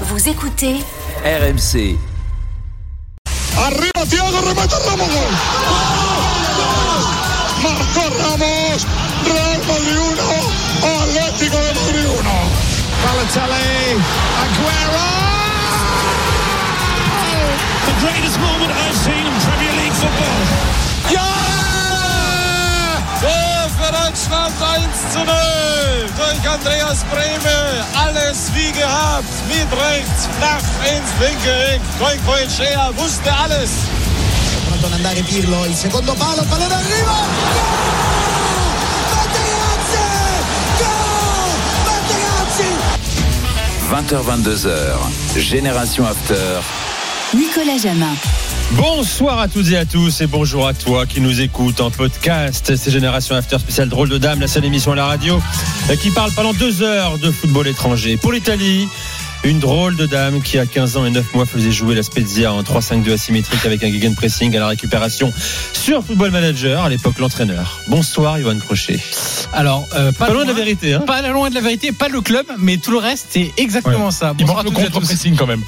[0.00, 0.76] Vous écoutez
[1.24, 1.96] RMC.
[3.56, 5.06] Arriba Thiago, remata Ramos.
[7.62, 8.86] Marcó Ramos.
[9.24, 10.18] Real Madrid
[10.82, 12.64] 1, Atlético de Madrid 1.
[13.04, 14.00] Balotelli,
[14.42, 15.06] Aguero!
[17.86, 20.53] The greatest moment I've seen in Premier League football.
[24.34, 24.62] Deutschland
[25.06, 25.26] 1 zu 0
[26.16, 27.84] durch Andreas Brehme.
[27.94, 29.28] Alles wie gehabt.
[29.48, 31.80] Mit rechts, flach ins linke Eck.
[32.50, 33.70] Shea wusste alles.
[34.66, 37.18] Pronto ad andare Pirlo, il secondo palo, pallone arriva!
[39.14, 40.04] Materazzi!
[40.80, 41.50] Gol!
[41.86, 42.68] Materazzi!
[43.90, 45.40] 20h22h.
[45.40, 46.62] Génération After.
[47.32, 48.43] Nicolas Jamin.
[48.72, 52.74] Bonsoir à toutes et à tous et bonjour à toi qui nous écoute en podcast.
[52.76, 55.40] C'est Génération After spécial drôle de dame, la seule émission à la radio
[56.00, 58.16] qui parle pendant deux heures de football étranger.
[58.16, 58.88] Pour l'Italie,
[59.44, 62.52] une drôle de dame qui a 15 ans et 9 mois faisait jouer la Spezia
[62.52, 65.32] en 3-5-2 asymétrique avec un gegenpressing à la récupération
[65.72, 67.80] sur Football Manager, à l'époque l'entraîneur.
[67.88, 68.98] Bonsoir Johan Crochet.
[69.52, 72.08] Alors, euh, pas, Pas loin de la vérité, hein Pas loin de la vérité, pas
[72.08, 74.34] le club, mais tout le reste, c'est exactement ça.
[74.38, 75.62] Il manque à le à contre-pressing quand même.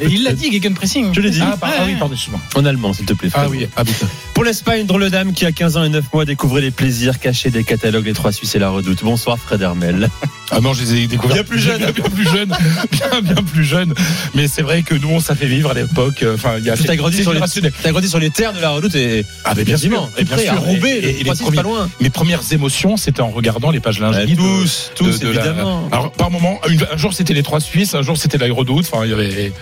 [0.00, 1.14] Et il l'a dit, Gegenpressing.
[1.14, 1.40] Je l'ai dit.
[1.42, 2.40] Ah, par- ah oui, pardon, excuse-moi.
[2.54, 3.30] En allemand, s'il te plaît.
[3.34, 4.06] Ah oui, ah putain.
[4.34, 6.70] Pour l'Espagne, une drôle de dame qui a 15 ans et 9 mois découvrait les
[6.70, 9.02] plaisirs cachés des catalogues des Trois Suisses et la Redoute.
[9.02, 10.10] Bonsoir Fred Hermel.
[10.50, 11.78] Ah non, je les ai découverts Bien plus jeune.
[11.78, 12.48] bien, bien plus jeune,
[12.92, 13.94] bien bien plus jeune.
[14.34, 16.22] Mais c'est vrai que nous, on ça fait vivre à l'époque.
[16.22, 16.76] euh, Enfin, il y a.
[16.76, 17.72] Tu as grandi, c'est sur les, générationnel.
[17.82, 20.38] t'as grandi sur les terres de la Redoute et Ah mais bien sûr, et bien
[20.38, 20.60] sûr.
[20.60, 21.90] Roubaix, Et- et- et les Trois Suisses, premiers- pas loin.
[22.00, 24.32] Mes premières émotions, c'était en regardant les pages lingerie.
[24.32, 25.88] de- tous, tous, de- de la- évidemment.
[25.92, 26.60] Alors par moment,
[26.92, 28.86] un jour c'était les trois Suisses, un jour c'était l'aérodoute.
[28.90, 29.52] Enfin, il y avait.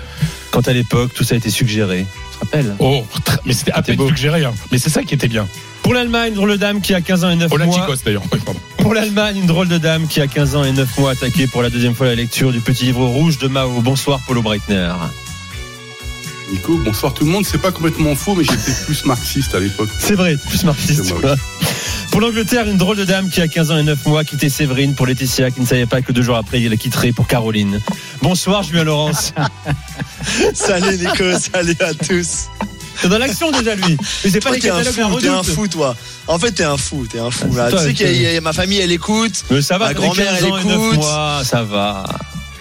[0.55, 2.07] Quand à l'époque, tout ça a été suggéré.
[2.31, 2.77] Tu te rappelles?
[2.79, 3.05] Oh,
[3.45, 4.07] mais c'était à peine beau.
[4.07, 4.45] suggéré.
[4.45, 4.55] Hein.
[4.71, 5.49] Mais c'est ça qui était bien.
[5.83, 7.87] Pour l'Allemagne, une drôle de dame qui a 15 ans et 9 mois.
[8.05, 8.23] D'ailleurs.
[8.33, 8.39] Oui.
[8.79, 11.61] Pour l'Allemagne, une drôle de dame qui a 15 ans et 9 mois attaquée pour
[11.61, 13.81] la deuxième fois la lecture du petit livre rouge de Mao.
[13.81, 14.93] Bonsoir Paulo Breitner.
[16.51, 17.45] Nico, bonsoir tout le monde.
[17.47, 19.89] C'est pas complètement faux, mais j'étais plus marxiste à l'époque.
[19.99, 21.13] C'est vrai, plus marxiste.
[21.23, 21.35] Moi.
[22.11, 24.95] Pour l'Angleterre, une drôle de dame qui a 15 ans et 9 mois quittait Séverine
[24.95, 27.81] pour Laetitia qui ne savait pas que deux jours après il la quitterait pour Caroline.
[28.23, 29.33] Bonsoir Julien Laurence.
[30.55, 32.45] Salut Nico, salut à tous.
[33.01, 33.97] C'est dans l'action déjà lui.
[34.25, 35.55] Mais c'est pas les t'es un catalogues fou, t'es un redoute.
[35.55, 35.97] fou, toi.
[36.29, 37.49] En fait, t'es un fou, t'es un fou.
[37.53, 37.65] Ah, Là.
[37.67, 39.45] c'est toi, tu sais a ma famille, elle écoute.
[39.51, 40.95] Mais ça va, Ma grand-mère, 15 elle ans et 9 écoute.
[40.97, 42.05] mois, ça va.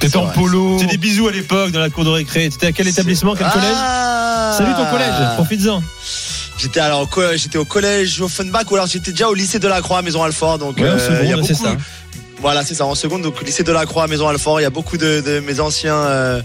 [0.07, 0.33] T'étais en vrai.
[0.35, 0.77] polo.
[0.79, 2.49] C'est des bisous à l'époque dans la cour de récré.
[2.49, 5.81] T'étais à quel établissement, quel collège Ah Salut ton collège, profites-en.
[6.57, 9.97] J'étais alors j'étais au collège Offenbach ou alors j'étais déjà au lycée de la Croix
[9.99, 10.59] à Maison Alfort.
[10.59, 11.65] Donc Ouais, euh, il y a seconde, c'est beaucoup.
[11.65, 11.77] ça.
[12.41, 13.21] Voilà, c'est ça, en seconde.
[13.21, 15.59] Donc lycée de la Croix à Maison Alfort, il y a beaucoup de, de mes
[15.61, 16.41] anciens euh,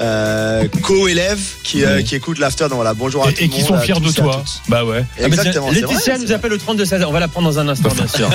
[0.00, 2.64] euh, co-élèves qui, euh, écoutent l'after.
[2.64, 4.42] Donc voilà, bonjour à Et, tout et le qui monde, sont fiers de et toi.
[4.68, 5.04] Bah ouais.
[5.18, 5.66] Ah, Exactement.
[5.66, 8.06] vrai, Laetitia nous appelle au 32 16 On va la prendre dans un instant, bien
[8.08, 8.30] sûr.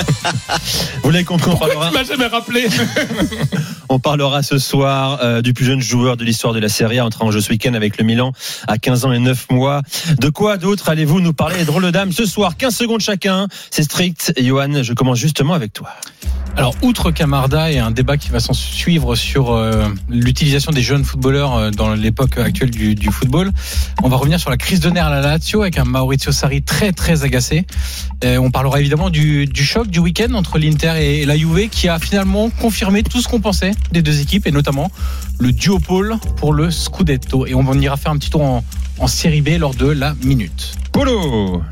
[1.02, 2.68] Vous l'avez compris, on parlera, Tu m'as jamais rappelé.
[3.88, 7.04] on parlera ce soir euh, du plus jeune joueur de l'histoire de la Serie A
[7.04, 8.32] entré en jeu ce week-end avec le Milan
[8.66, 9.82] à 15 ans et 9 mois.
[10.20, 12.56] De quoi d'autre allez-vous nous parler, drôle de dame, ce soir?
[12.56, 13.48] 15 secondes chacun.
[13.70, 14.32] C'est strict.
[14.38, 15.88] Johan, je commence justement avec toi.
[16.56, 21.04] Alors, outre Camarda et un débat qui va s'en suivre sur euh, l'utilisation des jeunes
[21.04, 23.52] footballeurs euh, dans l'époque actuelle du, du football,
[24.02, 26.62] on va revenir sur la crise de nerfs à la Lazio avec un Maurizio Sarri
[26.62, 27.66] très très agacé.
[28.24, 31.88] Euh, on parlera évidemment du, du choc du week-end entre l'Inter et la Juve qui
[31.88, 34.90] a finalement confirmé tout ce qu'on pensait des deux équipes et notamment
[35.38, 37.46] le duopole pour le Scudetto.
[37.46, 38.64] Et on ira faire un petit tour en,
[38.98, 40.76] en série B lors de la minute.
[40.92, 41.62] Polo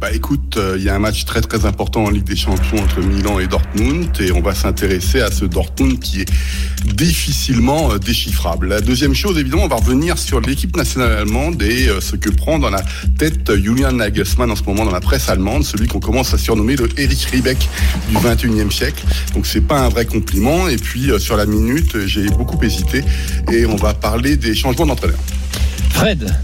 [0.00, 2.82] Bah écoute, euh, il y a un match très très important en Ligue des Champions
[2.82, 6.30] entre Milan et Dortmund et on va s'intéresser à ce Dortmund qui est
[6.86, 8.68] difficilement euh, déchiffrable.
[8.68, 12.30] La deuxième chose, évidemment, on va revenir sur l'équipe nationale allemande et euh, ce que
[12.30, 12.82] prend dans la
[13.18, 16.76] tête Julian Nagelsmann en ce moment dans la presse allemande, celui qu'on commence à surnommer
[16.76, 17.68] le Erich Riebeck
[18.08, 19.04] du 21e siècle.
[19.34, 20.66] Donc c'est pas un vrai compliment.
[20.68, 23.04] Et puis sur la minute, j'ai beaucoup hésité
[23.52, 25.18] et on va parler des changements d'entraîneur.
[25.90, 26.34] Fred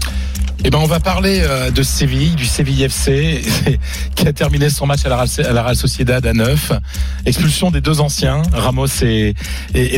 [0.63, 3.41] Eh ben, on va parler euh, de Séville, du Séville FC,
[4.15, 6.71] qui a terminé son match à la, à Real Sociedad à 9.
[7.25, 9.35] Expulsion des deux anciens, Ramos et,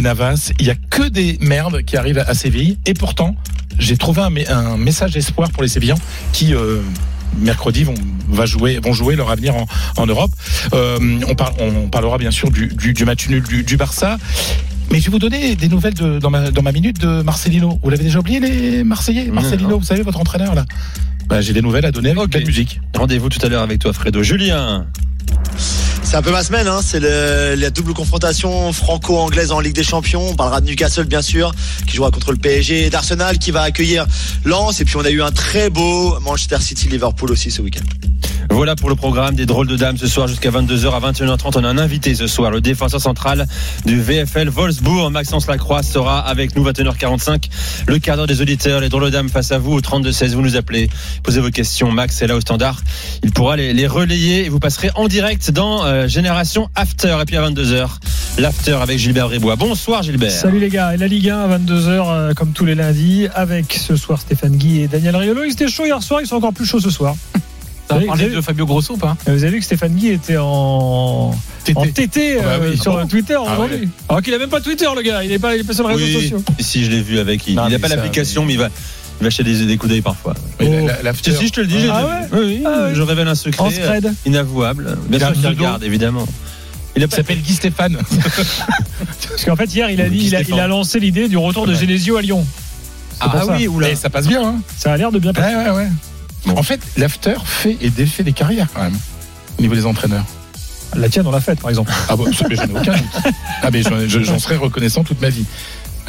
[0.01, 0.51] Navas.
[0.59, 2.77] Il y a que des merdes qui arrivent à Séville.
[2.85, 3.35] Et pourtant,
[3.79, 5.97] j'ai trouvé un, me- un message d'espoir pour les Sévillans
[6.33, 6.81] qui, euh,
[7.37, 7.95] mercredi, vont,
[8.45, 9.55] jouer, leur avenir
[9.95, 10.31] en, Europe.
[10.73, 14.17] Euh, on, par- on parlera bien sûr du, match nul du Barça.
[14.91, 17.79] Mais je vais vous donner des nouvelles de, dans, ma, dans ma minute de Marcelino.
[17.83, 19.25] Vous l'avez déjà oublié, les Marseillais?
[19.27, 20.65] Marcelino, vous savez, votre entraîneur, là
[21.27, 22.29] bah, J'ai des nouvelles à donner avec Ok.
[22.31, 22.81] de la musique.
[22.97, 24.23] Rendez-vous tout à l'heure avec toi, Fredo.
[24.23, 24.87] Julien
[26.03, 26.79] C'est un peu ma semaine, hein.
[26.83, 30.29] c'est la double confrontation franco-anglaise en Ligue des Champions.
[30.29, 31.53] On parlera de Newcastle bien sûr,
[31.87, 34.05] qui jouera contre le PSG, d'Arsenal qui va accueillir
[34.43, 34.81] Lens.
[34.81, 37.83] Et puis on a eu un très beau Manchester City-Liverpool aussi ce week-end.
[38.51, 41.51] Voilà pour le programme des drôles de dames ce soir jusqu'à 22h à 21h30.
[41.55, 43.47] On a un invité ce soir, le défenseur central
[43.85, 47.43] du VFL Wolfsburg, Maxence Lacroix sera avec nous 21h45.
[47.87, 50.35] Le quart d'heure des auditeurs, les drôles de dames face à vous au 32 16.
[50.35, 50.89] Vous nous appelez,
[51.23, 51.91] posez vos questions.
[51.91, 52.81] Max est là au standard.
[53.23, 57.17] Il pourra les, les relayer et vous passerez en direct dans euh, Génération After.
[57.21, 57.87] Et puis à 22h,
[58.37, 59.55] l'After avec Gilbert Bribois.
[59.55, 60.31] Bonsoir Gilbert.
[60.31, 63.73] Salut les gars, et la Ligue 1 à 22h euh, comme tous les lundis avec
[63.73, 65.43] ce soir Stéphane Guy et Daniel Riolo.
[65.43, 67.15] Ils étaient chauds hier soir, ils sont encore plus chauds ce soir.
[67.87, 69.93] T'as Vous avez- parlé de Fabio Grosso ou pas avez- Vous avez vu que Stéphane
[69.95, 71.33] Guy était en
[71.65, 72.77] TT Ah bah euh, oui.
[72.77, 73.77] sur Ah bon Twitter Ah aujourd'hui.
[73.77, 73.87] ouais.
[74.09, 75.87] Alors qu'il a même pas Twitter le gars, il est pas, il est pas sur
[75.87, 76.43] les réseaux sociaux.
[76.59, 77.47] si je l'ai vu avec.
[77.47, 78.69] Il n'a pas l'application, mais- mais il va,
[79.19, 80.33] il va acheter des, des coups d'œil parfois.
[80.59, 80.87] La- Oh.
[81.03, 82.27] la- Si, si, je te le dis, j'ai Ah déjà ouais vu.
[82.33, 82.95] Oui, oui, Ah ouais.
[82.95, 84.97] je révèle un secret euh, inavouable.
[85.09, 86.25] Bien sûr qu'il regarde, évidemment.
[86.95, 87.97] Il s'appelle Guy Stéphane.
[89.29, 90.57] Parce qu'en fait hier il a dit, il a, Stéphane.
[90.57, 91.73] il a lancé l'idée du retour de.
[91.73, 92.45] Genesio à Lyon.
[93.21, 93.55] Ah, ça.
[93.55, 93.89] oui, oula.
[93.89, 94.43] Et ça passe bien.
[94.45, 95.55] Hein Ça a l'air de bien passer.
[95.55, 95.87] ouais, ouais,
[96.47, 96.53] ouais.
[96.55, 98.97] En fait, l'after fait et défait des carrières quand même.
[99.57, 100.25] Au niveau des entraîneurs.
[100.95, 101.91] La tienne on l'a faite par exemple.
[102.09, 103.03] Ah bon, j'en ai aucun doute.
[103.61, 105.45] Ah mais j'en- je- j'en serais reconnaissant toute ma vie.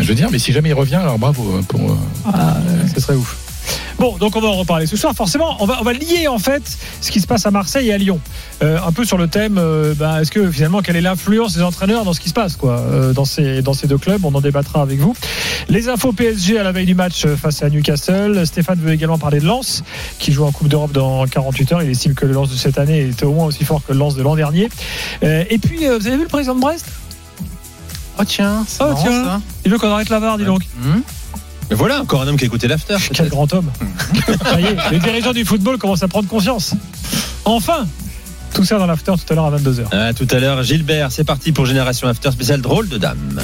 [0.00, 1.80] Je veux dire, mais si jamais il revient, alors bravo euh, pour.
[1.90, 1.94] euh,
[2.26, 2.56] Ah,
[2.94, 3.36] ce serait ouf.
[3.98, 5.12] Bon, donc on va en reparler ce soir.
[5.14, 6.62] Forcément, on va, on va lier en fait
[7.02, 8.18] ce qui se passe à Marseille et à Lyon.
[8.62, 11.62] Euh, un peu sur le thème, euh, bah, est-ce que finalement, quelle est l'influence des
[11.62, 14.24] entraîneurs dans ce qui se passe quoi, euh, dans, ces, dans ces deux clubs?
[14.24, 15.14] On en débattra avec vous.
[15.68, 18.46] Les infos PSG à la veille du match face à Newcastle.
[18.46, 19.84] Stéphane veut également parler de Lens,
[20.18, 21.82] qui joue en Coupe d'Europe dans 48 heures.
[21.82, 23.98] Il estime que le Lens de cette année était au moins aussi fort que le
[23.98, 24.70] Lens de l'an dernier.
[25.22, 26.86] Et puis, vous avez vu le président de Brest?
[28.20, 29.24] Oh tiens, Oh, marrant, tiens.
[29.24, 29.40] ça.
[29.64, 30.62] Il veut qu'on arrête la VAR, dis donc.
[30.82, 31.00] Hmm
[31.70, 32.96] Mais voilà, encore un homme qui a écouté l'after.
[33.12, 33.70] Quel grand homme.
[34.42, 36.74] Ça y est, les dirigeants du football commencent à prendre conscience.
[37.44, 37.86] Enfin
[38.54, 39.94] Tout ça dans l'after tout à l'heure à 22h.
[39.94, 43.40] À tout à l'heure, Gilbert, c'est parti pour Génération After spécial drôle de dame.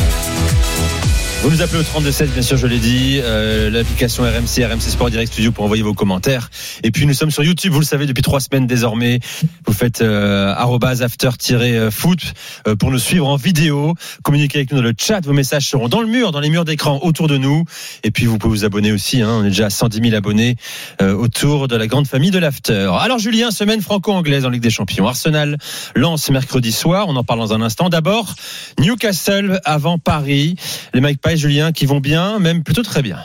[1.46, 3.20] Vous nous appelez au 3216, bien sûr, je l'ai dit.
[3.22, 6.50] Euh, L'application RMC, RMC Sport Direct Studio pour envoyer vos commentaires.
[6.82, 9.20] Et puis nous sommes sur YouTube, vous le savez, depuis trois semaines désormais.
[9.64, 12.19] Vous faites euh, after-foot
[12.66, 13.94] euh, pour nous suivre en vidéo.
[14.25, 15.25] Communiquez avec nous dans le chat.
[15.25, 17.64] Vos messages seront dans le mur, dans les murs d'écran autour de nous.
[18.02, 19.22] Et puis vous pouvez vous abonner aussi.
[19.22, 20.56] Hein, on est déjà à 110 000 abonnés
[21.00, 22.90] euh, autour de la grande famille de l'after.
[22.99, 25.06] Alors Julien, semaine franco-anglaise en Ligue des Champions.
[25.06, 25.58] Arsenal
[25.94, 27.06] lance mercredi soir.
[27.06, 27.88] On en parle dans un instant.
[27.88, 28.34] D'abord,
[28.81, 30.56] Newcastle avant Paris.
[30.92, 33.19] Les Mike Julien, qui vont bien, même plutôt très bien.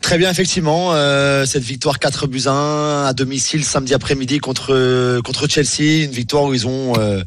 [0.00, 0.90] Très bien, effectivement.
[0.92, 6.44] euh, cette victoire 4 buts à 1 à domicile samedi après-midi contre Chelsea, une victoire
[6.44, 7.22] où ils ont euh,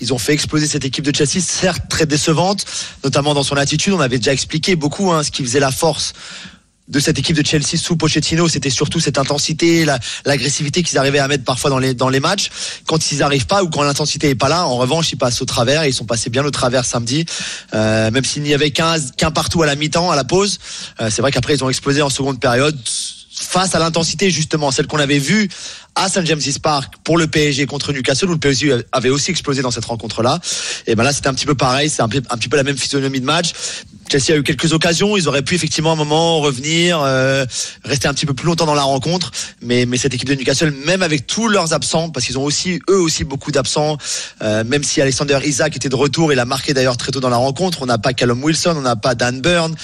[0.00, 2.64] ils ont fait exploser cette équipe de Chelsea, certes très décevante,
[3.04, 3.92] notamment dans son attitude.
[3.92, 6.12] On avait déjà expliqué beaucoup hein, ce qui faisait la force
[6.88, 11.20] de cette équipe de Chelsea sous Pochettino, c'était surtout cette intensité, la- l'agressivité qu'ils arrivaient
[11.20, 12.50] à mettre parfois dans les dans les matchs.
[12.86, 15.44] Quand ils n'arrivent pas ou quand l'intensité est pas là, en revanche, ils passent au
[15.46, 17.24] travers ils sont passés bien au travers samedi.
[17.72, 20.58] Euh, même s'il n'y avait qu'un qu'un partout à la mi-temps, à la pause,
[21.00, 22.76] euh, c'est vrai qu'après ils ont explosé en seconde période
[23.34, 25.48] face à l'intensité justement, celle qu'on avait vue
[25.94, 29.62] à St James's Park pour le PSG contre Newcastle où le PSG avait aussi explosé
[29.62, 30.40] dans cette rencontre-là.
[30.86, 32.76] Et ben là c'était un petit peu pareil, c'est un, un petit peu la même
[32.76, 33.52] physionomie de match.
[34.10, 37.46] Chelsea a eu quelques occasions, ils auraient pu effectivement à un moment revenir, euh,
[37.84, 40.72] rester un petit peu plus longtemps dans la rencontre, mais mais cette équipe de Newcastle,
[40.84, 43.96] même avec tous leurs absents, parce qu'ils ont aussi eux aussi beaucoup d'absents,
[44.42, 47.30] euh, même si Alexander Isaac était de retour, il a marqué d'ailleurs très tôt dans
[47.30, 49.74] la rencontre, on n'a pas Callum Wilson, on n'a pas Dan Burn,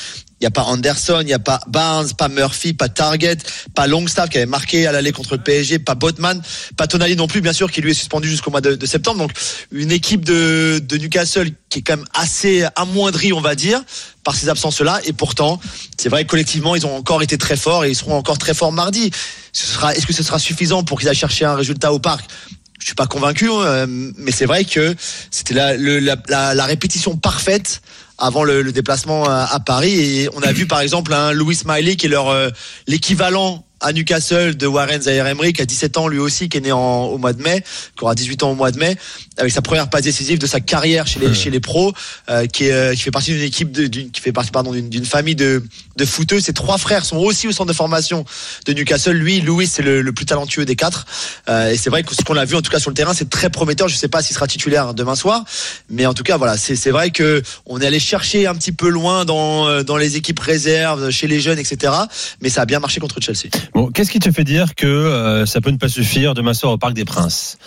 [0.41, 3.39] il n'y a pas Anderson, il n'y a pas Barnes, pas Murphy, pas Target,
[3.75, 6.41] pas Longstaff qui avait marqué à l'aller contre le PSG, pas Botman,
[6.77, 9.19] pas Tonali non plus bien sûr qui lui est suspendu jusqu'au mois de, septembre.
[9.19, 9.33] Donc
[9.73, 13.83] une équipe de, de Newcastle qui est quand même assez amoindrie on va dire
[14.23, 15.61] par ces absences-là et pourtant
[15.99, 18.55] c'est vrai que collectivement ils ont encore été très forts et ils seront encore très
[18.55, 19.11] forts mardi.
[19.53, 22.31] Ce sera, est-ce que ce sera suffisant pour qu'ils aillent chercher un résultat au parc?
[22.79, 24.95] Je suis pas convaincu, hein, mais c'est vrai que
[25.33, 27.83] c'était la, la, la, la répétition parfaite
[28.19, 29.93] avant le, déplacement à, à Paris.
[29.99, 32.51] Et on a vu par exemple un Louis Smiley qui est leur euh,
[32.87, 36.61] l'équivalent à Newcastle de Warren Zaire Emery qui a 17 ans lui aussi qui est
[36.61, 37.63] né en, au mois de mai
[37.97, 38.97] qui aura 18 ans au mois de mai
[39.37, 41.93] avec sa première passe décisive de sa carrière chez les chez les pros
[42.29, 44.89] euh, qui est, euh, qui fait partie d'une équipe de, qui fait partie pardon d'une
[44.89, 45.63] d'une famille de
[45.97, 46.41] de footeux.
[46.41, 48.25] Ses trois frères sont aussi au centre de formation
[48.67, 49.13] de Newcastle.
[49.13, 51.07] Lui Louis c'est le, le plus talentueux des quatre.
[51.49, 53.15] Euh, et c'est vrai que ce qu'on a vu en tout cas sur le terrain
[53.15, 53.89] c'est très prometteur.
[53.89, 55.45] Je sais pas s'il sera titulaire demain soir
[55.91, 58.73] mais en tout cas voilà c'est c'est vrai que on est allé chercher un petit
[58.73, 61.93] peu loin dans euh, dans les équipes réserves chez les jeunes etc
[62.41, 65.47] mais ça a bien marché contre Chelsea Bon, qu'est-ce qui te fait dire que euh,
[65.47, 67.59] ça peut ne pas suffire demain soir au Parc des Princes?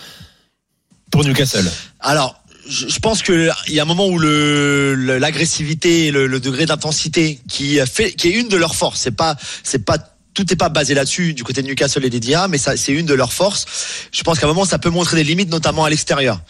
[1.12, 6.40] Pour Newcastle Alors, je pense que il y a un moment où le l'agressivité, le,
[6.40, 9.02] degré d'intensité qui est une de leurs forces.
[9.02, 9.98] C'est pas, c'est pas
[10.34, 13.06] tout n'est pas basé là-dessus du côté de Newcastle et des Dia, mais c'est une
[13.06, 13.66] de leurs forces.
[14.12, 16.42] Je pense qu'à un moment ça peut montrer des limites, notamment à l'extérieur.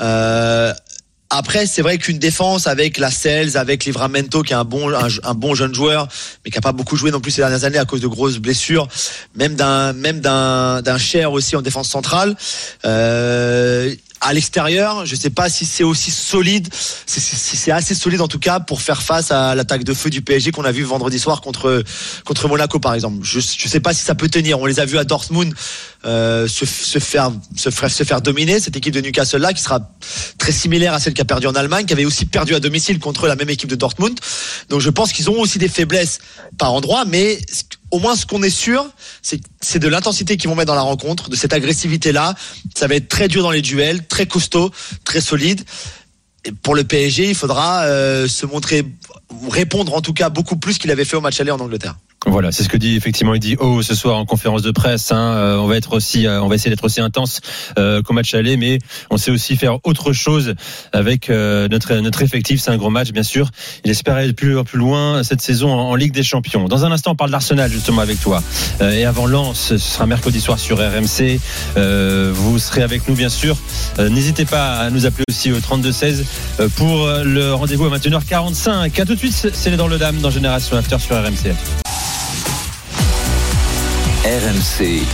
[0.00, 0.72] Euh,
[1.30, 5.08] Après, c'est vrai qu'une défense avec la Sels, avec Livramento, qui est un bon, un,
[5.24, 6.06] un bon jeune joueur,
[6.44, 8.38] mais qui a pas beaucoup joué non plus ces dernières années à cause de grosses
[8.38, 8.86] blessures,
[9.34, 10.22] même d'un, même
[10.98, 12.36] cher aussi en défense centrale.
[12.84, 16.68] Euh, à l'extérieur, je sais pas si c'est aussi solide,
[17.06, 20.22] c'est- c'est assez solide en tout cas pour faire face à l'attaque de feu du
[20.22, 21.82] PSG qu'on a vu vendredi soir contre
[22.24, 23.18] contre Monaco par exemple.
[23.22, 24.58] Je je sais pas si ça peut tenir.
[24.60, 25.54] On les a vus à Dortmund
[26.04, 29.80] euh, se, faire se faire se faire dominer cette équipe de Newcastle là qui sera
[30.38, 32.98] très similaire à celle qui a perdu en Allemagne, qui avait aussi perdu à domicile
[32.98, 34.18] contre la même équipe de Dortmund.
[34.68, 36.18] Donc je pense qu'ils ont aussi des faiblesses
[36.58, 37.38] par endroit, mais
[37.90, 38.84] au moins ce qu'on est sûr,
[39.22, 42.34] c'est de l'intensité qu'ils vont mettre dans la rencontre, de cette agressivité là.
[42.74, 44.70] Ça va être très dur dans les duels, très costaud,
[45.04, 45.62] très solide.
[46.44, 48.84] Et pour le PSG, il faudra euh, se montrer,
[49.50, 51.96] répondre en tout cas beaucoup plus qu'il avait fait au match aller en Angleterre.
[52.26, 55.12] Voilà, c'est ce que dit effectivement dit oh ce soir en conférence de presse.
[55.12, 57.40] Hein, euh, on va être aussi, euh, on va essayer d'être aussi intense
[57.78, 58.78] euh, qu'au match aller, mais
[59.10, 60.54] on sait aussi faire autre chose
[60.92, 62.60] avec euh, notre notre effectif.
[62.60, 63.50] C'est un gros match bien sûr.
[63.84, 66.68] Il espère aller plus plus loin cette saison en, Ligue des Champions.
[66.68, 68.42] Dans un instant, on parle d'Arsenal justement avec toi.
[68.80, 71.40] Et avant Lens, ce sera mercredi soir sur RMC.
[72.32, 73.56] Vous serez avec nous bien sûr.
[73.98, 76.26] N'hésitez pas à nous appeler aussi au 32 16
[76.60, 79.00] euh, pour le rendez-vous à 21h45.
[79.00, 81.54] À tout de suite, c'est les dans le dame dans Génération After sur RMC.
[84.26, 85.06] RMC,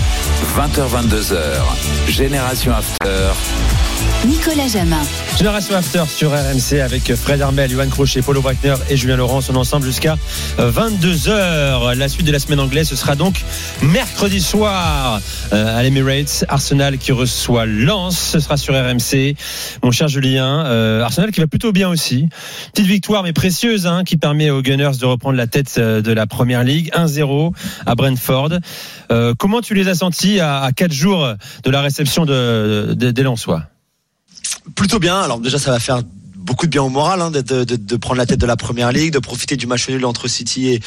[0.56, 3.81] 20h22h, Génération After.
[4.26, 5.02] Nicolas Jamin.
[5.36, 9.56] Génération After sur RMC avec Fred Armel, Johan Crochet, Paulo Breitner et Julien Laurent sont
[9.56, 10.16] ensemble jusqu'à
[10.58, 11.96] 22h.
[11.96, 13.42] La suite de la semaine anglaise, ce sera donc
[13.82, 15.20] mercredi soir
[15.52, 16.44] euh, à l'Emirates.
[16.48, 19.34] Arsenal qui reçoit Lens, ce sera sur RMC.
[19.82, 22.28] Mon cher Julien, euh, Arsenal qui va plutôt bien aussi.
[22.72, 26.12] Petite victoire mais précieuse hein, qui permet aux Gunners de reprendre la tête euh, de
[26.12, 26.92] la Première Ligue.
[26.94, 27.52] 1-0
[27.86, 28.50] à Brentford.
[29.10, 31.28] Euh, comment tu les as sentis à, à 4 jours
[31.64, 33.64] de la réception de, de, des Lensois?
[34.74, 35.20] Plutôt bien.
[35.20, 36.02] Alors déjà, ça va faire
[36.42, 39.12] beaucoup de bien au moral hein, de, de, prendre la tête de la première ligue,
[39.12, 40.80] de profiter du match nul entre City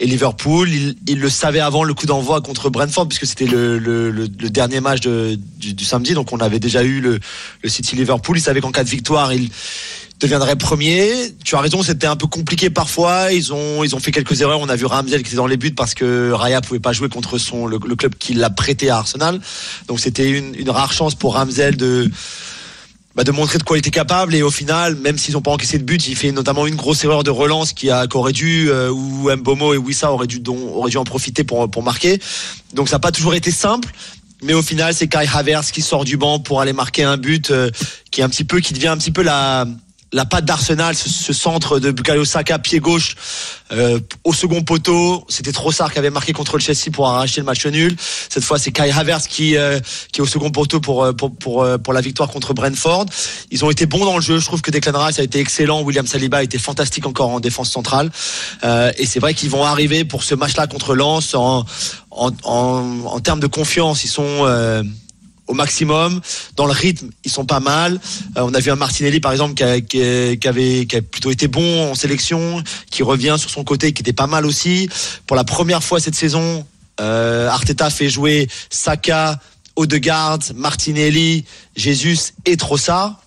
[0.00, 0.68] et, Liverpool.
[0.68, 4.80] Il, il, le savait avant le coup d'envoi contre Brentford puisque c'était le, le, dernier
[4.80, 7.18] match de, du, samedi, donc on avait déjà eu le,
[7.62, 8.38] le City Liverpool.
[8.38, 9.50] Il savait qu'en cas de victoire, il
[10.20, 11.10] deviendrait premier.
[11.44, 13.32] Tu as raison, c'était un peu compliqué parfois.
[13.32, 14.60] Ils ont ils ont fait quelques erreurs.
[14.60, 17.08] On a vu Ramsel qui était dans les buts parce que Raya pouvait pas jouer
[17.08, 19.40] contre son le, club qui l'a prêté à Arsenal.
[19.86, 22.10] Donc c'était une, une rare chance pour Ramsel de
[23.18, 24.32] bah, de montrer de quoi il était capable.
[24.36, 27.02] Et au final même s'ils n'ont pas encaissé de but il fait notamment une grosse
[27.02, 30.56] erreur de relance qui a qu'aurait dû euh, où Mbomo et Wissa auraient dû don,
[30.72, 32.20] auraient dû en profiter pour pour marquer.
[32.74, 33.90] Donc ça n'a pas toujours été simple.
[34.44, 37.50] Mais au final c'est Kai Havertz qui sort du banc pour aller marquer un but
[37.50, 37.72] euh,
[38.12, 39.66] qui est un petit peu qui devient un petit peu la
[40.12, 43.16] la patte d'Arsenal, ce, ce, centre de Bukayo Saka, pied gauche,
[43.72, 45.24] euh, au second poteau.
[45.28, 47.94] C'était Trossard qui avait marqué contre le Chelsea pour arracher le match nul.
[48.28, 49.78] Cette fois, c'est Kai Havertz qui, euh,
[50.12, 53.06] qui est au second poteau pour, pour, pour, pour, la victoire contre Brentford.
[53.50, 54.38] Ils ont été bons dans le jeu.
[54.38, 55.82] Je trouve que Declan Rice a été excellent.
[55.82, 58.10] William Saliba a été fantastique encore en défense centrale.
[58.64, 61.64] Euh, et c'est vrai qu'ils vont arriver pour ce match-là contre Lens en,
[62.10, 64.04] en, en, en, termes de confiance.
[64.04, 64.82] Ils sont euh,
[65.48, 66.20] au maximum.
[66.56, 68.00] Dans le rythme, ils sont pas mal.
[68.36, 71.30] Euh, on a vu un Martinelli, par exemple, qui, a, qui, avait, qui a plutôt
[71.30, 74.88] été bon en sélection, qui revient sur son côté, qui était pas mal aussi.
[75.26, 76.66] Pour la première fois cette saison,
[77.00, 79.40] euh, Arteta fait jouer Saka,
[79.76, 81.44] Odegaard, Martinelli,
[81.76, 83.20] Jesus et Trossard.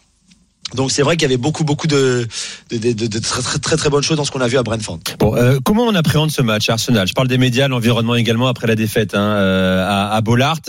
[0.75, 2.27] Donc c'est vrai qu'il y avait beaucoup beaucoup de,
[2.69, 4.63] de, de, de, très, très très très bonnes choses dans ce qu'on a vu à
[4.63, 4.99] Brentford.
[5.19, 7.07] Bon, euh, comment on appréhende ce match Arsenal?
[7.07, 10.59] Je parle des médias, l'environnement également après la défaite hein, euh, à, à Bollard.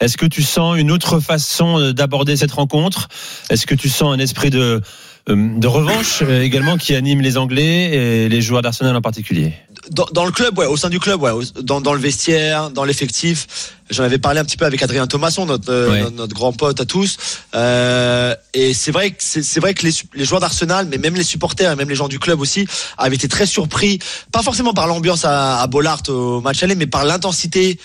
[0.00, 3.08] Est-ce que tu sens une autre façon d'aborder cette rencontre?
[3.50, 4.80] Est-ce que tu sens un esprit de
[5.28, 9.54] de revanche euh, également qui anime les Anglais et les joueurs d'Arsenal en particulier?
[9.90, 12.84] Dans, dans, le club, ouais, au sein du club, ouais, dans, dans le vestiaire, dans
[12.84, 13.72] l'effectif.
[13.90, 16.00] J'en avais parlé un petit peu avec Adrien Thomasson, notre, ouais.
[16.00, 17.16] notre, notre, grand pote à tous.
[17.54, 21.24] Euh, et c'est vrai que c'est vrai que les, les joueurs d'Arsenal, mais même les
[21.24, 22.66] supporters et même les gens du club aussi,
[22.98, 23.98] avaient été très surpris,
[24.32, 27.78] pas forcément par l'ambiance à, à Bollard au match aller, mais par l'intensité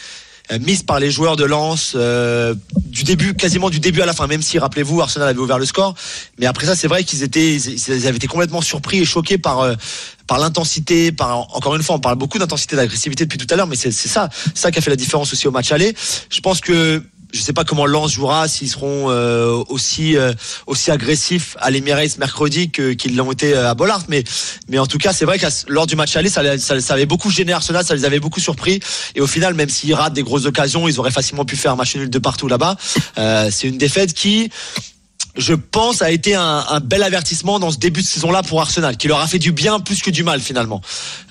[0.59, 4.27] mise par les joueurs de Lens euh, du début quasiment du début à la fin
[4.27, 5.95] même si rappelez-vous Arsenal avait ouvert le score
[6.39, 9.61] mais après ça c'est vrai qu'ils étaient ils avaient été complètement surpris et choqués par
[9.61, 9.75] euh,
[10.31, 13.67] par l'intensité par encore une fois on parle beaucoup d'intensité d'agressivité depuis tout à l'heure
[13.67, 15.93] mais c'est ça ça qui a fait la différence aussi au match aller
[16.29, 20.33] je pense que je sais pas comment Lens jouera, s'ils seront euh, aussi euh,
[20.67, 24.23] aussi agressifs à l'Emirates mercredi qu'ils l'ont été à Bollard, mais
[24.69, 27.05] mais en tout cas c'est vrai que lors du match aller, ça, ça, ça, avait
[27.05, 28.79] beaucoup gêné Arsenal, ça les avait beaucoup surpris,
[29.15, 31.77] et au final même s'ils ratent des grosses occasions, ils auraient facilement pu faire un
[31.77, 32.77] match nul de partout là-bas.
[33.17, 34.49] Euh, c'est une défaite qui
[35.37, 38.97] je pense, a été un, un bel avertissement dans ce début de saison-là pour Arsenal,
[38.97, 40.81] qui leur a fait du bien plus que du mal finalement.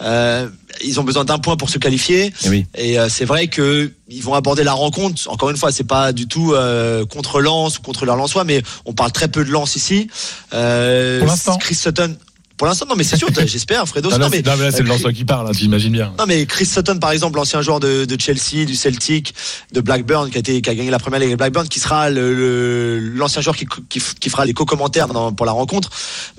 [0.00, 0.48] Euh,
[0.82, 2.66] ils ont besoin d'un point pour se qualifier, Eh oui.
[2.74, 5.20] et euh, c'est vrai que ils vont aborder la rencontre.
[5.28, 8.62] Encore une fois, c'est pas du tout euh, contre Lens ou contre leur Lensois, mais
[8.86, 10.08] on parle très peu de Lens ici.
[10.54, 11.58] Euh, Pour l'instant.
[11.58, 12.16] Chris Sutton.
[12.60, 14.10] Pour l'instant, non, mais c'est sûr, j'espère, Fredo.
[14.10, 16.12] Non, mais, c'est- non, mais là, c'est euh, le Lensois qui parle, hein, t'imagines bien.
[16.18, 19.34] non mais Chris Sutton par exemple l'ancien joueur de, de Chelsea, du Celtic,
[19.72, 22.34] de Blackburn qui a été qui a gagné la première ligue Blackburn qui sera le-
[22.34, 25.88] le- l'ancien joueur qui, qui, qui fera les co-commentaires pour la rencontre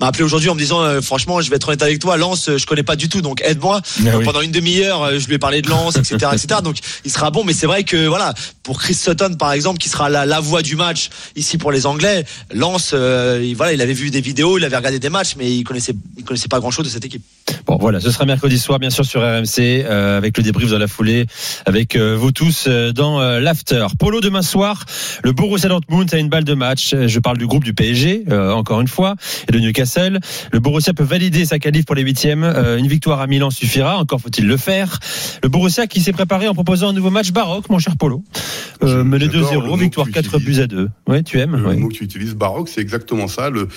[0.00, 2.58] m'a appelé aujourd'hui en me disant euh, franchement je vais être honnête avec toi euh,
[2.58, 4.24] je connais pas du tout donc aide-moi Ah oui.
[4.24, 7.30] pendant une demi-heure euh, je lui ai parlé de Lens etc etc donc il sera
[7.32, 10.38] bon mais c'est vrai que voilà pour Chris Sutton par exemple qui sera la, la
[10.38, 12.24] voix du match ici pour les Anglais
[12.54, 15.50] Lens euh, il- voilà il avait vu des vidéos il avait regardé des matchs mais
[15.50, 17.22] il connaissait il connaissait pas grand chose de cette équipe
[17.66, 20.78] Bon, voilà, ce sera mercredi soir, bien sûr, sur RMC, euh, avec le débrief dans
[20.78, 21.26] la foulée,
[21.66, 23.86] avec euh, vous tous euh, dans euh, l'after.
[23.98, 24.84] Polo demain soir,
[25.22, 26.94] le Borussia Dortmund a une balle de match.
[26.94, 29.14] Je parle du groupe du PSG, euh, encore une fois,
[29.48, 30.18] et de Newcastle.
[30.52, 32.42] Le Borussia peut valider sa qualif pour les huitièmes.
[32.44, 33.98] Euh, une victoire à Milan suffira.
[33.98, 34.98] Encore faut-il le faire.
[35.42, 38.24] Le Borussia qui s'est préparé en proposant un nouveau match baroque, mon cher Polo.
[38.82, 40.56] Euh, mené J'adore le 2-0, mot victoire que tu 4 utilises.
[40.56, 40.88] buts à 2.
[41.06, 43.50] Ouais, tu aimes Le mot que tu utilises, baroque, c'est exactement ça.
[43.50, 43.68] Le,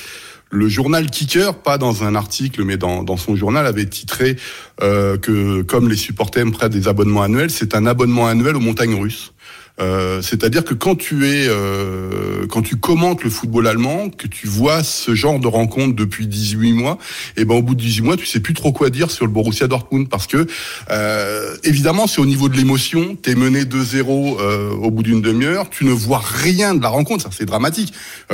[0.56, 4.38] le journal Kicker, pas dans un article, mais dans, son journal, avait titré
[4.82, 8.96] euh, que comme les supporters prennent des abonnements annuels, c'est un abonnement annuel aux montagnes
[8.96, 9.34] russes.
[9.80, 14.48] Euh, C'est-à-dire que quand tu es, euh, quand tu commentes le football allemand, que tu
[14.48, 16.98] vois ce genre de rencontre depuis 18 mois,
[17.36, 19.32] et ben au bout de 18 mois, tu sais plus trop quoi dire sur le
[19.32, 20.48] Borussia Dortmund parce que
[20.92, 23.16] euh, évidemment c'est au niveau de l'émotion.
[23.22, 27.24] T'es mené 2-0 euh, au bout d'une demi-heure, tu ne vois rien de la rencontre,
[27.24, 27.94] ça c'est dramatique.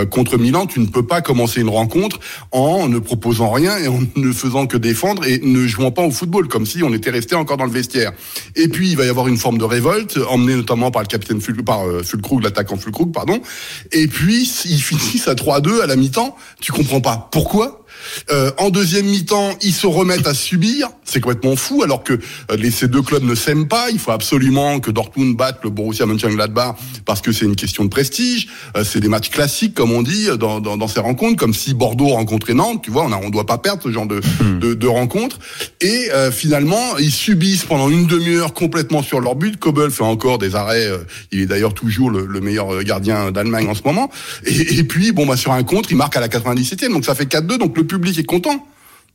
[0.09, 2.19] Contre Milan, tu ne peux pas commencer une rencontre
[2.51, 6.11] en ne proposant rien et en ne faisant que défendre et ne jouant pas au
[6.11, 8.11] football, comme si on était resté encore dans le vestiaire.
[8.55, 11.30] Et puis il va y avoir une forme de révolte, emmenée notamment par le capitaine
[11.65, 12.03] Par euh,
[13.13, 13.41] pardon.
[13.91, 16.35] Et puis ils finissent à 3-2 à la mi-temps.
[16.59, 17.80] Tu comprends pas pourquoi?
[18.31, 20.89] Euh, en deuxième mi-temps, ils se remettent à subir.
[21.03, 23.89] C'est complètement fou, alors que euh, les, ces deux clubs ne s'aiment pas.
[23.91, 27.89] Il faut absolument que Dortmund batte le Borussia Mönchengladbach parce que c'est une question de
[27.89, 28.47] prestige.
[28.77, 31.73] Euh, c'est des matchs classiques, comme on dit, dans, dans, dans ces rencontres, comme si
[31.73, 32.81] Bordeaux rencontrait Nantes.
[32.83, 34.21] Tu vois, on a, on doit pas perdre ce genre de,
[34.59, 35.39] de, de rencontres.
[35.81, 39.57] Et euh, finalement, ils subissent pendant une demi-heure complètement sur leur but.
[39.57, 40.85] Kobel fait encore des arrêts.
[40.85, 40.99] euh,
[41.31, 44.09] il est d'ailleurs toujours le, le meilleur gardien d'Allemagne en ce moment.
[44.45, 46.91] Et, et puis, bon, bah, sur un contre, il marque à la 97e.
[46.91, 47.57] Donc ça fait 4-2.
[47.57, 48.65] Donc le public est content.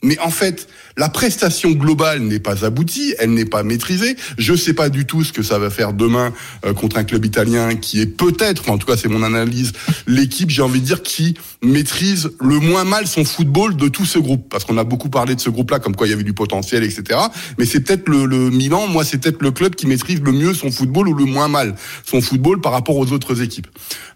[0.02, 0.68] Mais en fait,
[0.98, 4.16] la prestation globale n'est pas aboutie, elle n'est pas maîtrisée.
[4.36, 6.34] Je sais pas du tout ce que ça va faire demain
[6.66, 9.72] euh, contre un club italien qui est peut-être, en tout cas c'est mon analyse,
[10.06, 14.18] l'équipe, j'ai envie de dire, qui maîtrise le moins mal son football de tout ce
[14.18, 14.48] groupe.
[14.50, 16.84] Parce qu'on a beaucoup parlé de ce groupe-là, comme quoi il y avait du potentiel,
[16.84, 17.18] etc.
[17.58, 20.52] Mais c'est peut-être le, le Milan, moi c'est peut-être le club qui maîtrise le mieux
[20.52, 21.74] son football ou le moins mal
[22.04, 23.66] son football par rapport aux autres équipes.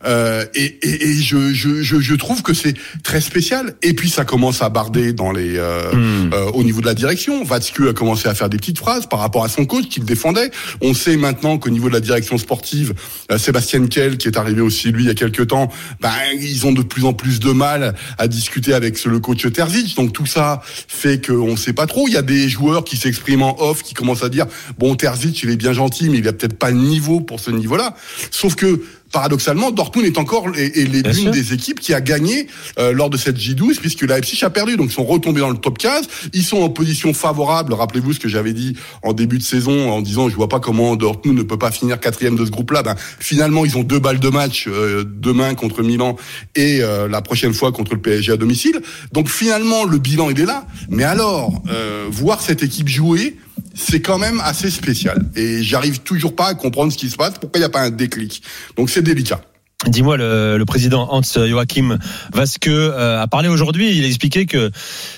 [0.04, 3.74] Euh, et et, et je, je, je, je trouve que c'est très spécial.
[3.82, 5.92] Et puis ça commence à barder dans les euh,
[6.32, 7.44] euh, au niveau de la direction.
[7.44, 10.06] Vatsku a commencé à faire des petites phrases par rapport à son coach qui le
[10.06, 10.50] défendait.
[10.80, 12.94] On sait maintenant qu'au niveau de la direction sportive,
[13.30, 16.10] euh, Sébastien Kell, qui est arrivé aussi lui il y a quelques temps, ben
[16.40, 19.96] ils ont de plus en plus de mal à discuter avec le coach Terzic.
[19.96, 22.08] Donc tout ça fait qu'on ne sait pas trop.
[22.08, 24.46] Il y a des joueurs qui s'expriment en off, qui commencent à dire
[24.78, 27.50] bon Terzic il est bien gentil, mais il a peut-être pas le niveau pour ce
[27.50, 27.94] niveau-là.
[28.30, 32.46] Sauf que paradoxalement, Dortmund est encore l'une des équipes qui a gagné
[32.78, 34.76] euh, lors de cette J12 puisque la Leipzig a perdu.
[34.76, 36.08] Donc ils sont retombés dans le top 15.
[36.32, 37.74] Ils sont en position favorable.
[37.74, 40.96] Rappelez-vous ce que j'avais dit en début de saison en disant je vois pas comment
[40.96, 42.82] Dortmund ne peut pas finir quatrième de ce groupe-là.
[42.82, 46.16] Ben, finalement ils ont deux balles de match euh, demain contre Milan
[46.54, 48.80] et euh, la prochaine fois contre le PSG à domicile.
[49.12, 50.66] Donc finalement le bilan il est là.
[50.88, 53.36] Mais alors euh, voir cette équipe jouer
[53.74, 55.24] c'est quand même assez spécial.
[55.36, 57.82] Et j'arrive toujours pas à comprendre ce qui se passe, pourquoi il n'y a pas
[57.82, 58.42] un déclic?
[58.76, 59.40] Donc c'est délicat.
[59.86, 61.98] Dis-moi, le, président Hans Joachim
[62.34, 63.96] Vasque euh, a parlé aujourd'hui.
[63.96, 64.70] Il a expliqué que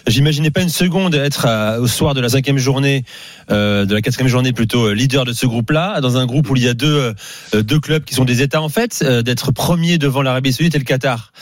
[0.06, 3.04] j'imaginais pas une seconde être à- au soir de la cinquième journée,
[3.50, 6.54] euh, de la quatrième journée plutôt, euh, leader de ce groupe-là, dans un groupe où
[6.54, 7.12] il y a deux
[7.54, 10.76] euh, deux clubs qui sont des États en fait, euh, d'être premier devant l'Arabie Saoudite
[10.76, 11.32] et le Qatar.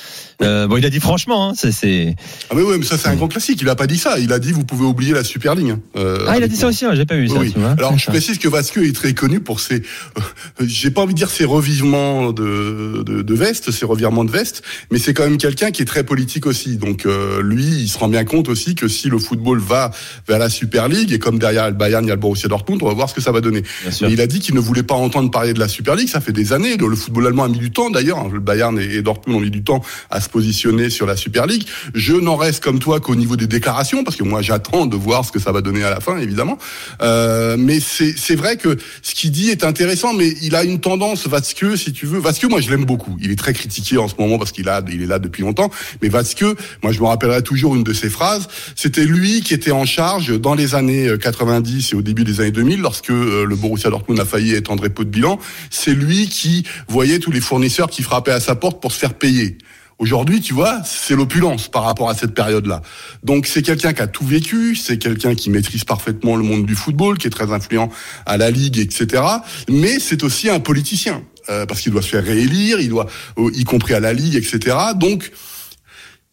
[0.43, 2.15] Euh, bon, il a dit franchement, hein, c'est.
[2.51, 3.59] Ah mais ouais, mais ça c'est un grand classique.
[3.63, 4.19] Il a pas dit ça.
[4.19, 5.75] Il a dit vous pouvez oublier la Super League.
[5.97, 6.61] euh, Ah, il a dit moi.
[6.61, 6.85] ça aussi.
[6.85, 7.35] hein, j'ai pas vu ça.
[7.35, 7.53] Oui, oui.
[7.53, 7.71] tu vois.
[7.73, 10.21] Alors je précise que Vasque est très connu pour ses, euh,
[10.67, 14.63] j'ai pas envie de dire ses revirements de, de, de veste, ses revirements de veste,
[14.91, 16.77] mais c'est quand même quelqu'un qui est très politique aussi.
[16.77, 19.91] Donc euh, lui, il se rend bien compte aussi que si le football va
[20.27, 22.83] vers la Super League et comme derrière le Bayern il y a le Borussia Dortmund,
[22.83, 23.63] on va voir ce que ça va donner.
[24.01, 26.09] Mais il a dit qu'il ne voulait pas entendre parler de la Super League.
[26.09, 26.77] Ça fait des années.
[26.77, 28.29] Le, football allemand a mis du temps d'ailleurs.
[28.29, 31.47] Le Bayern et, et Dortmund ont mis du temps à se positionner sur la Super
[31.47, 31.65] League.
[31.95, 35.25] Je n'en reste comme toi qu'au niveau des déclarations, parce que moi j'attends de voir
[35.25, 36.59] ce que ça va donner à la fin, évidemment.
[37.03, 41.27] Euh, mais c'est vrai que ce qu'il dit est intéressant, mais il a une tendance
[41.27, 42.19] Vasqueux, si tu veux.
[42.19, 43.17] Vasqueux, moi je l'aime beaucoup.
[43.21, 45.71] Il est très critiqué en ce moment parce qu'il a, il est là depuis longtemps.
[46.03, 46.45] Mais Vasque,
[46.83, 48.49] moi, je me rappellerai toujours une de ses phrases.
[48.77, 52.51] C'était lui qui était en charge dans les années 90 et au début des années
[52.51, 55.39] 2000, lorsque euh, le Borussia Dortmund a failli être en dépôt de bilan.
[55.71, 59.15] C'est lui qui voyait tous les fournisseurs qui frappaient à sa porte pour se faire
[59.15, 59.59] payer.
[60.01, 62.81] Aujourd'hui, tu vois, c'est l'opulence par rapport à cette période-là.
[63.23, 66.75] Donc c'est quelqu'un qui a tout vécu, c'est quelqu'un qui maîtrise parfaitement le monde du
[66.75, 67.91] football, qui est très influent
[68.25, 69.23] à la ligue, etc.
[69.69, 73.51] Mais c'est aussi un politicien euh, parce qu'il doit se faire réélire, il doit, euh,
[73.53, 74.75] y compris à la ligue, etc.
[74.97, 75.33] Donc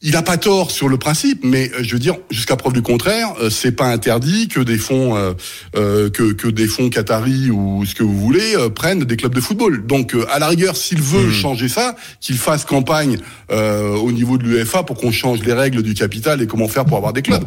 [0.04, 2.84] il n'a pas tort sur le principe, mais euh, je veux dire, jusqu'à preuve du
[2.84, 5.34] contraire, euh, c'est pas interdit que des fonds, euh,
[5.76, 9.34] euh, que, que des fonds qataris ou ce que vous voulez euh, prennent des clubs
[9.34, 9.86] de football.
[9.88, 13.18] Donc, euh, à la rigueur, s'il veut changer ça, qu'il fasse campagne
[13.52, 16.86] euh, au niveau de l'UEFA pour qu'on change les règles du capital et comment faire
[16.86, 17.44] pour avoir des clubs.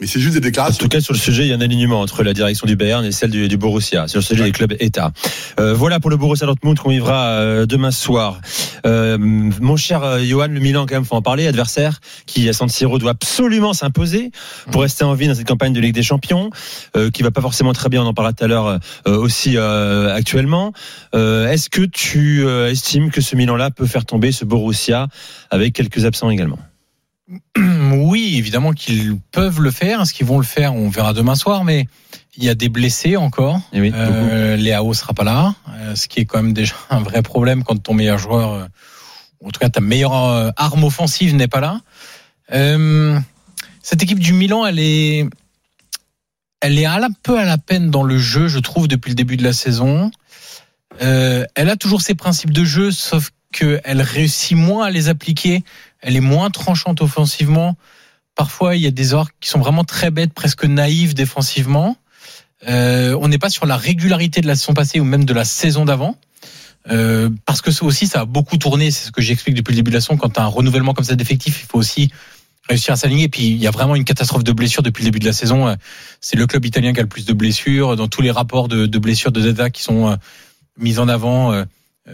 [0.00, 0.78] Mais c'est juste des En déclarations.
[0.84, 3.04] tout cas, sur le sujet, il y a un alignement entre la direction du Bayern
[3.04, 5.12] et celle du, du Borussia, sur le sujet des clubs État.
[5.58, 8.40] Euh, voilà pour le Borussia Dortmund qu'on vivra euh, demain soir.
[8.86, 12.52] Euh, mon cher euh, Johan, le Milan, quand même, faut en parler, adversaire qui à
[12.52, 14.30] San Siro doit absolument s'imposer
[14.70, 16.50] pour rester en vie dans cette campagne de Ligue des Champions,
[16.96, 19.56] euh, qui va pas forcément très bien, on en parlera tout à l'heure euh, aussi
[19.56, 20.72] euh, actuellement.
[21.16, 25.08] Euh, Est-ce que tu euh, estimes que ce Milan-là peut faire tomber ce Borussia
[25.50, 26.58] avec quelques absents également?
[27.92, 30.02] Oui, évidemment qu'ils peuvent le faire.
[30.02, 31.64] Est-ce qu'ils vont le faire On verra demain soir.
[31.64, 31.86] Mais
[32.36, 33.60] il y a des blessés encore.
[33.72, 37.00] Eh oui, Euh, Léao sera pas là, euh, ce qui est quand même déjà un
[37.00, 38.64] vrai problème quand ton meilleur joueur, euh,
[39.44, 41.80] en tout cas ta meilleure euh, arme offensive n'est pas là.
[42.52, 43.18] Euh,
[43.82, 45.26] cette équipe du Milan, elle est,
[46.60, 49.36] elle est un peu à la peine dans le jeu, je trouve, depuis le début
[49.36, 50.10] de la saison.
[51.02, 55.62] Euh, elle a toujours ses principes de jeu, sauf qu'elle réussit moins à les appliquer.
[56.00, 57.76] Elle est moins tranchante offensivement.
[58.34, 61.96] Parfois, il y a des erreurs qui sont vraiment très bêtes, presque naïves défensivement.
[62.68, 65.44] Euh, on n'est pas sur la régularité de la saison passée ou même de la
[65.44, 66.16] saison d'avant.
[66.90, 68.90] Euh, parce que ça aussi, ça a beaucoup tourné.
[68.90, 70.16] C'est ce que j'explique depuis le début de la saison.
[70.16, 72.10] Quand tu un renouvellement comme ça d'effectifs, il faut aussi
[72.68, 73.24] réussir à s'aligner.
[73.24, 75.32] Et puis, il y a vraiment une catastrophe de blessures depuis le début de la
[75.32, 75.68] saison.
[75.68, 75.74] Euh,
[76.20, 77.96] C'est le club italien qui a le plus de blessures.
[77.96, 80.16] Dans tous les rapports de, de blessures de Zeta qui sont euh,
[80.78, 81.64] mis en avant, euh,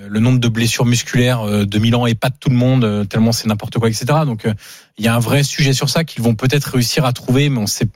[0.09, 3.05] le nombre de blessures musculaires euh, de Milan et pas de tout le monde, euh,
[3.05, 4.07] tellement c'est n'importe quoi, etc.
[4.27, 4.53] Donc, euh,
[4.99, 7.59] il y a un vrai sujet sur ça qu'ils vont peut-être réussir à trouver, mais
[7.59, 7.87] on sait.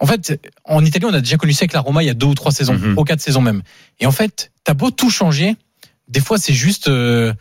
[0.00, 2.14] En fait, en Italie, on a déjà connu ça avec la Roma il y a
[2.14, 2.92] deux ou trois saisons, Mhm.
[2.92, 3.62] trois ou quatre saisons même.
[4.00, 5.56] Et en fait, t'as beau tout changer,
[6.08, 7.32] des fois c'est juste, euh,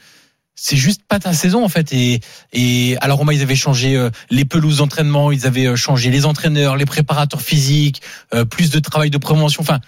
[0.55, 1.93] c'est juste pas ta saison en fait.
[1.93, 2.19] Et,
[2.53, 6.09] et à la Roma, ils avaient changé euh, les pelouses d'entraînement, ils avaient euh, changé
[6.09, 8.01] les entraîneurs, les préparateurs physiques,
[8.33, 9.61] euh, plus de travail de prévention.
[9.61, 9.79] Enfin,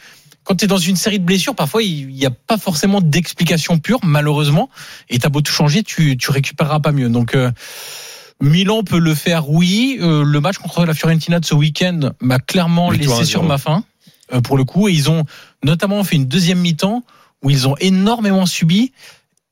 [0.49, 3.77] quand tu es dans une série de blessures, parfois il n'y a pas forcément d'explication
[3.77, 4.71] pure, malheureusement.
[5.07, 7.07] Et t'as beau tout changer, tu tu récupéreras pas mieux.
[7.07, 7.51] Donc euh,
[8.41, 9.99] Milan peut le faire, oui.
[10.01, 13.31] Euh, le match contre la Fiorentina de ce week-end m'a clairement Victoire laissé 1-0.
[13.31, 13.83] sur ma faim,
[14.33, 14.87] euh, pour le coup.
[14.87, 15.23] Et ils ont
[15.63, 17.03] notamment fait une deuxième mi-temps
[17.43, 18.91] où ils ont énormément subi.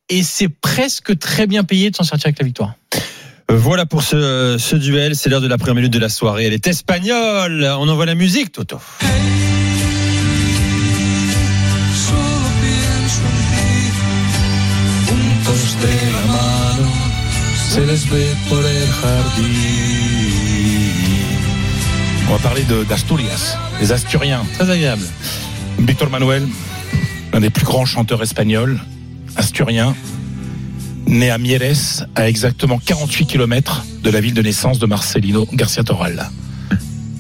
[0.10, 2.74] Et c'est presque très bien payé de s'en sortir avec la victoire.
[3.50, 6.46] Voilà pour ce, ce duel, c'est l'heure de la première minute de la soirée.
[6.46, 7.72] Elle est espagnole.
[7.78, 8.80] On envoie la musique, Toto.
[22.30, 24.44] On va parler de- d'Asturias, les Asturiens.
[24.58, 25.04] Très agréable.
[25.80, 26.48] Victor Manuel,
[27.34, 28.80] l'un des plus grands chanteurs espagnols,
[29.36, 29.96] asturien,
[31.06, 35.84] né à Mieres, à exactement 48 km de la ville de naissance de Marcelino Garcia
[35.84, 36.30] Toral,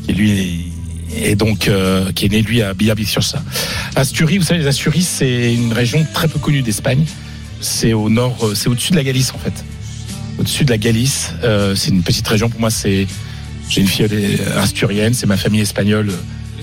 [0.05, 0.71] qui lui
[1.15, 3.41] est, donc euh, qui est né lui à Villaviciosa.
[3.95, 7.05] Asturies, vous savez, les Asturies, c'est une région très peu connue d'Espagne.
[7.61, 9.65] C'est au nord, euh, c'est au-dessus de la Galice en fait.
[10.39, 12.69] Au-dessus de la Galice, euh, c'est une petite région pour moi.
[12.69, 13.07] C'est
[13.69, 14.07] j'ai une fille
[14.55, 16.11] asturienne, c'est ma famille espagnole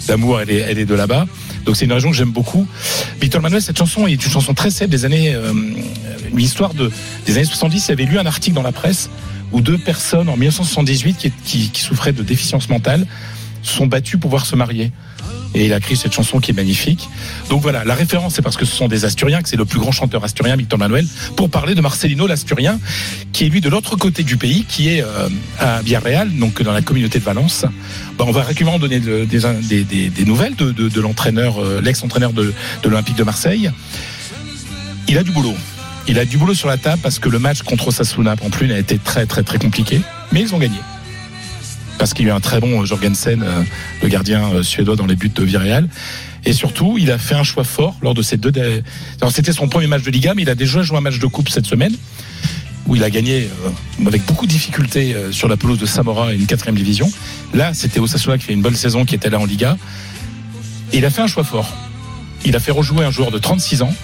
[0.06, 1.26] d'amour, elle est, elle est de là-bas.
[1.64, 2.66] Donc c'est une région que j'aime beaucoup.
[3.20, 5.52] Victor Manuel, cette chanson est une chanson très célèbre des années, euh,
[6.32, 6.90] une histoire de,
[7.26, 7.88] des années 70.
[7.88, 9.10] Il avait lu un article dans la presse
[9.52, 13.06] où deux personnes en 1978 qui, qui, qui souffraient de déficience mentale
[13.62, 14.92] se sont battues pour pouvoir se marier.
[15.54, 17.08] Et il a écrit cette chanson qui est magnifique.
[17.48, 19.78] Donc voilà, la référence, c'est parce que ce sont des Asturiens, que c'est le plus
[19.78, 22.80] grand chanteur asturien, Victor Manuel, pour parler de Marcelino l'Asturien,
[23.32, 25.28] qui est lui de l'autre côté du pays, qui est euh,
[25.60, 27.64] à Villarreal, donc dans la communauté de Valence.
[28.18, 33.16] Ben, on va régulièrement donner de- des, nouvelles de, l'entraîneur, euh, l'ex-entraîneur de, de l'Olympique
[33.16, 33.70] de Marseille.
[35.06, 35.54] Il a du boulot.
[36.08, 38.70] Il a du boulot sur la table parce que le match contre Osasuna en plus
[38.72, 40.00] a été très très très compliqué,
[40.32, 40.76] mais ils ont gagné.
[41.98, 43.62] Parce qu'il y a eu un très bon euh, Jorgensen, euh,
[44.02, 45.88] le gardien euh, suédois dans les buts de Villarreal.
[46.44, 48.52] Et surtout, il a fait un choix fort lors de ces deux.
[49.30, 51.48] c'était son premier match de Liga, mais il a déjà joué un match de coupe
[51.48, 51.94] cette semaine
[52.86, 53.48] où il a gagné
[54.06, 57.10] avec beaucoup de difficultés sur la pelouse de Samora et une quatrième division.
[57.54, 59.78] Là, c'était Osasuna qui fait une bonne saison, qui était là en Liga.
[60.92, 61.74] Et il a fait un choix fort.
[62.44, 63.94] Il a fait rejouer un joueur de 36 ans,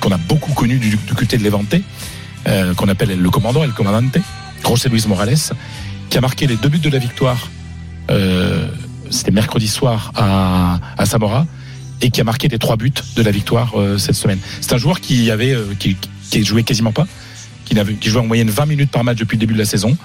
[0.00, 1.74] qu'on a beaucoup connu du, côté de Levante,
[2.76, 4.16] qu'on appelle le commandant, El Comandante,
[4.64, 5.36] José Luis Morales,
[6.12, 7.48] qui a marqué les deux buts de la victoire.
[8.10, 8.68] Euh,
[9.08, 11.46] C'était mercredi soir à, à Samora
[12.02, 14.38] et qui a marqué les trois buts de la victoire euh, cette semaine.
[14.60, 15.96] C'est un joueur qui avait euh, qui,
[16.30, 17.06] qui jouait quasiment pas,
[17.64, 19.64] qui, n'avait- qui jouait en moyenne 20 minutes par match depuis le début de la
[19.64, 19.96] saison.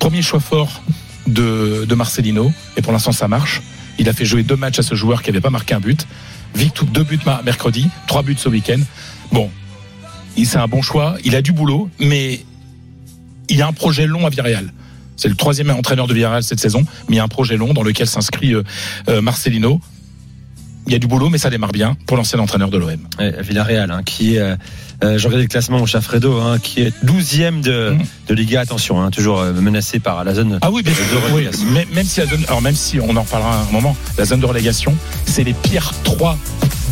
[0.00, 0.82] Premier choix fort
[1.28, 3.62] de, de Marcelino et pour l'instant ça marche.
[4.00, 6.08] Il a fait jouer deux matchs à ce joueur qui n'avait pas marqué un but.
[6.56, 8.80] Victoire, deux buts mercredi, trois buts ce week-end.
[9.30, 9.48] Bon,
[10.36, 11.14] c'est un bon choix.
[11.24, 12.44] Il a du boulot, mais
[13.48, 14.72] il a un projet long à Villarreal.
[15.16, 17.72] C'est le troisième entraîneur de Villarreal cette saison, mais il y a un projet long
[17.74, 18.62] dans lequel s'inscrit euh,
[19.08, 19.80] euh, Marcelino.
[20.86, 22.98] Il y a du boulot, mais ça démarre bien pour l'ancien entraîneur de l'OM.
[23.40, 24.56] Villarreal, hein, qui est, euh,
[25.00, 27.94] je regardais le classement, mon cher Fredo, hein, qui est 12e de,
[28.26, 28.60] de Liga.
[28.60, 30.58] Attention, hein, toujours menacé par la zone.
[30.60, 31.04] Ah oui, bien sûr.
[31.04, 31.66] de Oui, relégation.
[31.70, 34.40] même, même si la zone, alors même si on en reparlera un moment, la zone
[34.40, 36.36] de relégation, c'est les pires trois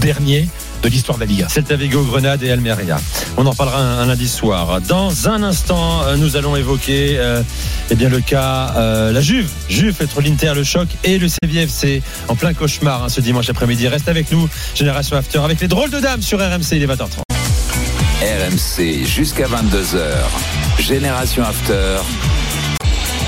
[0.00, 0.48] derniers
[0.83, 1.49] de l'histoire de la Liga.
[1.49, 2.99] Celta Vigo, Grenade et Almeria.
[3.37, 4.81] On en parlera un, un lundi soir.
[4.81, 7.43] Dans un instant, euh, nous allons évoquer euh,
[7.90, 9.49] eh bien, le cas, euh, la Juve.
[9.69, 13.88] Juve entre l'Inter, le choc et le CVFC en plein cauchemar hein, ce dimanche après-midi.
[13.88, 17.23] Reste avec nous, Génération After, avec les drôles de dames sur RMC, il est 20h30.
[18.23, 19.99] RMC jusqu'à 22h.
[20.79, 21.99] Génération After.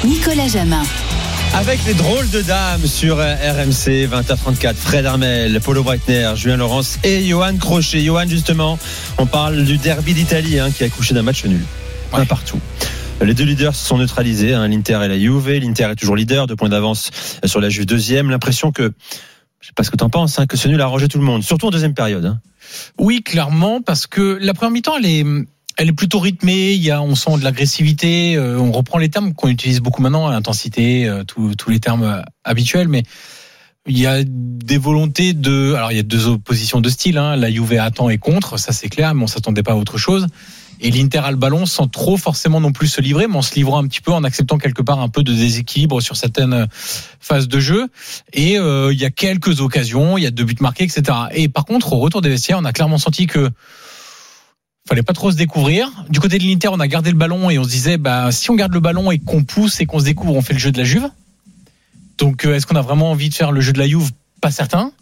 [0.05, 0.83] Nicolas Jamin.
[1.55, 6.99] Avec les drôles de dames sur euh, RMC 20h34, Fred Armel, Paulo Breitner, Julien Laurence
[7.05, 8.03] et Johan Crochet.
[8.03, 8.79] Johan, justement,
[9.19, 11.61] on parle du derby d'Italie hein, qui a couché d'un match nul.
[12.15, 12.59] Un partout.
[13.21, 15.51] Les deux leaders se sont neutralisés, hein, l'Inter et la Juve.
[15.51, 17.11] L'Inter est toujours leader, deux points d'avance
[17.45, 18.31] sur la Juve deuxième.
[18.31, 18.93] L'impression que,
[19.61, 21.19] je sais pas ce que tu en penses, hein, que ce nul a arrangé tout
[21.19, 22.25] le monde, surtout en deuxième période.
[22.25, 22.41] hein.
[22.99, 25.25] Oui, clairement, parce que la première mi-temps, elle est,
[25.83, 26.73] elle est plutôt rythmée.
[26.73, 28.37] Il y a, on sent de l'agressivité.
[28.37, 32.23] euh, on reprend les termes qu'on utilise beaucoup maintenant, l'intensité, euh, tous les termes euh,
[32.45, 33.03] habituels, mais
[33.89, 35.75] il y a des volontés de.
[35.75, 37.19] Alors, il y a deux oppositions de style.
[37.19, 37.35] Hein.
[37.35, 40.29] La Juve attend et contre, ça c'est clair, mais on s'attendait pas à autre chose.
[40.81, 43.55] Et l'Inter a le ballon sans trop forcément non plus se livrer, mais en se
[43.55, 46.67] livrant un petit peu, en acceptant quelque part un peu de déséquilibre sur certaines
[47.21, 47.89] phases de jeu.
[48.33, 51.03] Et euh, il y a quelques occasions, il y a deux buts marqués, etc.
[51.33, 53.51] Et par contre, au retour des vestiaires, on a clairement senti que
[54.89, 55.91] fallait pas trop se découvrir.
[56.09, 58.51] Du côté de l'Inter, on a gardé le ballon et on se disait, bah, si
[58.51, 60.73] on garde le ballon et qu'on pousse et qu'on se découvre, on fait le jeu
[60.73, 61.09] de la Juve.
[62.19, 64.11] Donc, euh, est-ce qu'on a vraiment envie de faire le jeu de la Juve?
[64.41, 64.93] Pas certain.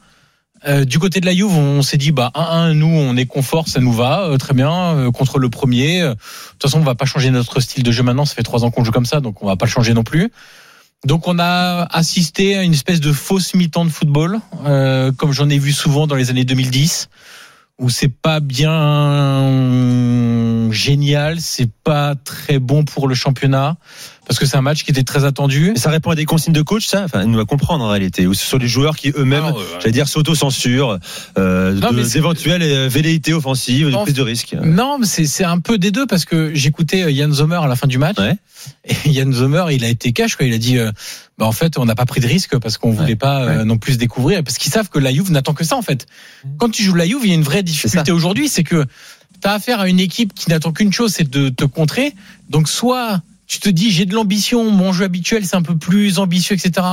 [0.67, 3.69] Euh, du côté de la Juve, on s'est dit, bah, 1-1, nous, on est confort,
[3.69, 6.03] ça nous va, euh, très bien, euh, contre le premier.
[6.03, 8.43] Euh, De toute façon, on va pas changer notre style de jeu maintenant, ça fait
[8.43, 10.31] trois ans qu'on joue comme ça, donc on va pas le changer non plus.
[11.07, 15.49] Donc on a assisté à une espèce de fausse mi-temps de football, euh, comme j'en
[15.49, 17.09] ai vu souvent dans les années 2010,
[17.81, 19.51] où c'est pas bien
[20.71, 23.77] génial, c'est pas très bon pour le championnat,
[24.27, 25.73] parce que c'est un match qui était très attendu.
[25.75, 28.27] Et ça répond à des consignes de coach, ça Enfin, nous va comprendre en réalité.
[28.27, 29.65] Ou ce sont les joueurs qui eux-mêmes, Ah, ouais, ouais.
[29.81, 30.99] j'allais dire, s'auto-censurent
[31.39, 34.55] euh, d'éventuelles euh, velléités offensives, de prise de risque.
[34.63, 37.77] Non, mais c'est un peu des deux parce que j'écoutais euh, Yann Sommer à la
[37.77, 38.19] fin du match.
[38.19, 38.37] Ouais.
[38.85, 40.47] Et Yann Sommer, il a été cash quoi.
[40.47, 40.91] Il a dit, euh,
[41.39, 43.97] bah en fait, on n'a pas pris de risque parce qu'on voulait pas non plus
[43.97, 46.07] découvrir parce qu'ils savent que la Juve n'attend que ça en fait.
[46.59, 48.85] Quand tu joues la Juve, il y a une vraie difficulté aujourd'hui, c'est que
[49.43, 52.15] tu as affaire à une équipe qui n'attend qu'une chose, c'est de te contrer.
[52.51, 56.21] Donc soit tu te dis j'ai de l'ambition, mon jeu habituel c'est un peu plus
[56.21, 56.87] ambitieux, etc.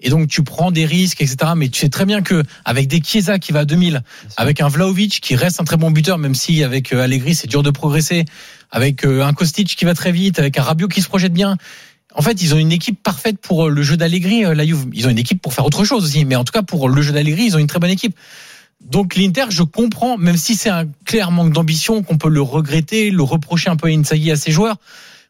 [0.00, 1.52] Et donc tu prends des risques, etc.
[1.54, 4.02] Mais tu sais très bien que avec des Chiesa qui va à 2000,
[4.38, 7.46] avec un Vlaovic qui reste un très bon buteur, même si avec euh, Allegri c'est
[7.46, 8.24] dur de progresser,
[8.70, 11.58] avec euh, un Kostic qui va très vite, avec un Rabiot qui se projette bien.
[12.14, 14.86] En fait, ils ont une équipe parfaite pour euh, le jeu d'Allegri, la Juve.
[14.94, 17.02] Ils ont une équipe pour faire autre chose aussi, mais en tout cas pour le
[17.02, 18.16] jeu d'Allegri, ils ont une très bonne équipe.
[18.80, 23.10] Donc l'Inter, je comprends, même si c'est un clair manque d'ambition, qu'on peut le regretter,
[23.10, 24.78] le reprocher un peu à Inzaghi à ses joueurs.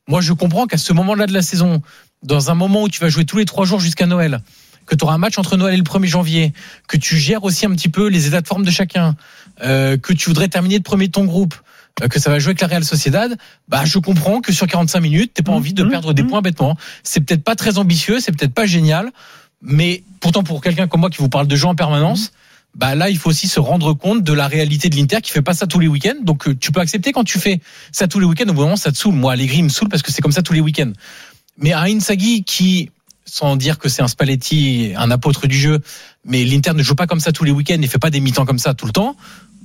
[0.09, 1.83] Moi, je comprends qu'à ce moment-là de la saison,
[2.23, 4.40] dans un moment où tu vas jouer tous les trois jours jusqu'à Noël,
[4.87, 6.53] que tu auras un match entre Noël et le 1er janvier,
[6.88, 9.16] que tu gères aussi un petit peu les états de forme de chacun,
[9.62, 11.55] euh, que tu voudrais terminer de premier de ton groupe,
[12.03, 13.37] euh, que ça va jouer avec la Real Sociedad,
[13.68, 16.79] bah je comprends que sur 45 minutes, t'aies pas envie de perdre des points bêtement.
[17.03, 19.12] C'est peut-être pas très ambitieux, c'est peut-être pas génial,
[19.61, 22.33] mais pourtant pour quelqu'un comme moi qui vous parle de jeu en permanence,
[22.79, 25.43] bah là il faut aussi se rendre compte de la réalité de l'Inter qui fait
[25.43, 26.23] pas ça tous les week-ends.
[26.23, 27.61] Donc euh, tu peux accepter quand tu fais
[27.93, 28.45] ça tous les week-ends.
[28.45, 29.14] Au bout d'un moment ça te saoule.
[29.14, 30.93] Moi Allegri me saoule parce que c'est comme ça tous les week-ends.
[31.59, 32.91] Mais à Inzaghi qui
[33.27, 35.81] sans dire que c'est un Spalletti, un apôtre du jeu,
[36.25, 38.47] mais l'Inter ne joue pas comme ça tous les week-ends, il fait pas des mi-temps
[38.47, 39.17] comme ça tout le temps.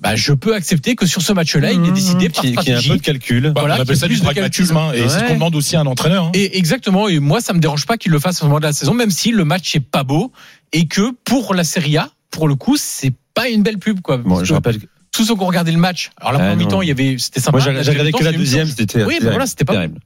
[0.02, 2.60] Bah, je peux accepter que sur ce match-là, il ait décidé par Qui, qui a
[2.60, 2.90] un stratégie.
[2.90, 3.44] peu de calcul.
[3.56, 5.28] Bah, Voilà, on appelle ça est du pragmatisme, hein, et c'est ce Ouais.
[5.28, 6.26] qu'on demande aussi à un entraîneur.
[6.26, 6.32] hein.
[6.34, 7.08] Et exactement.
[7.08, 9.12] Et moi, ça me dérange pas qu'il le fasse ce moment de la saison, même
[9.12, 10.34] si le match est pas beau
[10.74, 14.18] et que pour la Serie A, pour le coup, c'est pas une belle pub, quoi.
[14.18, 14.80] Bon, je rappelle.
[15.12, 17.16] tous ceux qui ont regardé le match, alors la Ah, première mi-temps, il y avait,
[17.20, 17.60] c'était sympa.
[17.60, 19.04] Moi, j'ai regardé que la deuxième, c'était.
[19.06, 19.74] Oui, voilà, c'était pas.
[19.74, 20.00] terrible.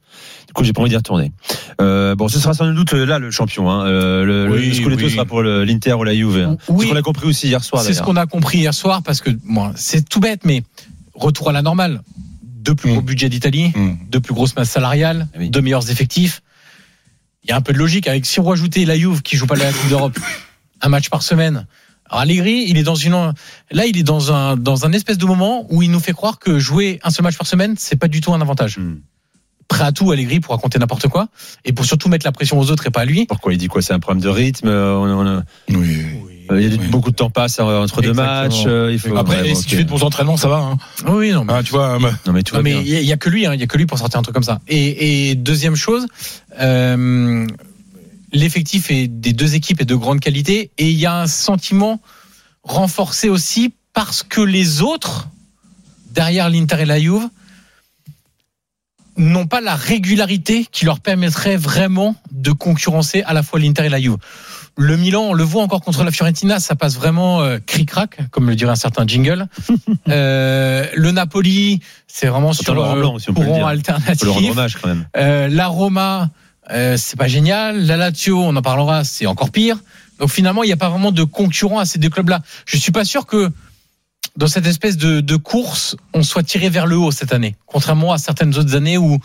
[0.48, 1.32] Du coup, j'ai pas envie d'y retourner.
[1.82, 3.70] Euh, bon, ce sera sans doute euh, là le champion.
[3.70, 3.86] Hein.
[3.88, 5.12] Euh, le, Oui, le Scudetto oui.
[5.12, 6.38] sera pour l'Inter ou la Juve.
[6.38, 6.58] hein.
[6.68, 6.80] Oui.
[6.80, 7.82] C'est ce qu'on a compris aussi hier soir.
[7.84, 10.64] C'est ce qu'on a compris hier soir parce que, moi, c'est tout bête, mais
[11.14, 12.02] retour à la normale.
[12.44, 13.72] deux plus gros budgets d'Italie,
[14.10, 16.42] deux plus grosses masses salariales, deux meilleurs effectifs.
[17.44, 19.48] Il y a un peu de logique avec si on rajoutait la Juve qui joue
[19.48, 20.20] pas la Coupe d'Europe,
[20.82, 21.66] un match par semaine.
[22.10, 23.34] Alors Allegri, il est dans une
[23.72, 26.40] là, il est dans un dans un espèce de moment où il nous fait croire
[26.40, 28.80] que jouer un seul match par semaine, c'est pas du tout un avantage.
[29.68, 31.28] Prêt à tout, Allegri pour raconter n'importe quoi
[31.66, 33.26] et pour surtout mettre la pression aux autres et pas à lui.
[33.26, 33.82] Pourquoi il dit quoi?
[33.82, 34.70] C'est un problème de rythme.
[34.70, 35.44] euh, on- on a-
[36.50, 38.64] Euh, Il y a beaucoup de temps passe euh, entre deux matchs.
[38.68, 40.60] euh, il faut Après, ouais, si tu fais de bons entraînements, ça va.
[40.60, 40.78] Hein?
[41.10, 41.44] Oui, non.
[41.44, 42.82] mais- Ah, tu vois, Non mais tout Non, va mais bien.
[42.86, 44.24] il y, y a que lui, hein, il y a que lui pour sortir un
[44.24, 44.60] truc comme ça.
[44.70, 46.06] Et, et deuxième chose,
[46.62, 47.46] euh,
[48.32, 52.02] l'effectif des deux équipes est de grande qualité et il y a un sentiment
[52.64, 55.30] renforcé aussi parce que les autres
[56.12, 57.30] derrière l'Inter et la Juve
[59.18, 63.90] n'ont pas la régularité qui leur permettrait vraiment de concurrencer à la fois l'Inter et
[63.90, 64.18] la Juve.
[64.78, 68.48] Le Milan, on le voit encore contre la Fiorentina, ça passe vraiment euh, cric-crac, comme
[68.48, 69.48] le dirait un certain jingle.
[70.10, 74.30] Euh, le Napoli, c'est vraiment sur le courant alternatif.
[74.82, 75.06] Quand même.
[75.18, 76.30] Euh, la Roma,
[76.72, 77.86] euh, c'est pas génial.
[77.86, 79.78] La Lazio, on en parlera, c'est encore pire.
[80.20, 82.42] Donc finalement, il n'y a pas vraiment de concurrent à ces deux clubs-là.
[82.66, 83.50] Je suis pas sûr que
[84.36, 88.14] dans cette espèce de, de course, on soit tiré vers le haut cette année, contrairement
[88.14, 89.18] à certaines autres années où,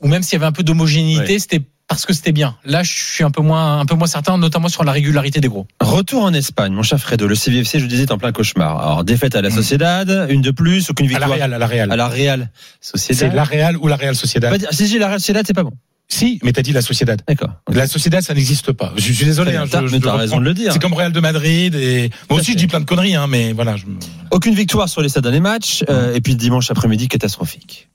[0.00, 1.38] où même s'il y avait un peu d'homogénéité, Ouais.
[1.38, 2.56] c'était parce que c'était bien.
[2.64, 5.48] Là, je suis un peu moins, un peu moins certain, notamment sur la régularité des
[5.48, 5.66] gros.
[5.80, 7.26] Retour en Espagne, mon cher Fredo.
[7.26, 8.80] Le CVFC, je le disais, est en plein cauchemar.
[8.80, 11.66] Alors défaite à la Sociedad, une de plus, aucune à la victoire Real, à la
[11.66, 11.90] Real.
[11.92, 13.34] à la Real C'est Sociedad.
[13.34, 14.56] la Real ou la Real Sociedad.
[14.70, 15.72] Si j'ai la Real Sociedad, c'est pas bon.
[16.12, 17.22] Si, mais t'as dit la Sociedad.
[17.28, 17.50] D'accord.
[17.72, 18.92] La Sociedad, ça n'existe pas.
[18.96, 19.54] Je, je suis désolé.
[19.54, 20.72] hein, je- mais t'as raison de le dire.
[20.72, 23.52] C'est comme Real de Madrid et moi aussi je dis plein de conneries, hein, mais
[23.52, 23.76] voilà.
[23.76, 23.84] Je...
[24.32, 27.88] Aucune victoire sur les sept derniers matchs, euh, et puis dimanche après-midi catastrophique.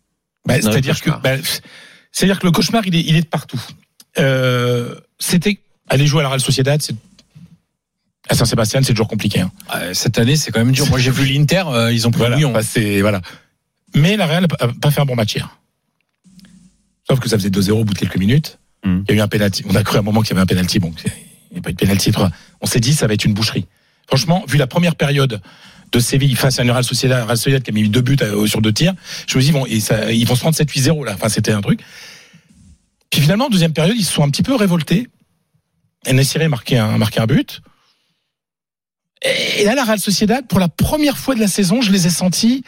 [0.47, 1.31] Bah, c'est-à-dire que, bah,
[2.13, 3.61] c'est-à-dire que le cauchemar, il est, il est de partout.
[4.17, 6.95] Euh, c'était aller jouer à la Real Sociedad, c'est
[8.29, 9.41] à Saint-Sébastien, c'est toujours compliqué.
[9.41, 9.51] Hein.
[9.75, 10.87] Euh, Cette année, c'est quand même dur.
[10.89, 12.53] Moi, j'ai vu l'Inter, euh, ils ont pris Voilà, bouillon.
[12.53, 13.21] bah, c'est voilà.
[13.93, 15.49] Mais la Real a pas fait un bon match hier.
[17.07, 18.59] Sauf que ça faisait 2-0 au bout de quelques minutes.
[18.83, 19.01] Mm.
[19.07, 19.63] Il y a eu un penalty.
[19.69, 20.79] On a cru à un moment qu'il y avait un penalty.
[20.79, 21.11] Bon, il
[21.53, 22.11] n'y a pas eu de penalty.
[22.61, 23.65] On s'est dit ça va être une boucherie.
[24.07, 25.41] Franchement, vu la première période
[25.91, 28.47] de Séville face à une Real Sociedad, Real Sociedad qui a mis deux buts euh,
[28.47, 28.93] sur deux tirs,
[29.27, 31.13] je me dis bon, et ça- ils vont se prendre 7-8-0 là.
[31.13, 31.79] Enfin, c'était un truc.
[33.11, 35.07] Puis finalement, en deuxième période, ils se sont un petit peu révoltés.
[36.05, 37.61] Et Nessiré a marqué un, marqué un but.
[39.57, 42.09] Et là, la Real Sociedad, pour la première fois de la saison, je les ai
[42.09, 42.63] sentis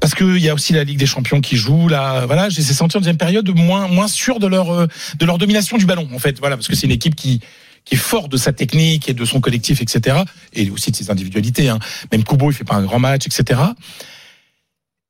[0.00, 2.26] parce qu'il y a aussi la Ligue des Champions qui joue là.
[2.26, 4.86] Voilà, je les ai sentis en deuxième période moins moins sûrs de leur euh,
[5.18, 6.38] de leur domination du ballon en fait.
[6.38, 7.40] Voilà, parce que c'est une équipe qui
[7.84, 10.18] qui est fort de sa technique et de son collectif, etc.
[10.52, 11.68] Et aussi de ses individualités.
[11.68, 11.78] Hein.
[12.12, 13.60] Même Kubo, il fait pas un grand match, etc.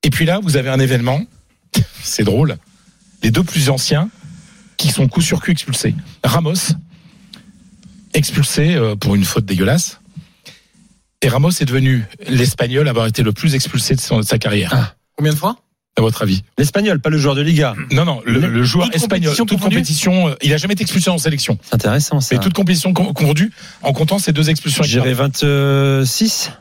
[0.03, 1.21] Et puis là, vous avez un événement.
[2.03, 2.57] c'est drôle.
[3.23, 4.09] Les deux plus anciens
[4.77, 5.95] qui sont coup sur coup expulsés.
[6.25, 6.75] Ramos
[8.15, 10.00] expulsé euh, pour une faute dégueulasse.
[11.23, 14.39] Et Ramos est devenu l'Espagnol à avoir été le plus expulsé de, son- de sa
[14.39, 14.97] carrière.
[15.17, 15.57] Combien de fois?
[15.99, 16.45] À votre avis?
[16.57, 17.75] L'espagnol, pas le joueur de Liga.
[17.93, 20.83] Non, non, le, le joueur Toute espagnol, compétition toute compétition, euh, il a jamais été
[20.83, 21.59] expulsé en sélection.
[21.63, 22.35] C'est intéressant ça.
[22.37, 23.51] Mais toute compétition con- confondue,
[23.83, 24.83] en comptant ces deux expulsions.
[24.83, 26.53] J'irais 26,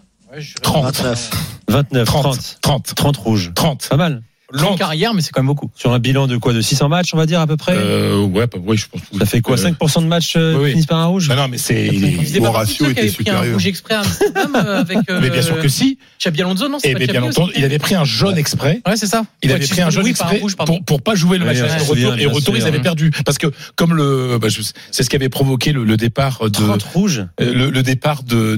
[0.61, 1.29] 30, 29.
[1.69, 2.23] 29, 30.
[2.23, 3.51] 30, 30, 30 rouges.
[3.55, 3.87] 30.
[3.89, 4.23] Pas mal.
[4.51, 4.77] Longue 30.
[4.79, 5.69] carrière, mais c'est quand même beaucoup.
[5.75, 8.23] Sur un bilan de quoi De 600 matchs, on va dire à peu près Euh,
[8.23, 9.01] ouais, bah, oui, je pense.
[9.19, 10.71] Ça fait quoi Euh, 5% de matchs euh, oui, oui.
[10.71, 11.91] finissent par un rouge Non, non, mais c'est.
[12.39, 13.53] Mon ratio était pris un supérieur.
[13.53, 14.97] rouge exprès à Amsterdam euh, avec.
[15.09, 15.97] euh, Mais bien sûr que si.
[16.19, 18.81] Xabi Alonso, non c'est Et pas bien entendu, il avait pris un jaune exprès.
[18.87, 19.23] Ouais, c'est ça.
[19.43, 21.55] Il Ouais, avait pris un jaune oui, exprès rouge, pour, pour pas jouer le Oui,
[21.59, 21.71] match
[22.19, 24.47] et retour ils avaient perdu parce que comme le bah,
[24.91, 28.55] c'est ce qui avait provoqué le, départ de 30 rouges euh, le, départ de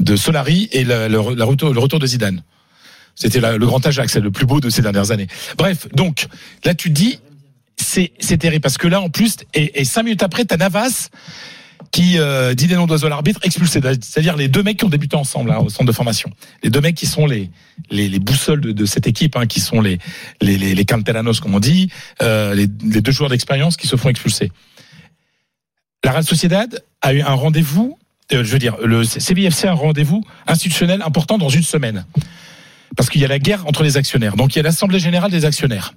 [0.00, 2.42] de, Solari et la- le, la retour, le retour de Zidane.
[3.14, 5.28] C'était le grand Ajax, c'est le plus beau de ces dernières années.
[5.56, 6.26] Bref, donc
[6.64, 7.18] là tu te dis
[7.76, 11.10] c'est terrible parce que là en plus et, cinq minutes après t'as Navas
[11.90, 14.88] qui euh, dit des noms d'oiseaux à l'arbitre expulsé, c'est-à-dire les deux mecs qui ont
[14.88, 16.30] débuté ensemble hein, au centre de formation,
[16.64, 17.50] les deux mecs qui sont les
[17.90, 19.98] les, les boussoles de, cette équipe, hein, qui sont les
[20.40, 21.90] les comme on dit,
[22.22, 24.50] euh, les, les deux joueurs d'expérience qui se font expulser.
[26.04, 27.98] La Real Sociedad a eu un rendez-vous,
[28.32, 32.04] euh, je veux dire, le CBFC a un rendez-vous institutionnel important dans une semaine.
[32.96, 34.36] Parce qu'il y a la guerre entre les actionnaires.
[34.36, 35.94] Donc il y a l'Assemblée Générale des actionnaires.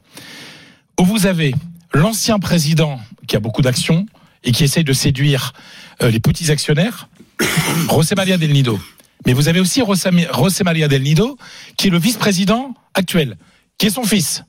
[0.99, 1.53] Où vous avez
[1.93, 4.05] l'ancien président qui a beaucoup d'actions
[4.43, 5.53] et qui essaye de séduire
[6.01, 7.09] euh, les petits actionnaires,
[7.89, 8.79] José María del Nido.
[9.25, 11.37] Mais vous avez aussi José María del Nido,
[11.75, 13.37] qui est le vice-président actuel,
[13.77, 14.43] qui est son fils,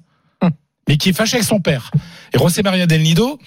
[0.88, 1.90] mais qui est fâché avec son père.
[2.32, 3.38] Et José María del Nido,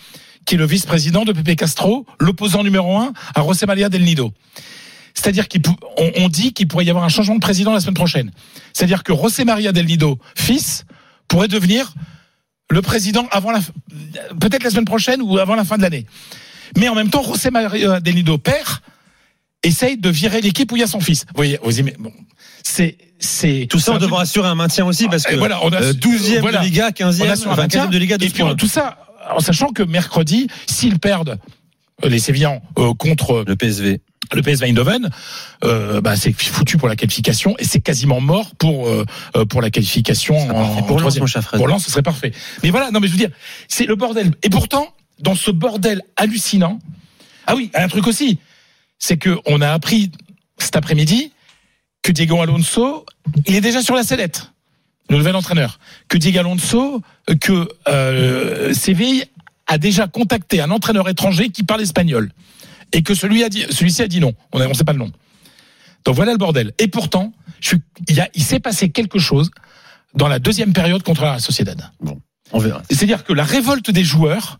[0.46, 4.34] qui est le vice-président de Pepe Castro, l'opposant numéro un à José María del Nido.
[5.14, 5.76] C'est-à-dire qu'on
[6.18, 8.32] on dit qu'il pourrait y avoir un changement de président la semaine prochaine.
[8.74, 10.86] C'est-à-dire que José María del Nido, fils,
[11.28, 11.94] pourrait devenir
[12.70, 13.60] le président avant la,
[14.40, 16.06] peut-être la semaine prochaine ou avant la fin de l'année.
[16.78, 18.82] Mais en même temps, José María del Nido, père,
[19.64, 21.26] essaye de virer l'équipe où il y a son fils.
[21.28, 22.14] Vous voyez, vous bon,
[22.64, 25.70] c'est c'est Tout ça, on devra assurer un maintien aussi parce que Et voilà, on
[25.72, 26.60] a- euh, 12e voilà.
[26.60, 27.86] de Liga, on 15e, assure un enfin, maintien.
[27.86, 28.56] 15e de Liga, 12 Et puis points.
[28.56, 28.98] tout ça,
[29.36, 31.38] en sachant que mercredi, s'ils perdent
[32.04, 34.02] euh, les Sévillans euh, contre Le PSV.
[34.34, 35.10] Le PSV Eindhoven,
[35.64, 39.06] euh, bah, c'est foutu pour la qualification et c'est quasiment mort pour euh,
[39.36, 40.84] euh, pour la qualification en.
[40.84, 41.20] Pour en Lens.
[41.54, 42.32] Pour Lens, ce serait parfait.
[42.64, 43.32] Mais voilà, non mais je veux dire,
[43.68, 44.32] c'est le bordel.
[44.44, 46.80] Et pourtant, dans ce bordel hallucinant,
[47.48, 48.40] ah oui, un truc aussi,
[49.00, 50.12] c'est que on a appris
[50.58, 51.32] cet après-midi
[52.02, 53.06] que Diego Alonso,
[53.46, 54.52] il est déjà sur la sellette,
[55.10, 55.80] le nouvel entraîneur.
[56.08, 59.26] Que Diego Alonso, euh, que euh, Séville
[59.68, 62.32] a déjà contacté un entraîneur étranger qui parle espagnol
[62.94, 64.34] et que celui a dit, celui-ci a dit non.
[64.52, 65.12] On ne sait pas le nom.
[66.06, 66.74] Donc voilà le bordel.
[66.80, 67.78] Et pourtant, je suis,
[68.08, 69.52] il, y a- il s'est passé quelque chose
[70.16, 71.90] dans la deuxième période contre la Sociedad.
[72.54, 72.82] On verra.
[72.90, 74.60] C'est-à-dire que la révolte des joueurs,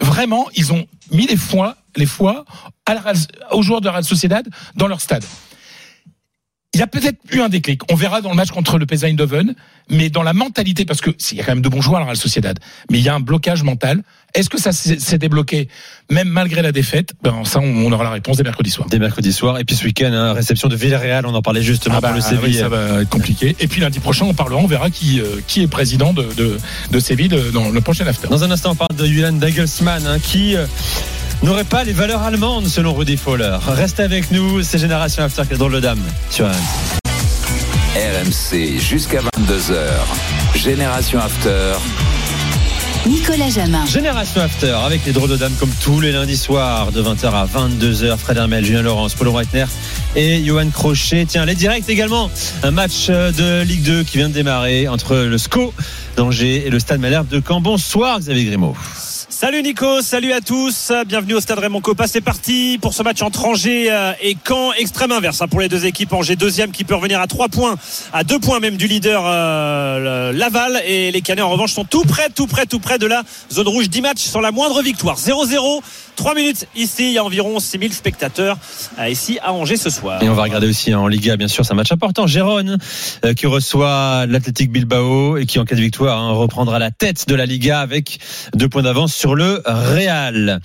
[0.00, 2.44] vraiment, ils ont mis les foies, les foies
[2.84, 3.12] à la
[3.52, 4.46] aux joueurs de la Real Sociedad
[4.76, 5.24] dans leur stade.
[6.76, 7.80] Il y a peut-être eu un déclic.
[7.90, 9.54] On verra dans le match contre le PSV Eindhoven,
[9.88, 12.00] mais dans la mentalité, parce que il y a quand même de bons joueurs à
[12.00, 12.58] la Real Sociedad,
[12.90, 14.02] mais il y a un blocage mental.
[14.34, 15.68] Est-ce que ça s'est débloqué,
[16.10, 17.14] même malgré la défaite?
[17.22, 18.88] Ben ça, on aura la réponse dès mercredi soir.
[18.90, 19.58] Dès mercredi soir.
[19.58, 22.18] Et puis ce week-end, hein, réception de Villarreal, on en parlait justement Ah bah, pour
[22.18, 22.58] le oui, Séville.
[22.58, 23.56] ça va être compliqué.
[23.58, 26.58] Et puis lundi prochain, on parlera, on verra qui, euh, qui est président de, de,
[26.90, 28.28] de Séville euh, dans le prochain after.
[28.28, 30.66] Dans un instant, on parle de Julian Dagelsmann, hein, qui euh,
[31.42, 33.58] n'aurait pas les valeurs allemandes selon Rudy Fowler.
[33.66, 37.06] Restez avec nous, c'est Génération After qui est drôle de dame sur RMC.
[37.96, 39.76] RMC jusqu'à 22h.
[40.54, 41.74] Génération After.
[43.06, 43.86] Nicolas Jamin.
[43.86, 47.46] Génération After avec les drôles de dames comme tous les lundis soirs de 20h à
[47.46, 48.16] 22h.
[48.18, 49.66] Fred Hermel, Julien Laurence, Paul Reitner
[50.16, 51.24] et Johan Crochet.
[51.26, 52.30] Tiens, les directs également.
[52.64, 55.72] Un match euh, de Ligue 2 qui vient de démarrer entre le SCO
[56.16, 57.60] d'Angers et le Stade Malherbe de Caen.
[57.60, 58.74] Bonsoir Xavier Grimaud.
[59.38, 62.06] Salut Nico, salut à tous, bienvenue au stade Raymond Coppa.
[62.06, 65.68] C'est parti pour ce match entre Angers euh, et Caen, extrême inverse hein, pour les
[65.68, 66.14] deux équipes.
[66.14, 67.76] Angers deuxième qui peut revenir à 3 points,
[68.14, 72.04] à 2 points même du leader euh, Laval et les Canets en revanche sont tout
[72.04, 73.90] près, tout près, tout près de la zone rouge.
[73.90, 75.18] 10 matchs sans la moindre victoire.
[75.18, 75.82] 0-0,
[76.16, 78.56] 3 minutes ici, il y a environ 6000 spectateurs
[78.98, 80.22] euh, ici à Angers ce soir.
[80.22, 82.26] Et on va regarder aussi en Liga, bien sûr, c'est un match important.
[82.26, 82.78] Gérone
[83.36, 87.34] qui reçoit l'Athletic Bilbao et qui, en cas de victoire, hein, reprendra la tête de
[87.34, 88.18] la Liga avec
[88.54, 90.60] deux points d'avance sur le Real.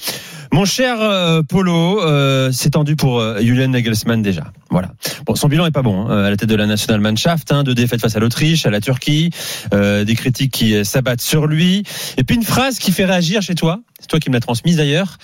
[0.52, 4.54] Mon cher euh, Polo, euh, c'est tendu pour euh, Julian Nagelsmann déjà.
[4.70, 4.92] Voilà.
[5.26, 7.74] Bon, son bilan est pas bon hein, à la tête de la Nationalmannschaft, hein, deux
[7.74, 9.32] défaites face à l'Autriche, à la Turquie,
[9.74, 11.82] euh, des critiques qui euh, s'abattent sur lui,
[12.18, 13.80] et puis une phrase qui fait réagir chez toi.
[14.00, 15.18] C'est toi qui me l'as transmise d'ailleurs.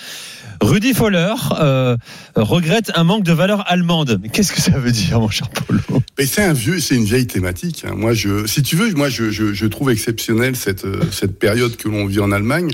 [0.62, 1.98] Rudy Fowler euh,
[2.36, 4.20] regrette un manque de valeur allemande.
[4.34, 5.82] Qu'est-ce que ça veut dire, mon cher Polo?
[6.20, 7.86] C'est un vieux, c'est une vieille thématique.
[7.88, 7.94] hein.
[7.96, 12.06] Moi, je, si tu veux, moi, je, trouve exceptionnel cette euh, cette période que l'on
[12.08, 12.72] vit en Allemagne.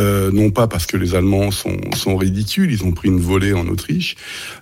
[0.00, 3.52] Euh, non pas parce que les Allemands sont sont ridicules, ils ont pris une volée
[3.52, 4.14] en Autriche.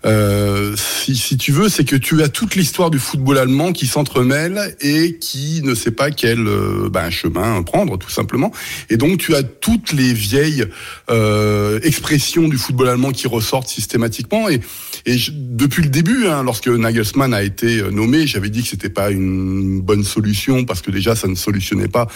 [0.05, 3.87] Euh, si si tu veux, c'est que tu as toute l'histoire du football allemand qui
[3.87, 8.51] s'entremêle et qui ne sait pas quel euh, ben, chemin prendre, tout simplement.
[8.91, 10.65] Et donc, tu as toutes les vieilles
[11.11, 14.49] euh, expressions du football allemand qui ressortent systématiquement.
[14.49, 14.61] Et,
[15.07, 18.69] et je- depuis le début, hein, lorsque Nagelsmann a été euh, nommé, j'avais dit que
[18.69, 22.09] c'était pas une bonne solution parce que déjà, ça ne solutionnait pas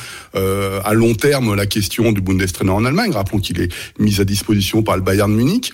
[0.84, 3.11] à long terme la question du Bundestrainer en Allemagne.
[3.12, 5.72] Rappelons qu'il est mis à disposition par le Bayern Munich,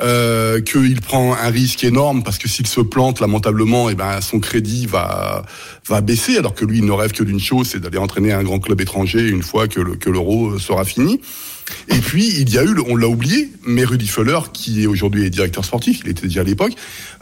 [0.00, 4.40] euh, qu'il prend un risque énorme parce que s'il se plante lamentablement, et ben son
[4.40, 5.44] crédit va
[5.86, 8.42] va baisser, alors que lui il ne rêve que d'une chose, c'est d'aller entraîner un
[8.42, 11.20] grand club étranger une fois que le- que l'euro sera fini.
[11.88, 15.28] Et puis, il y a eu, on l'a oublié, mais Rudy Feller, qui est aujourd'hui
[15.30, 16.72] directeur sportif, il était déjà à l'époque,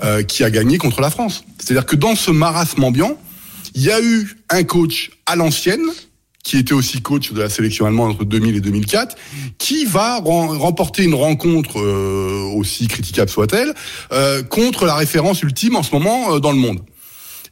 [0.05, 1.45] euh, qui a gagné contre la France.
[1.59, 3.19] C'est-à-dire que dans ce marasme ambiant,
[3.75, 5.83] il y a eu un coach à l'ancienne,
[6.47, 9.17] qui était aussi coach de la sélection allemande entre 2000 et 2004,
[9.59, 13.75] qui va rem- remporter une rencontre, euh, aussi critiquable soit-elle,
[14.13, 16.79] euh, contre la référence ultime en ce moment euh, dans le monde.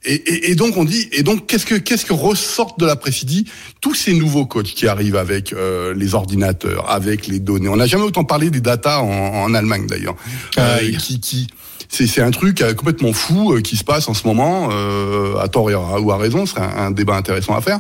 [0.05, 2.95] Et, et, et donc on dit, et donc qu'est-ce que qu'est-ce que ressortent de la
[2.95, 3.47] précédie
[3.81, 7.69] tous ces nouveaux coachs qui arrivent avec euh, les ordinateurs, avec les données?
[7.69, 9.09] On n'a jamais autant parlé des data en,
[9.45, 10.15] en Allemagne d'ailleurs,
[10.59, 11.49] Euh, qui
[11.95, 15.37] c'est c'est un truc euh, complètement fou euh, qui se passe en ce moment, euh,
[15.39, 17.79] à tort et à- ou à raison, ce serait un, un débat intéressant à faire.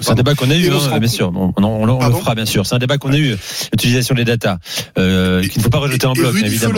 [0.00, 1.32] C'est un débat qu'on a eu, on hein, bien sûr.
[1.34, 2.66] On, on- on- on le fera, bien sûr.
[2.66, 3.36] C'est un débat qu'on a eu,
[3.72, 4.58] l'utilisation des datas,
[4.98, 6.72] euh, qu'il ne faut pas rejeter en bloc, évidemment.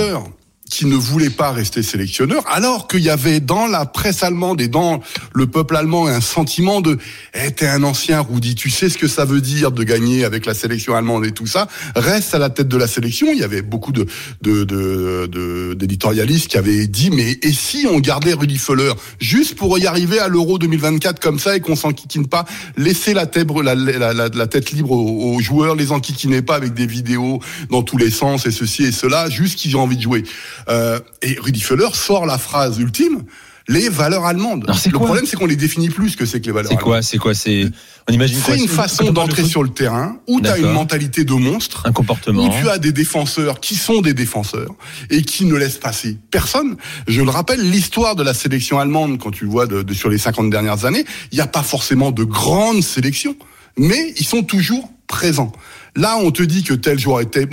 [0.70, 4.68] Qui ne voulait pas rester sélectionneur, alors qu'il y avait dans la presse allemande et
[4.68, 5.00] dans
[5.32, 6.98] le peuple allemand un sentiment de
[7.34, 10.44] eh, t'es un ancien Rudy, tu sais ce que ça veut dire de gagner avec
[10.44, 13.28] la sélection allemande et tout ça, reste à la tête de la sélection.
[13.32, 14.06] Il y avait beaucoup de
[14.42, 19.54] de- de- de- d'éditorialistes qui avaient dit mais et si on gardait Rudy Feller juste
[19.54, 22.44] pour y arriver à l'Euro 2024 comme ça et qu'on s'enquiquine pas,
[22.76, 23.46] laisser la tête
[24.72, 27.40] libre aux, joueurs, les enquiquiner pas avec des vidéos
[27.70, 30.24] dans tous les sens et ceci et cela, juste qu'ils ont envie de jouer.
[30.68, 33.22] Euh, et Rudi Völler sort la phrase ultime
[33.68, 34.64] les valeurs allemandes.
[34.78, 36.84] C'est le problème, c'est qu'on les définit plus que c'est que les valeurs C'est allemandes.
[36.92, 37.64] quoi C'est quoi C'est
[38.08, 41.24] on imagine C'est une C'est- façon d'entrer sur le terrain où tu as une mentalité
[41.24, 42.44] de monstre, un comportement.
[42.44, 44.70] où tu as des défenseurs qui sont des défenseurs
[45.10, 46.76] et qui ne laissent passer personne.
[47.08, 50.18] Je le rappelle, l'histoire de la sélection allemande, quand tu vois de, de- sur les
[50.18, 53.34] 50 dernières années, il n'y a pas forcément de grandes sélections,
[53.76, 55.50] mais ils sont toujours présents.
[55.96, 57.48] Là, on te dit que tel joueur est, est,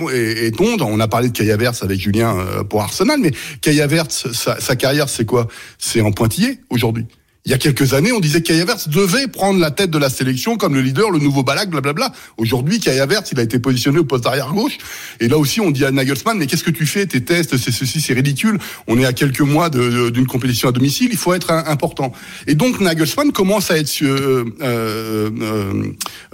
[0.46, 0.60] est.
[0.60, 3.32] On a parlé de Havertz avec Julien euh, pour Arsenal, mais
[3.80, 5.48] Havertz, sa, sa carrière, c'est quoi?
[5.78, 7.06] C'est en pointillé aujourd'hui.
[7.46, 10.08] Il y a quelques années, on disait que Havertz devait prendre la tête de la
[10.08, 12.10] sélection comme le leader, le nouveau Balak, blablabla.
[12.38, 14.78] Aujourd'hui, Kai Havertz, il a été positionné au poste arrière gauche.
[15.20, 17.04] Et là aussi, on dit à Nagelsmann, mais qu'est-ce que tu fais?
[17.04, 18.58] Tes tests, c'est ceci, c'est ridicule.
[18.86, 22.12] On est à quelques mois d'une compétition à domicile, il faut être important.
[22.46, 25.82] Et donc, Nagelsmann commence à être, euh, euh, euh,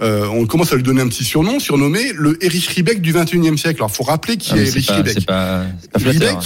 [0.01, 3.57] euh, on commence à lui donner un petit surnom, surnommé le Erich Riebeck du 21e
[3.57, 3.81] siècle.
[3.81, 4.93] Alors, faut rappeler qui Ah, est c'est Erich pas-
[5.25, 6.39] pas, pas.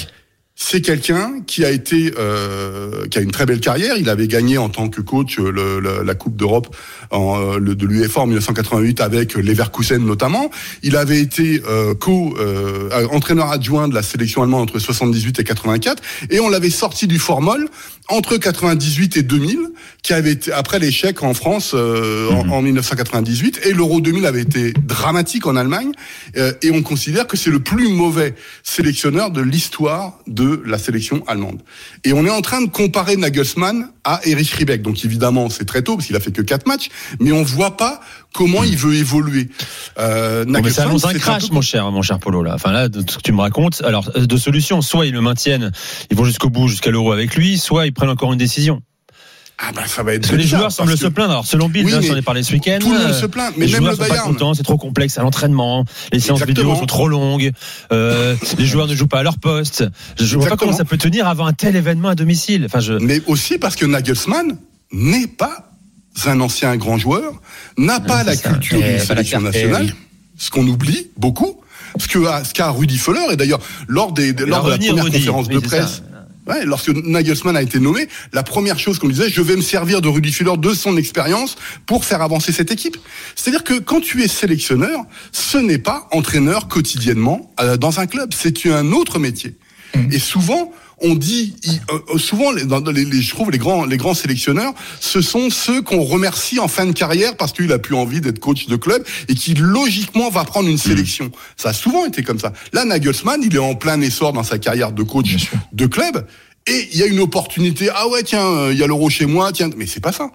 [0.57, 3.97] C'est quelqu'un qui a été, euh, qui a une très belle carrière.
[3.97, 6.73] Il avait gagné en tant que coach euh, le- le- la Coupe d'Europe
[7.11, 10.49] en, euh, le- de l'UEFA en 1988 avec Leverkusen notamment.
[10.81, 15.43] Il avait été euh, co euh, entraîneur adjoint de la sélection allemande entre 78 et
[15.43, 17.67] 84, et on l'avait sorti du formol
[18.07, 19.59] entre 98 et 2000,
[20.03, 24.43] qui avait été après l'échec en France euh, en, en 1998, et l'Euro 2000 avait
[24.43, 25.91] été dramatique en Allemagne,
[26.37, 31.23] euh, et on considère que c'est le plus mauvais sélectionneur de l'histoire de la sélection
[31.27, 31.61] allemande.
[32.03, 34.81] Et on est en train de comparer Nagelsmann à Erich Riebeck.
[34.81, 36.89] Donc évidemment, c'est très tôt parce qu'il a fait que quatre matchs,
[37.19, 37.99] mais on voit pas
[38.33, 39.49] comment il veut évoluer.
[39.97, 42.43] Euh, mais ça annonce un crash, peu- mon cher, mon cher Polo.
[42.43, 42.53] Là.
[42.55, 45.21] Enfin là, de ce que tu me racontes, alors euh, de solutions, soit ils le
[45.21, 45.71] maintiennent,
[46.11, 48.81] ils vont jusqu'au bout, jusqu'à l'euro avec lui, soit ils prennent encore une décision.
[49.57, 51.31] Ah bah ça va être Parce que les joueurs semblent se plaindre.
[51.31, 52.77] Alors selon Bill, Oui, hein, j'en ai parlé ce week-end.
[52.81, 54.53] Tout le monde se plaint, mais les même joueurs le Bayern.
[54.53, 56.69] c'est trop complexe à l'entraînement, les séances Exactement.
[56.73, 57.51] vidéo sont trop longues,
[57.93, 59.85] euh, les joueurs ne jouent pas à leur poste.
[60.19, 62.63] Je vois pas comment ça peut tenir avant un tel événement à domicile.
[62.65, 62.93] Enfin, je.
[62.93, 64.57] Mais aussi parce que Nagelsmann
[64.91, 65.71] n'est pas
[66.25, 67.33] un ancien grand joueur,
[67.77, 68.49] n'a pas la ça.
[68.49, 69.95] culture Eh, d'une la sélection nationale, eh oui.
[70.37, 71.61] ce qu'on oublie beaucoup.
[71.97, 75.05] Ce que a- ce qu'a Rudi Völler et d'ailleurs lors des lors de la première
[75.05, 76.01] conférence de presse.
[76.01, 76.01] ça.
[76.47, 79.61] Ouais, lorsque Nagelsmann a été nommé, la première chose qu'on lui disait, je vais me
[79.61, 82.97] servir de Rudi Völler, de son expérience, pour faire avancer cette équipe.
[83.35, 88.33] C'est-à-dire que quand tu es sélectionneur, ce n'est pas entraîneur quotidiennement euh, dans un club,
[88.33, 89.55] c'est un autre métier.
[90.11, 93.85] Et souvent, on dit, il- euh, souvent, les, dans les, les- je trouve les grands,
[93.85, 97.79] les grands sélectionneurs, ce sont ceux qu'on remercie en fin de carrière parce qu'il a
[97.79, 101.31] plus envie d'être coach de club et qui logiquement va prendre une sélection.
[101.57, 102.53] Ça a souvent été comme ça.
[102.73, 106.25] Là, Nagelsmann, il est en plein essor dans sa carrière de coach de club
[106.67, 107.89] et il y a une opportunité.
[107.93, 110.31] Ah ouais, tiens, euh, il y a l'euro chez moi, tiens, mais c'est pas ça.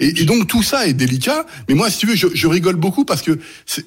[0.00, 1.46] Et, et donc tout ça est délicat.
[1.68, 3.38] Mais moi, si tu veux, je, je rigole beaucoup parce que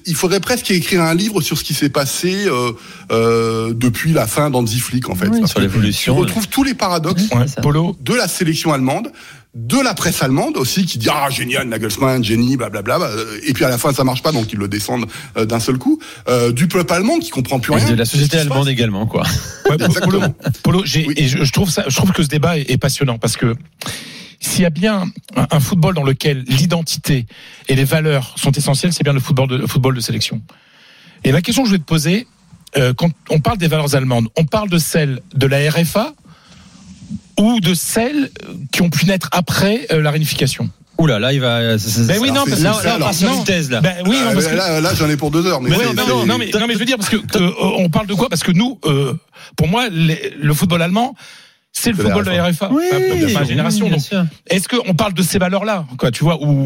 [0.06, 2.72] il faudrait presque écrire un livre sur ce qui s'est passé euh,
[3.12, 5.28] euh, depuis la fin d'Anzi Flick, en fait.
[5.28, 6.14] Oui, sur l'évolution.
[6.14, 7.24] Tu retrouves tous les paradoxes.
[7.62, 9.10] Polo, de la sélection allemande,
[9.54, 12.98] de la presse allemande aussi, qui dit ah génial Nagelsmann, génie, blablabla.
[13.02, 15.06] euh, Et puis à la fin ça marche pas, donc ils le descendent
[15.36, 16.00] euh, d'un seul coup.
[16.28, 17.90] Euh, du peuple allemand qui comprend plus Et rien.
[17.90, 19.22] de la société allemande également, quoi.
[19.70, 20.20] Ouais, Polo.
[20.62, 21.14] Polo, j'ai- Oui.
[21.16, 23.54] et je, je trouve ça, je trouve que ce débat est, est passionnant parce que
[24.44, 25.04] s'il y a bien
[25.36, 27.26] un, un football dans lequel l'identité
[27.68, 30.42] et les valeurs sont essentielles, c'est bien le football de, le football de sélection.
[31.24, 32.26] Et la question que je vais te poser,
[32.76, 36.12] euh, quand on parle des valeurs allemandes, on parle de celles de la RFA
[37.38, 38.30] ou de celles
[38.72, 40.68] qui ont pu naître après euh, la réunification?
[40.98, 41.60] Oula, là, il va.
[41.60, 43.42] Ben oui, non, c'est- parce c'est là, Non.
[43.44, 43.80] thèse, là.
[43.80, 45.60] Ben oui, non, Euh, parce que- là, là j'en ai pour deux heures.
[45.60, 47.88] Mais Mais c'est- non, mais, non, mais je veux dire parce que, que, euh, on
[47.88, 49.14] parle de quoi Parce que nous, euh,
[49.56, 51.16] pour moi, les- le football allemand,
[51.76, 53.88] c'est le football de la RFA, Oui, de ma génération.
[53.90, 53.98] oui,
[54.48, 56.64] est-ce qu'on parle de ces valeurs-là, quoi Tu vois, ou,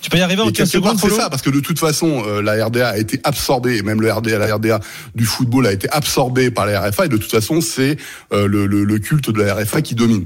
[0.00, 1.60] Tu peux y arriver en Et 15 quelque part, secondes, c'est ça, parce que de
[1.60, 4.80] toute façon, euh, la RDA a été absorbée, et même le RDA, la RDA
[5.16, 7.96] du football a été absorbée par la RFA, et de toute façon, c'est
[8.32, 10.24] euh, le, le- le culte de la RFA qui domine.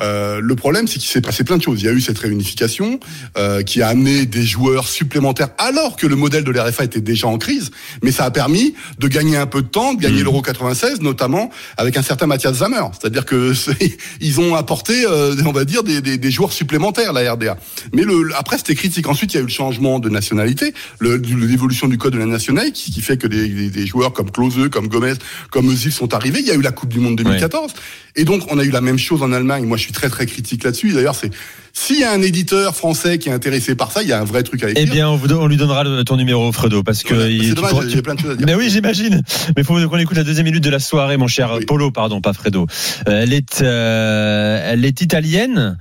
[0.00, 1.80] Euh, le problème, c'est qu'il s'est passé plein de choses.
[1.80, 2.98] Il y a eu cette réunification
[3.38, 7.00] euh, qui a amené des joueurs supplémentaires, alors que le modèle de la RFA était
[7.00, 7.70] déjà en crise,
[8.02, 10.02] mais ça a permis de gagner un peu de temps, de Mmh.
[10.02, 12.82] gagner l'Euro 96, notamment avec un certain Mathias Zammer.
[12.98, 13.52] C'est-à-dire que
[14.20, 17.58] ils ont apporté, euh, on va dire, des, des, des joueurs supplémentaires, la RDA.
[17.92, 19.08] Mais le, après, c'était critique.
[19.08, 22.72] Ensuite, il y a eu le changement de nationalité, l'évolution du code de la nationalité,
[22.72, 25.14] qui, qui fait que des, des, joueurs comme Klose, comme Gomez,
[25.50, 26.40] comme Özil sont arrivés.
[26.40, 27.72] Il y a eu la Coupe du Monde 2014.
[28.16, 29.66] Et donc, on a eu la même chose en Allemagne.
[29.66, 30.92] Moi, je suis très, très critique là-dessus.
[30.92, 31.30] D'ailleurs, c'est,
[31.72, 34.24] s'il y a un éditeur français qui est intéressé par ça, il y a un
[34.24, 34.86] vrai truc à écrire.
[34.88, 37.14] Eh bien, on, vous don- on lui donnera le- ton numéro, Fredo, parce que.
[37.42, 38.46] C'est dommage, pourras- j'ai tu- plein de choses à dire.
[38.46, 39.22] Mais oui, j'imagine.
[39.56, 41.64] Mais il faut qu'on écoute la deuxième minute de la soirée, mon cher Oui.
[41.64, 42.66] Polo, pardon, pas Fredo.
[43.08, 45.76] Euh, elle est, euh, elle est italienne.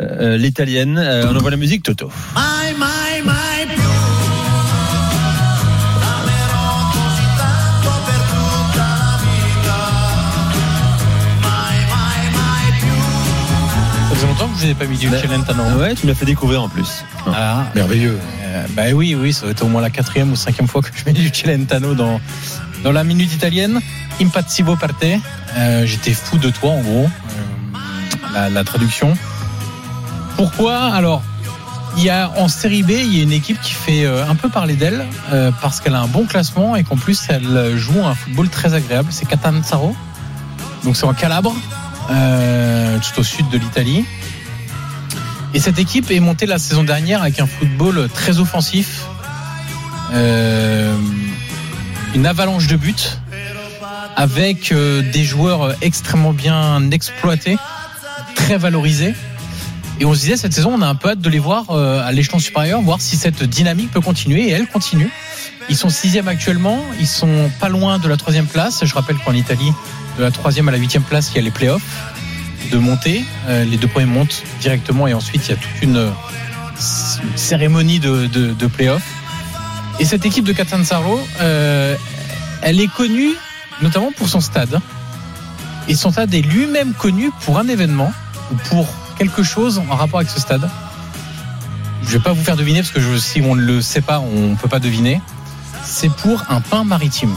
[0.00, 0.96] Euh, l'italienne.
[0.96, 2.08] Euh, on envoie la musique, Toto.
[2.36, 2.72] My,
[14.38, 15.62] longtemps que je n'ai pas mis du Celentano.
[15.78, 17.04] Ouais, tu m'as fait découvrir en plus.
[17.26, 18.18] Ah, Merveilleux.
[18.44, 20.88] euh, bah oui, oui, ça va être au moins la quatrième ou cinquième fois que
[20.94, 22.20] je mets du Celentano dans,
[22.84, 23.80] dans la minute italienne.
[24.20, 25.18] Impazzivo per te.
[25.56, 27.08] Euh, J'étais fou de toi, en gros.
[27.74, 27.78] Euh,
[28.34, 29.16] la, la traduction.
[30.36, 30.78] Pourquoi?
[30.94, 31.22] Alors,
[31.96, 34.36] il y a en série B, il y a une équipe qui fait euh, un
[34.36, 38.04] peu parler d'elle euh, parce qu'elle a un bon classement et qu'en plus elle joue
[38.06, 39.08] un football très agréable.
[39.10, 39.96] C'est Catanzaro,
[40.84, 41.52] donc c'est en Calabre,
[42.10, 44.04] euh, tout au sud de l'Italie.
[45.54, 49.02] Et cette équipe est montée la saison dernière avec un football très offensif,
[50.12, 50.94] euh,
[52.14, 52.94] une avalanche de buts,
[54.16, 57.56] avec euh, des joueurs extrêmement bien exploités,
[58.34, 59.14] très valorisés.
[60.00, 62.12] Et on se disait cette saison, on a un peu hâte de les voir à
[62.12, 64.48] l'échelon supérieur, voir si cette dynamique peut continuer.
[64.48, 65.10] Et elle continue.
[65.68, 66.80] Ils sont sixième actuellement.
[67.00, 68.84] Ils sont pas loin de la troisième place.
[68.84, 69.72] Je rappelle qu'en Italie,
[70.18, 71.82] de la troisième à la huitième place, il y a les playoffs
[72.70, 73.24] de montée.
[73.46, 76.12] Euh, les deux premiers montent directement et ensuite il y a toute une
[77.36, 79.06] cérémonie de, de, playoffs.
[80.00, 81.96] Et cette équipe de Catanzaro, euh,
[82.62, 83.30] elle est connue
[83.80, 84.80] notamment pour son stade.
[85.86, 88.12] Et son stade est lui-même connu pour un événement
[88.52, 90.68] ou pour quelque chose en rapport avec ce stade.
[92.02, 94.56] Je vais pas vous faire deviner parce que si on ne le sait pas, on
[94.56, 95.20] peut pas deviner.
[95.84, 97.36] C'est pour un pain maritime.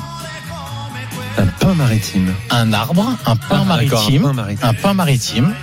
[1.38, 2.34] Un pain maritime.
[2.50, 4.68] Un arbre, un pain Ah, maritime, un pain maritime.
[4.70, 5.54] un pain maritime,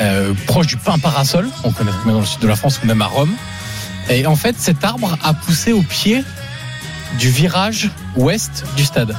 [0.00, 2.86] euh, proche du pain parasol, on connaît même dans le sud de la France ou
[2.86, 3.30] même à Rome.
[4.10, 6.22] Et en fait, cet arbre a poussé au pied
[7.18, 9.14] du virage ouest du stade.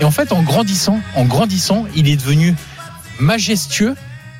[0.00, 2.54] Et en fait, en grandissant, en grandissant, il est devenu
[3.20, 3.94] majestueux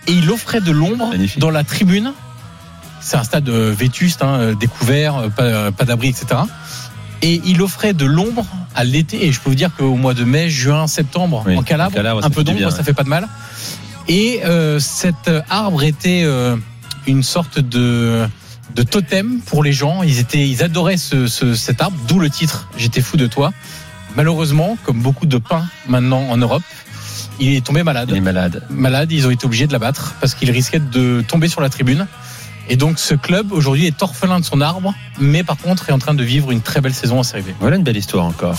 [0.06, 2.12] et il offrait de l'ombre dans la tribune.
[3.00, 6.40] C'est un stade euh, vétuste, hein, euh, découvert, pas, pas d'abri, etc.
[7.22, 9.26] Et il offrait de l'ombre à l'été.
[9.26, 11.92] Et je peux vous dire qu'au mois de mai, juin, septembre, Oui, en Calabre,
[12.24, 13.28] un peu d'ombre, ça fait pas de mal.
[14.08, 16.56] Et euh, cet arbre était euh,
[17.06, 18.26] une sorte de
[18.74, 20.02] de totem pour les gens.
[20.02, 22.68] Ils étaient, ils adoraient ce, ce- cet arbre, d'où le titre.
[22.76, 23.52] J'étais fou de toi.
[24.14, 26.62] Malheureusement, comme beaucoup de pins maintenant en Europe,
[27.40, 28.08] il est tombé malade.
[28.12, 28.62] Il est malade.
[28.70, 32.06] Malade, ils ont été obligés de l'abattre parce qu'il risquait de tomber sur la tribune.
[32.68, 35.98] Et donc ce club aujourd'hui est orphelin de son arbre, mais par contre est en
[35.98, 37.48] train de vivre une très belle saison en Série B.
[37.60, 38.56] Voilà une belle histoire encore.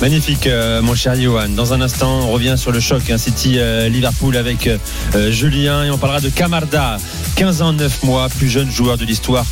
[0.00, 1.48] Magnifique, euh, mon cher Johan.
[1.50, 4.78] Dans un instant, on revient sur le choc hein, City euh, Liverpool avec euh,
[5.14, 6.98] euh, Julien et on parlera de Camarda,
[7.36, 9.44] 15 ans 9 mois, plus jeune joueur de l'histoire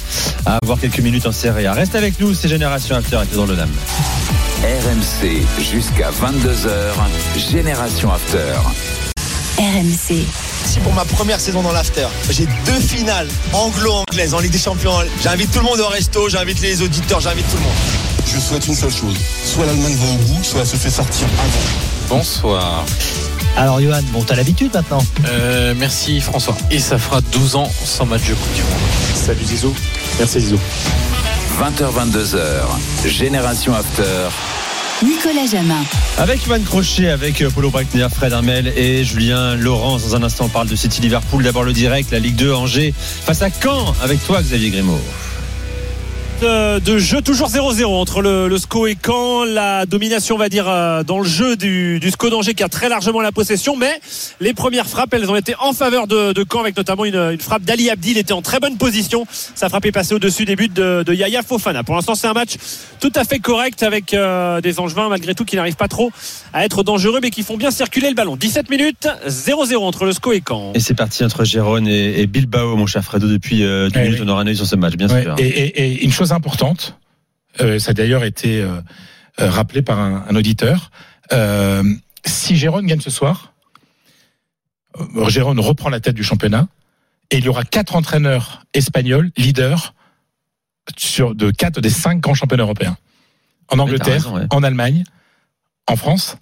[0.47, 1.73] à avoir quelques minutes en Serie A.
[1.73, 3.71] Reste avec nous, c'est Génération After avec dans le Dame.
[4.63, 7.51] RMC jusqu'à 22h.
[7.51, 8.55] Génération After.
[9.59, 10.52] RMC.
[10.65, 14.93] Si pour ma première saison dans l'after, j'ai deux finales anglo-anglaises en Ligue des Champions.
[15.23, 17.73] J'invite tout le monde au resto, j'invite les auditeurs, j'invite tout le monde.
[18.27, 19.17] Je souhaite une seule chose.
[19.45, 22.17] Soit l'Allemagne va au bout, soit elle se fait sortir avant.
[22.19, 22.85] Bonsoir.
[23.57, 25.05] Alors Johan, bon t'as l'habitude maintenant?
[25.27, 26.57] Euh, merci François.
[26.71, 28.71] Et ça fera 12 ans sans match de Coupe du Monde.
[29.15, 29.75] Salut Zizou.
[30.19, 30.59] Merci Zizou.
[31.61, 33.09] 20h22h.
[33.09, 34.29] Génération After.
[35.03, 35.83] Nicolas Jamin.
[36.19, 40.03] Avec Johan Crochet, avec euh, Paulo Breitner, Fred Armel et Julien Laurence.
[40.05, 41.43] Dans un instant, on parle de City Liverpool.
[41.43, 45.01] D'abord le direct, la Ligue 2 Angers face à Caen avec toi, Xavier Grimaud.
[46.43, 49.45] De, de jeu toujours 0-0 entre le, le SCO et Caen.
[49.45, 52.69] La domination on va dire euh, dans le jeu du, du SCO d'Angers qui a
[52.69, 53.77] très largement la possession.
[53.77, 54.01] Mais
[54.41, 57.41] les premières frappes elles ont été en faveur de, de Caen avec notamment une, une
[57.41, 59.25] frappe d'Ali Abdi il était en très bonne position.
[59.55, 61.85] Sa frappe est passée au-dessus des buts de, de Yaya Fofana.
[61.85, 62.55] Pour l'instant c'est un match
[63.01, 66.11] tout à fait correct avec euh, des Angevins malgré tout qui n'arrivent pas trop
[66.53, 68.35] à être dangereux mais qui font bien circuler le ballon.
[68.35, 70.73] 17 minutes 0-0 entre le SCO et Caen.
[70.75, 73.29] Et c'est parti entre Gérone et, et Bilbao, mon cher Fredo.
[73.29, 74.27] Depuis euh, deux Ouais, minutes, oui.
[74.27, 75.37] on aura un œil sur ce match, bien Ouais, sûr.
[75.39, 76.99] et, et- et une chose importante,
[77.61, 78.81] euh, ça a d'ailleurs été euh,
[79.41, 80.91] euh, rappelé par un, un auditeur.
[81.33, 81.85] euh,
[82.25, 83.55] si Gérone gagne ce soir,
[85.29, 86.69] Gérone reprend la tête du championnat
[87.31, 89.95] et il y aura quatre entraîneurs espagnols leaders
[90.97, 92.97] sur de quatre des cinq grands championnats européens.
[93.69, 94.47] En Angleterre, raison, ouais.
[94.51, 95.05] en Allemagne,
[95.89, 96.37] en France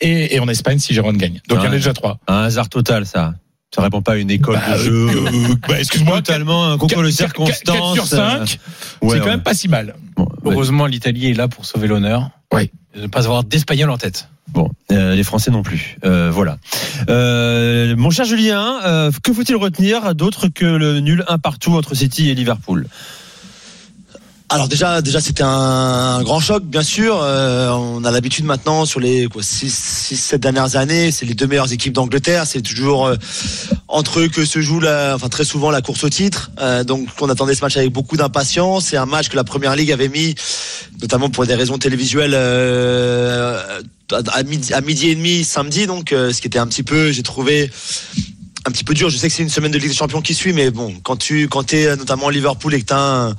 [0.00, 1.40] et, et en Espagne si Gérone gagne.
[1.48, 2.20] Donc il y en a déjà trois.
[2.28, 3.34] Un hasard total, ça.
[3.74, 5.08] Ça répond pas à une école Bah, de jeu.
[5.10, 7.62] euh, bah, excuse-moi, totalement un concours de circonstances.
[7.64, 8.60] quatre sur cinq,
[9.02, 9.30] euh, ouais, c'est quand ouais.
[9.32, 9.96] même pas si mal.
[10.16, 10.52] Bon, ouais.
[10.52, 12.30] Heureusement, l'Italie est là pour sauver l'honneur.
[12.52, 12.70] Oui.
[12.94, 14.28] De ne pas avoir d'Espagnol en tête.
[14.52, 15.96] Bon, euh, les Français non plus.
[16.04, 16.58] Euh, voilà.
[17.08, 21.96] Euh, mon cher Julien, euh, que faut-il retenir d'autre que le nul un partout entre
[21.96, 22.86] City et Liverpool?
[24.50, 27.18] Alors déjà, déjà c'était un, grand choc, bien sûr.
[27.22, 31.32] Euh, on a l'habitude maintenant sur les quoi, 6, 6, 7 dernières années, c'est les
[31.32, 32.46] deux meilleures équipes d'Angleterre.
[32.46, 33.16] C'est toujours euh,
[33.88, 36.50] entre eux que se joue, enfin très souvent la course au titre.
[36.60, 38.86] Euh, donc on attendait ce match avec beaucoup d'impatience.
[38.86, 40.34] C'est un match que la Première Ligue avait mis,
[41.00, 45.86] notamment pour des raisons télévisuelles, à, midi, et demi samedi.
[45.86, 47.70] Donc ce qui était un petit peu, j'ai trouvé
[48.66, 49.08] un petit peu dur.
[49.08, 51.16] Je sais que c'est une semaine de Ligue des Champions qui suit, mais bon, quand
[51.16, 53.34] tu quand es notamment Liverpool et que tu as un,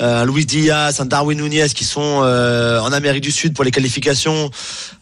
[0.00, 3.70] un Luis Diaz, un Darwin Nunez qui sont euh, en Amérique du Sud pour les
[3.70, 4.50] qualifications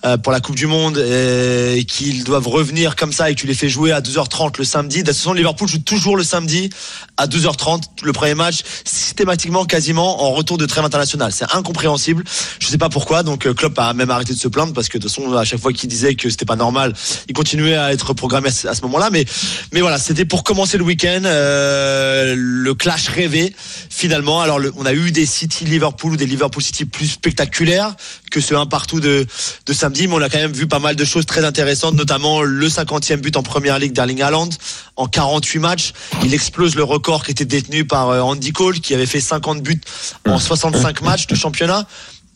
[0.05, 3.47] euh, pour la Coupe du Monde et, qu'ils doivent revenir comme ça et que tu
[3.47, 5.03] les fais jouer à 12h30 le samedi.
[5.03, 6.71] De toute façon, Liverpool joue toujours le samedi
[7.17, 11.33] à 12h30 le premier match systématiquement quasiment en retour de trêve internationale.
[11.33, 12.25] C'est incompréhensible.
[12.59, 13.23] Je sais pas pourquoi.
[13.23, 15.45] Donc euh, Klopp a même arrêté de se plaindre parce que de toute façon à
[15.45, 16.95] chaque fois qu'il disait que c'était pas normal,
[17.29, 19.11] il continuait à être programmé à ce, moment-là.
[19.11, 19.25] Mais
[19.73, 23.55] mais voilà, c'était pour commencer le week-end, euh, le clash rêvé
[23.91, 24.41] finalement.
[24.41, 27.95] Alors on a eu des City Liverpool ou des Liverpool City plus spectaculaires
[28.31, 29.27] que ce un partout de,
[29.71, 32.69] samedi, mais on a quand même vu pas mal de choses très intéressantes, notamment le
[32.69, 34.49] 50e but en première ligue d'Erling Haaland
[34.97, 35.93] en 48 matchs.
[36.25, 39.63] Il explose le record qui était détenu par euh, Andy Cole, qui avait fait 50
[39.63, 39.81] buts
[40.27, 41.87] en 65 matchs de championnat.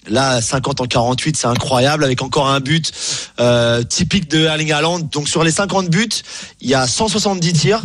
[0.08, 2.92] Là, 50 en 48, c'est incroyable, avec encore un but
[3.38, 4.72] euh, typique de Erling.
[5.10, 6.08] Donc sur les 50 buts,
[6.60, 7.82] il y a 170 tirs.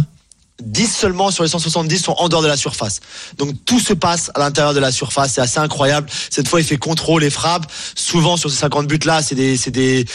[0.62, 3.00] 10 seulement sur les 170 sont en dehors de la surface.
[3.38, 6.10] Donc tout se passe à l'intérieur de la surface, c'est assez incroyable.
[6.30, 7.72] Cette fois, il fait contrôle et frappe.
[7.96, 10.06] Souvent sur ces 50 buts là, c'est des c'est des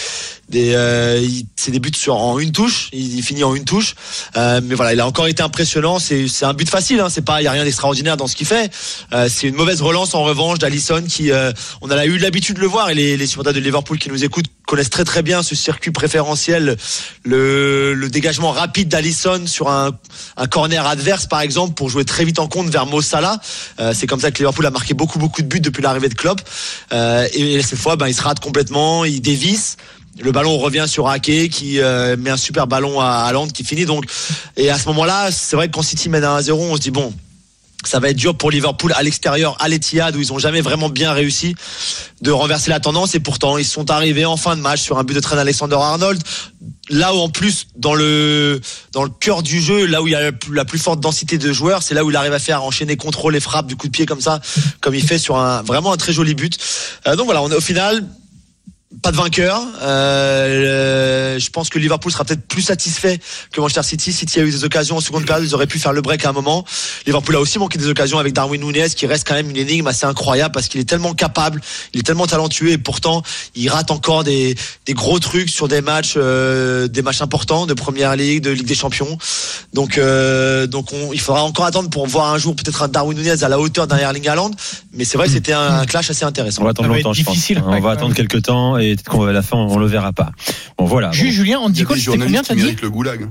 [0.53, 3.95] des euh, il- c'est des buts sur en une touche, il, finit en une touche.
[4.37, 7.25] Euh, mais voilà, il a encore été impressionnant, c'est c'est un but facile hein, c'est
[7.25, 8.71] pas il y a rien d'extraordinaire dans ce qu'il fait.
[9.13, 12.61] Euh, c'est une mauvaise relance en revanche d'Alisson qui euh, on a eu l'habitude de
[12.61, 15.43] le voir et les les supporters de Liverpool qui nous écoutent connaissent très très bien
[15.43, 16.77] ce circuit préférentiel,
[17.25, 19.91] le, le dégagement rapide d'Alisson sur un,
[20.37, 23.41] un corner adverse par exemple pour jouer très vite en compte vers Mo Salah.
[23.81, 26.15] Euh, c'est comme ça que Liverpool a marqué beaucoup beaucoup de buts depuis l'arrivée de
[26.15, 26.41] Klopp.
[26.93, 29.77] Euh, et, cette fois, ben, il se rate complètement, il dévisse.
[30.21, 33.87] Le ballon revient sur Ake qui euh, met un super ballon à Haaland qui finit
[33.87, 34.05] donc.
[34.57, 36.91] Et à ce moment-là, c'est vrai que quand City mène à 1-0, on se dit
[36.91, 37.13] bon,
[37.85, 40.89] ça va être dur pour Liverpool à l'extérieur, à l'Etihad, où ils ont jamais vraiment
[40.89, 41.55] bien réussi
[42.21, 43.15] de renverser la tendance.
[43.15, 46.23] Et pourtant, ils sont arrivés en fin de match sur un but de Trent Alexander-Arnold.
[46.91, 48.61] Là où en plus, dans le
[48.93, 51.53] dans le cœur du jeu, là où il y a la plus forte densité de
[51.53, 53.93] joueurs, c'est là où il arrive à faire enchaîner contrôle et frappe du coup de
[53.93, 54.41] pied comme ça,
[54.81, 56.59] comme il fait sur un vraiment un très joli but.
[57.07, 58.05] Euh, donc voilà, on est au final
[59.01, 59.63] pas de vainqueur.
[59.83, 63.19] Euh, je pense que Liverpool sera peut-être plus satisfait
[63.53, 64.13] que Manchester City.
[64.13, 66.31] City a eu des occasions en seconde période, ils auraient pu faire le break à
[66.31, 66.65] un moment.
[67.07, 69.87] Liverpool a aussi manqué des occasions avec Darwin Nunez, qui reste quand même une énigme
[69.87, 71.61] assez incroyable parce qu'il est tellement capable,
[71.95, 73.23] il est tellement talentueux et pourtant
[73.55, 74.55] il rate encore des,
[74.87, 78.67] des gros trucs sur des matchs, euh, des matchs importants de Première Ligue, de Ligue
[78.67, 79.17] des Champions.
[79.73, 83.17] Donc, euh, donc on, il faudra encore attendre pour voir un jour peut-être un Darwin
[83.17, 84.51] Nunez à la hauteur d'un Erling Haaland.
[84.93, 86.63] Mais c'est vrai que c'était un, un clash assez intéressant.
[86.63, 87.39] On va attendre longtemps, je pense.
[87.65, 90.13] On va attendre quelques temps et peut-être qu'on va à la fin, on le verra
[90.13, 90.33] pas.
[90.79, 91.09] Bon, voilà.
[91.09, 91.15] Bon.
[91.15, 93.29] Julien, Andy Cole, c'était combien, t'as dit le goulag.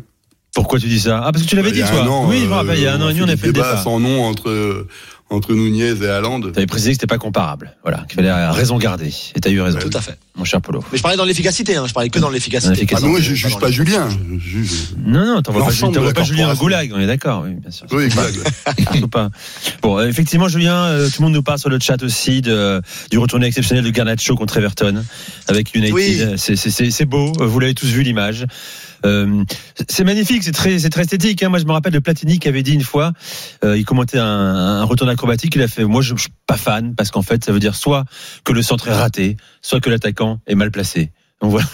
[0.54, 1.22] Pourquoi tu dis ça?
[1.24, 2.10] Ah, parce que tu l'avais Il dit, toi.
[2.10, 3.38] an, oui, je me euh, rappelle, il y a un an et demi, on a
[3.38, 3.84] fait le débat débat.
[3.84, 4.86] sans nom entre
[5.32, 6.42] entre Nunez et Haaland.
[6.42, 7.76] T'avais précisé que c'était pas comparable.
[7.84, 9.14] Voilà, qu'il fallait raison garder.
[9.36, 9.80] Et t'as eu raison.
[9.80, 10.18] Tout à fait.
[10.36, 10.84] Mon cher Polo.
[10.92, 12.86] Mais je parlais dans l'efficacité, hein, je parlais que dans l'efficacité.
[12.94, 14.10] Ah, moi, je juge pas Julien.
[14.10, 16.56] Je juge Non, non, t'envoies pas, pas Julien un corporation.
[16.56, 17.88] goulag, on est d'accord, oui, bien sûr.
[17.92, 19.32] Oui, goulag.
[19.82, 22.82] Bon, euh, effectivement, Julien, euh, tout le monde nous parle sur le chat aussi de,
[23.10, 25.04] du retourné exceptionnel de Garnacho contre Everton
[25.48, 25.94] avec United.
[25.94, 26.22] Oui.
[26.38, 28.46] C'est beau, vous l'avez tous vu l'image.
[29.06, 29.44] Euh,
[29.90, 31.42] c'est magnifique, c'est très, c'est très esthétique.
[31.44, 31.50] Hein.
[31.50, 33.14] Moi, je me rappelle de Platini qui avait dit une fois,
[33.64, 36.58] euh, il commentait un, un retour acrobatique, il a fait, moi, je, je suis pas
[36.58, 38.06] fan parce qu'en fait, ça veut dire soit
[38.44, 41.12] que le centre est raté, soit que l'attaquant est mal placé.
[41.42, 41.68] Donc voilà.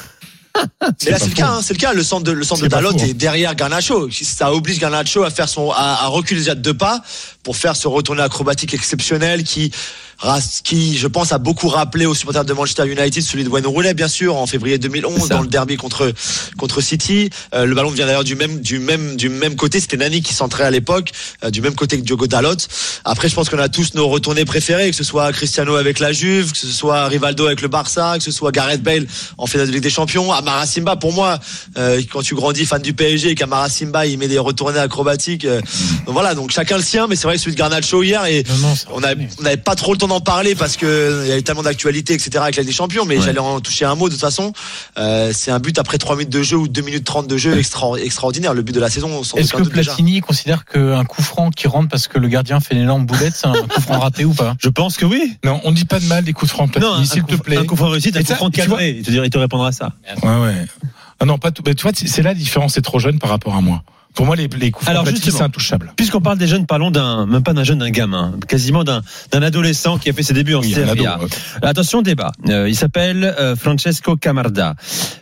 [1.06, 1.94] Mais là, c'est le cas, hein, c'est le cas.
[1.94, 3.06] Le centre de, le centre de Dalot faux, hein.
[3.08, 4.10] est derrière Garnacho.
[4.10, 7.02] Ça oblige Garnacho à faire son, à, à reculer déjà de deux pas
[7.44, 9.72] pour faire ce retourné acrobatique exceptionnel qui,
[10.64, 13.94] qui, je pense, a beaucoup rappelé aux supporters de Manchester United celui de Wayne Rooney,
[13.94, 16.12] bien sûr, en février 2011 dans le derby contre
[16.58, 17.30] contre City.
[17.54, 19.80] Euh, le ballon vient d'ailleurs du même du même du même côté.
[19.80, 21.12] C'était Nani qui centrait à l'époque,
[21.44, 22.56] euh, du même côté que Diogo Dalot.
[23.06, 26.12] Après, je pense qu'on a tous nos retournés préférés, que ce soit Cristiano avec la
[26.12, 29.06] Juve, que ce soit Rivaldo avec le Barça, que ce soit Gareth Bale
[29.38, 30.32] en finale de Ligue des Champions.
[30.32, 31.40] Amara Simba, pour moi,
[31.78, 35.46] euh, quand tu grandis fan du PSG et qu'Amara Simba il met des retournées acrobatiques,
[35.46, 35.62] euh,
[36.06, 36.34] donc voilà.
[36.34, 38.44] Donc chacun le sien, mais c'est vrai que celui de Garnacho hier et
[38.92, 42.14] on n'avait pas trop le temps d'en parler parce que il y avait tellement d'actualité,
[42.14, 42.40] etc.
[42.42, 43.06] avec la Ligue des Champions.
[43.06, 44.54] Mais j'allais en toucher un mot de toute façon.
[44.98, 47.58] Euh, c'est un but après 3 minutes de jeu ou 2 minutes 30 de jeu
[47.58, 48.54] extra- extraordinaire.
[48.54, 49.24] Le but de la saison.
[49.24, 49.92] sans Est-ce que doute déjà.
[49.92, 53.34] Platini considère qu'un coup franc qui rentre parce que le gardien fait une énorme boulette,
[53.36, 54.56] c'est un coup franc raté ou pas?
[54.60, 55.38] Je pense que oui.
[55.44, 57.36] Non, on dit pas de mal des coups de franc Non, un Platini, s'il te
[57.36, 57.58] plaît.
[57.58, 58.96] un coup franc réussi, un coup franc cadré.
[59.00, 59.94] Il te dirait, il te répondra ça.
[60.24, 60.66] Ouais, ouais.
[61.20, 61.64] Ah non, pas tout.
[61.66, 63.82] Mais tu vois, c'est là la différence, c'est trop jeune par rapport à moi.
[64.14, 65.94] Pour moi, les, les coups Alors, c'est intouchable.
[65.96, 69.02] Puisqu'on parle des jeunes, parlons d'un, même pas d'un jeune, d'un gamin, quasiment d'un,
[69.32, 71.20] d'un adolescent qui a fait ses débuts en Oui, Serie A.
[71.20, 71.28] ouais.
[71.62, 72.32] Attention débat.
[72.50, 74.76] Euh, il s'appelle euh, Francesco Camarda,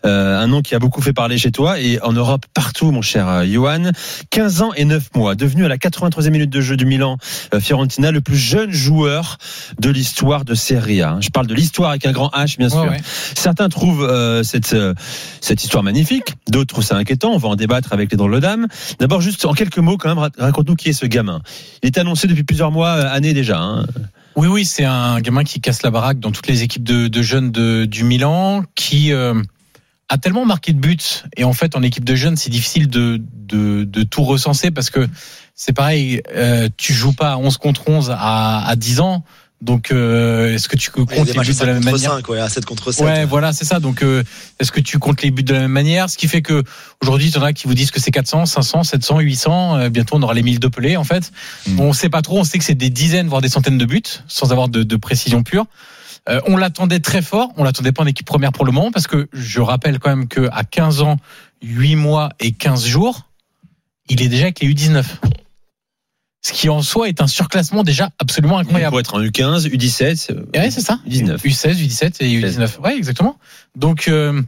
[0.05, 3.01] Euh, un nom qui a beaucoup fait parler chez toi et en Europe partout, mon
[3.01, 3.91] cher euh, Johan.
[4.29, 7.17] 15 ans et 9 mois, devenu à la 83e minute de jeu du Milan
[7.53, 9.37] euh, Fiorentina le plus jeune joueur
[9.79, 11.17] de l'histoire de Serie A.
[11.21, 12.81] Je parle de l'histoire avec un grand H, bien sûr.
[12.83, 13.01] Ouais, ouais.
[13.35, 14.93] Certains trouvent euh, cette euh,
[15.41, 17.31] cette histoire magnifique, d'autres trouvent ça inquiétant.
[17.33, 18.67] On va en débattre avec les drôles de dames.
[18.99, 21.41] D'abord, juste en quelques mots, quand même, ra- raconte-nous qui est ce gamin.
[21.83, 23.59] Il est annoncé depuis plusieurs mois, euh, années déjà.
[23.59, 23.85] hein.
[24.35, 27.51] Oui, oui, c'est un gamin qui casse la baraque dans toutes les équipes de, jeunes
[27.51, 29.41] de- du Milan, qui euh,
[30.09, 30.97] a tellement marqué de buts.
[31.37, 33.21] Et en fait, en équipe de jeunes, c'est difficile de,
[34.03, 35.07] tout recenser parce que
[35.55, 39.23] c'est pareil, euh, tu joues pas à 11 contre 11 à, à 10 ans.
[39.61, 42.29] Donc, euh, est-ce que tu comptes les buts de la 5 même contre manière 5,
[42.29, 43.05] ouais, à 7 contre 7.
[43.05, 43.79] Ouais, voilà, c'est ça.
[43.79, 44.23] Donc, euh,
[44.59, 46.09] est-ce que tu comptes les buts de la même manière?
[46.09, 46.63] Ce qui fait que
[47.01, 49.77] aujourd'hui, il y en a qui vous disent que c'est 400, 500, 700, 800.
[49.77, 51.31] euh, bientôt, on aura les 1000 de Pelé, en fait.
[51.79, 52.39] On sait pas trop.
[52.39, 54.95] On sait que c'est des dizaines, voire des centaines de buts, sans avoir de, de
[54.97, 55.65] précision pure.
[56.27, 57.51] Euh, on l'attendait très fort.
[57.55, 60.27] On l'attendait pas en équipe première pour le moment, parce que je rappelle quand même
[60.27, 61.17] que à 15 ans,
[61.61, 63.29] 8 mois et 15 jours,
[64.09, 65.03] il est déjà avec les U19.
[66.45, 68.91] Ce qui en soi est un surclassement déjà absolument incroyable.
[68.91, 70.99] Pour être en U15, U17, euh, Ouais, c'est ça.
[71.09, 71.37] U19.
[71.39, 72.81] U16, U17 et U19.
[72.81, 73.39] Ouais, exactement.
[73.75, 74.43] Donc, euh,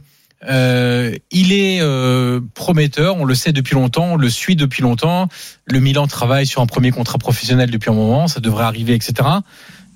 [0.48, 3.16] euh, il est euh, prometteur.
[3.16, 4.12] On le sait depuis longtemps.
[4.12, 5.28] On le suit depuis longtemps.
[5.66, 8.28] Le Milan travaille sur un premier contrat professionnel depuis un moment.
[8.28, 9.28] Ça devrait arriver, etc.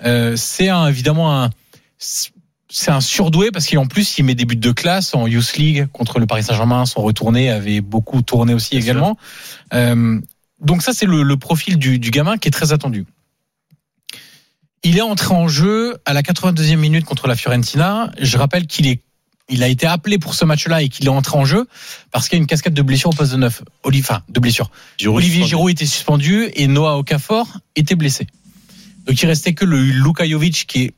[0.04, 1.50] Euh, c'est un, évidemment un.
[2.74, 5.86] C'est un surdoué parce qu'en plus il met des buts de classe en Youth League
[5.92, 6.86] contre le Paris Saint-Germain.
[6.86, 9.18] Son retourné avait beaucoup tourné aussi également.
[9.74, 10.18] Euh,
[10.62, 13.04] donc ça c'est le, le profil du, du gamin qui est très attendu.
[14.84, 18.10] Il est entré en jeu à la 82e minute contre la Fiorentina.
[18.20, 19.00] Je rappelle qu'il est
[19.48, 21.66] il a été appelé pour ce match-là et qu'il est entré en jeu
[22.10, 23.62] parce qu'il y a une cascade de blessures au poste de neuf.
[23.84, 24.70] Enfin, de blessures.
[24.98, 25.44] Giroud Olivier.
[25.46, 27.46] Giroud était suspendu et Noah Okafor
[27.76, 28.26] était blessé.
[29.06, 30.94] Donc il restait que le Luka Jovic qui est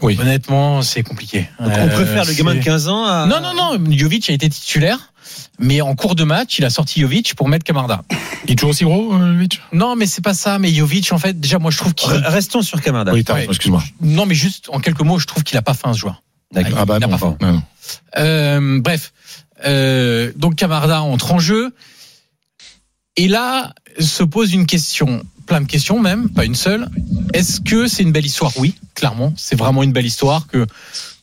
[0.00, 0.16] Oui.
[0.20, 1.48] honnêtement c'est compliqué.
[1.60, 3.26] Donc, on Euh, préfère le gamin de c'est- 15 ans à.
[3.26, 5.12] Non non non, Jovic a été titulaire.
[5.58, 8.02] Mais en cours de match, il a sorti Jovic pour mettre Camarda.
[8.46, 9.60] Il est toujours aussi gros, euh, Jovic?
[9.72, 10.58] Non, mais c'est pas ça.
[10.58, 12.10] Mais Jovic, en fait, déjà, moi, je trouve qu'il.
[12.10, 13.12] Re- Restons sur Kamada.
[13.12, 13.44] Oui, Ouais.
[13.48, 13.82] excuse-moi.
[14.00, 16.22] Non, mais juste en quelques mots, je trouve qu'il a pas faim ce joueur.
[16.52, 16.78] D'accord.
[16.78, 17.36] Ah bah Il a non, pas faim.
[17.40, 17.62] non, non.
[18.18, 19.12] Euh, bref,
[19.66, 21.74] euh, donc Camarda entre en jeu.
[23.16, 26.88] Et là se pose une question, plein de questions même, pas une seule.
[27.32, 28.52] Est-ce que c'est une belle histoire?
[28.56, 30.66] Oui, clairement, c'est vraiment une belle histoire que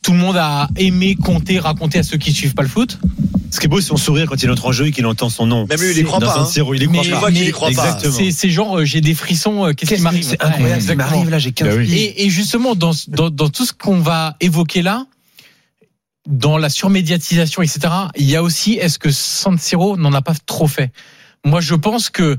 [0.02, 2.98] tout le monde a aimé compter, raconter à ceux qui suivent pas le foot.
[3.50, 5.28] Ce qui est beau, c'est son sourire quand il entre en jeu et qu'il entend
[5.28, 5.66] son nom.
[5.68, 6.46] Même lui, il y croit Dans pas, San hein.
[6.46, 7.30] Siro, il y croit pas.
[7.30, 7.72] mais croit pas.
[7.72, 8.14] Exactement.
[8.16, 10.80] C'est c'est genre euh, j'ai des frissons, euh, qu'est-ce qui m'arrive C'est incroyable.
[10.80, 11.92] Ouais, Ce qui m'arrive là, j'ai 15 Bah oui.
[11.92, 15.06] Et, et justement, dans, dans, dans tout ce qu'on va évoquer là,
[16.26, 17.80] dans la surmédiatisation, etc.,
[18.16, 20.90] il y a aussi, est-ce que San Siro n'en a pas trop fait?
[21.44, 22.38] Moi, je pense que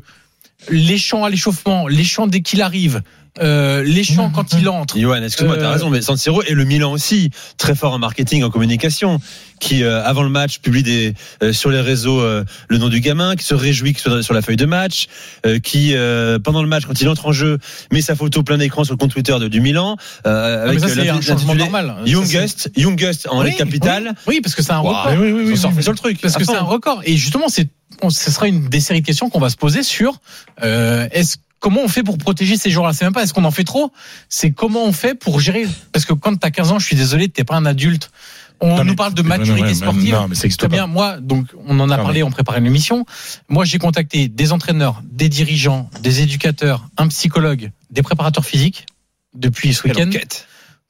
[0.69, 3.01] les chants à l'échauffement, les chants dès qu'il arrive,
[3.41, 6.53] euh, les chants quand il entre, Johan, excuse-moi, t'as Euh, raison, mais San Siro et
[6.53, 9.19] le Milan aussi, très fort en marketing, en communication,
[9.59, 12.99] qui euh, avant le match publie des, euh, sur les réseaux euh, le nom du
[12.99, 15.07] gamin, qui se réjouit sur, sur la feuille de match,
[15.45, 17.57] euh, qui euh, pendant le match, quand il entre en jeu,
[17.91, 20.69] met sa photo plein d'écran sur le compte Twitter de, du Milan, euh, Ah, mais
[20.69, 21.95] avec ça, c'est un changement normal.
[22.05, 24.13] Ça, Youngest, Youngest en Oui, lettres capitales.
[24.27, 24.89] Oui, oui, parce que c'est un Wow.
[24.89, 25.07] record.
[25.11, 25.81] Oui, oui, oui, oui, oui.
[25.83, 26.19] sur le truc.
[26.21, 27.01] Parce que c'est un record.
[27.05, 27.67] Et justement, c'est,
[28.09, 30.19] ce sera une des séries de questions qu'on va se poser sur
[30.63, 33.51] euh, est-ce comment on fait pour protéger ces joueurs-là C'est même pas est-ce qu'on en
[33.51, 33.93] fait trop,
[34.27, 35.65] c'est comment on fait pour gérer?
[35.93, 38.11] Parce que quand t'as 15 ans, je suis désolé, t'es pas un adulte.
[38.59, 40.13] On Non, nous parle de maturité sportive.
[40.13, 42.59] Non, mais existe Très bien, moi, donc on en a Non, parlé, mais- on préparait
[42.59, 43.05] une émission.
[43.47, 48.85] Moi, j'ai contacté des entraîneurs, des dirigeants, des éducateurs, un psychologue, des préparateurs physiques
[49.33, 50.09] depuis ce week-end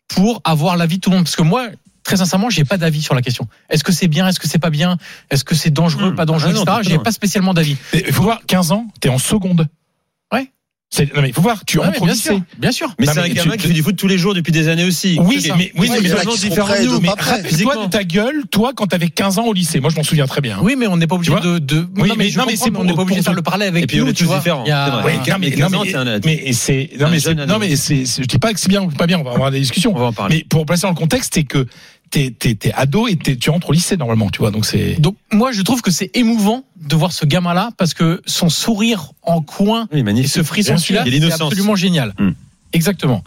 [0.08, 1.26] pour avoir l'avis de tout le monde.
[1.26, 1.68] Parce que moi,
[2.04, 3.48] très sincèrement, j'ai pas d'avis sur la question.
[3.70, 4.98] Est-ce que c'est bien, est-ce que c'est pas bien,
[5.30, 6.16] est-ce que c'est dangereux, Hmm.
[6.16, 6.90] pas dangereux, Ah non, etc.
[6.90, 7.78] J'ai pas spécialement d'avis.
[7.94, 9.68] Il faut voir, 15 ans, t'es en seconde.
[10.32, 10.52] Ouais.
[10.96, 12.30] C'est- Non, mais il faut voir, tu Ouais, entres mais au bien lycée.
[12.30, 12.94] sûr, bien sûr.
[13.00, 14.52] Mais Non, c'est un mais gamin tu- qui fait du foot tous les jours depuis
[14.52, 15.18] des années aussi.
[15.20, 17.00] Oui, mais, oui, Ouais, mais sont différent de nous.
[17.02, 19.80] Mais rappelle-toi de ta gueule, toi, quand t'avais 15 ans au lycée.
[19.80, 20.60] Moi, je m'en souviens très bien.
[20.62, 21.88] Oui, mais on n'est pas obligé de, de.
[21.98, 23.42] Oui, non, mais- je non, mais comprends, c'est on n'est pas obligé de faire le
[23.42, 24.38] parallèle avec Et puis on nous, est tu tous vois.
[24.38, 24.66] différents.
[24.66, 26.26] Oui, mais, 15 non, ans, mais- t'es un adulte.
[26.26, 28.90] mais c'est, non, mais non, mais c'est, c'est- je dis pas que c'est bien ou
[28.90, 29.94] pas bien, on va avoir des discussions.
[29.96, 30.38] On va en parler.
[30.38, 31.66] Mais pour placer dans le contexte, c'est que
[32.14, 35.02] t'es, t'es, t'es ado et t'es- tu rentres au lycée normalement, tu vois, donc c'est.
[35.02, 39.14] Donc moi, je trouve que c'est émouvant de voir ce gamin-là parce que son sourire
[39.24, 42.14] en coin Oui, et ce frisson celui-là, c'est absolument génial.
[42.20, 42.32] Hmm.
[42.72, 43.24] Exactement.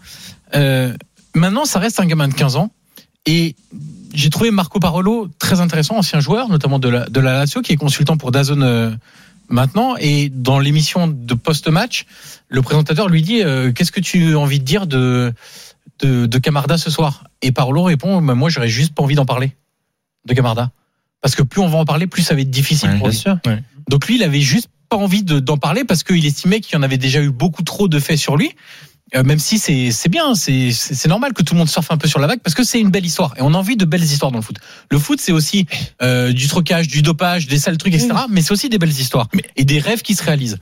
[0.55, 0.95] Euh,
[1.35, 2.71] maintenant, ça reste un gamin de 15 ans
[3.27, 3.57] et
[4.15, 7.73] j'ai trouvé Marco Parolo très intéressant, ancien joueur, notamment de la, de la Lazio, qui
[7.73, 8.91] est consultant pour Dazone euh,
[9.49, 9.97] maintenant.
[9.99, 12.07] Et dans l'émission de post-match,
[12.49, 15.33] le présentateur lui dit euh, Qu'est-ce que tu as envie de dire de,
[16.01, 19.27] de, de Camarda ce soir Et Parolo répond Bah, Moi, j'aurais juste pas envie d'en
[19.27, 19.57] parler
[20.27, 20.71] de Camarda.
[21.23, 23.17] Parce que plus on va en parler, plus ça va être difficile Ouais, pour lui.
[23.89, 26.77] Donc lui, il avait juste pas envie de- d'en parler parce qu'il estimait qu'il y
[26.79, 28.51] en avait déjà eu beaucoup trop de faits sur lui.
[29.15, 32.09] Euh, même si c'est c'est bien, c'est normal que tout le monde surfe un peu
[32.09, 34.03] sur la vague parce que c'est une belle histoire et on a envie de belles
[34.03, 34.57] histoires dans le foot.
[34.91, 35.67] Le foot, c'est aussi
[36.03, 38.11] euh, du trocage, du dopage, des sales trucs, etc.
[38.29, 40.59] Mais c'est aussi des belles histoires et des rêves qui se réalisent.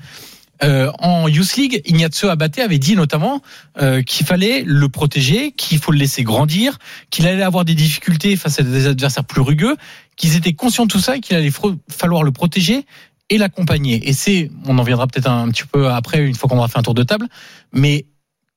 [0.62, 3.42] Euh, en Youth League, Ignazio Abate avait dit notamment
[3.80, 6.78] euh, qu'il fallait le protéger, qu'il faut le laisser grandir,
[7.10, 9.76] qu'il allait avoir des difficultés face à des adversaires plus rugueux,
[10.16, 11.52] qu'ils étaient conscients de tout ça et qu'il allait
[11.88, 12.86] falloir le protéger
[13.30, 14.08] et l'accompagner.
[14.08, 16.78] Et c'est, on en viendra peut-être un, petit peu après, une fois qu'on aura fait
[16.78, 17.26] un tour de table,
[17.72, 18.06] mais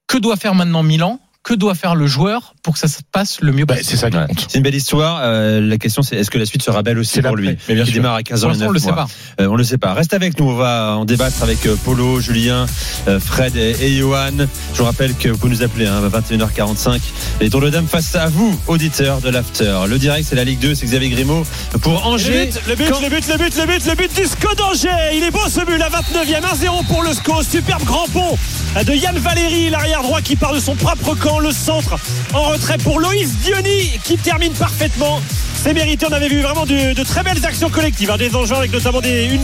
[0.07, 3.39] que doit faire maintenant Milan que doit faire le joueur pour que ça se passe
[3.39, 4.27] le mieux Bah, possible c'est ça qui Ouais.
[4.27, 4.45] compte.
[4.49, 5.21] C'est une belle histoire.
[5.23, 7.85] Euh, la question, c'est est-ce que la suite sera belle aussi pour lui mais bien
[7.85, 8.01] Qui sûr.
[8.01, 9.07] démarre à 15 Pour ans et l'instant, 9 on le sait pas.
[9.39, 9.93] Euh, on le sait pas.
[9.93, 10.49] Reste avec nous.
[10.49, 12.65] On va en débattre avec euh, Polo, Julien,
[13.07, 14.31] euh, Fred et, et Johan.
[14.73, 16.99] Je vous rappelle que vous pouvez nous appeler hein, à 21h45.
[17.39, 19.73] Les tours de dames face à vous, auditeurs de l'After.
[19.87, 20.75] Le direct, c'est la Ligue 2.
[20.75, 21.43] C'est Xavier Grimaud
[21.81, 22.45] pour Et Angers.
[22.45, 24.53] Le but, le but, Quand- le but, le but, le but, le but du SCO
[24.55, 24.89] d'Angers.
[25.15, 27.41] Il est beau ce but, la 29e, 1-0 pour le SCO.
[27.41, 28.37] Superbe grand pont
[28.85, 31.36] de Yann Valéry, l'arrière droit qui part de son propre camp.
[31.39, 31.97] Le centre
[32.33, 35.21] en retrait pour Loïs Diony qui termine parfaitement.
[35.61, 38.55] C'est mérité, on avait vu vraiment de, de très belles actions collectives, hein, des enjeux
[38.55, 39.37] avec notamment des 1-2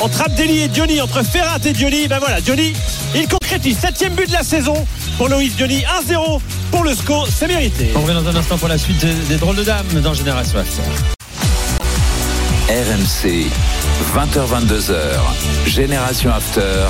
[0.00, 2.06] entre Abdelli et Diony, entre Ferrat et Diony.
[2.06, 2.74] Ben voilà, Diony,
[3.14, 3.78] il concrétise.
[3.78, 4.74] Septième but de la saison
[5.16, 7.90] pour Loïs Diony, 1-0 pour le SCO, c'est mérité.
[7.96, 10.58] On revient dans un instant pour la suite des, des drôles de dames dans Génération
[10.58, 10.82] After.
[12.68, 13.46] RMC,
[14.14, 14.94] 20h22h,
[15.66, 16.88] Génération After.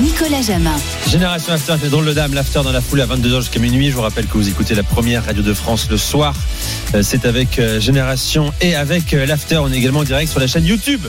[0.00, 0.76] Nicolas Jamin.
[1.08, 3.90] Génération After, avec les drôles de dames, l'after dans la foule à 22h jusqu'à minuit.
[3.90, 6.34] Je vous rappelle que vous écoutez la première radio de France le soir.
[6.94, 9.58] Euh, C'est avec euh, Génération et avec euh, l'after.
[9.58, 11.02] On est également en direct sur la chaîne YouTube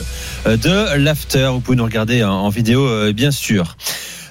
[0.46, 1.50] de l'after.
[1.52, 3.76] Vous pouvez nous regarder en, vidéo, bien sûr.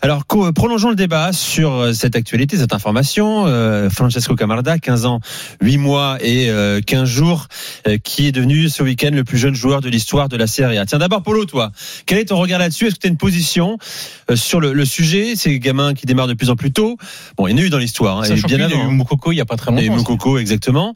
[0.03, 3.45] Alors, co- prolongeons le débat sur euh, cette actualité, cette information.
[3.45, 5.19] Euh, Francesco Camarda, 15 ans,
[5.61, 7.47] 8 mois et euh, 15 jours,
[7.87, 10.79] euh, qui est devenu ce week-end le plus jeune joueur de l'histoire de la Serie
[10.79, 10.85] A.
[10.87, 11.71] Tiens, d'abord, Polo, toi,
[12.07, 12.87] quel est ton regard là-dessus?
[12.87, 13.77] Est-ce que tu as une position
[14.31, 15.35] euh, sur le, le sujet?
[15.35, 16.97] Ces gamins qui démarrent de plus en plus tôt.
[17.37, 18.91] Bon, il y en a eu dans l'histoire, hein, bien qu'il y a eu hein.
[18.91, 20.11] Moukoko il y a pas très Il y a eu longtemps.
[20.13, 20.95] Moukoko, exactement.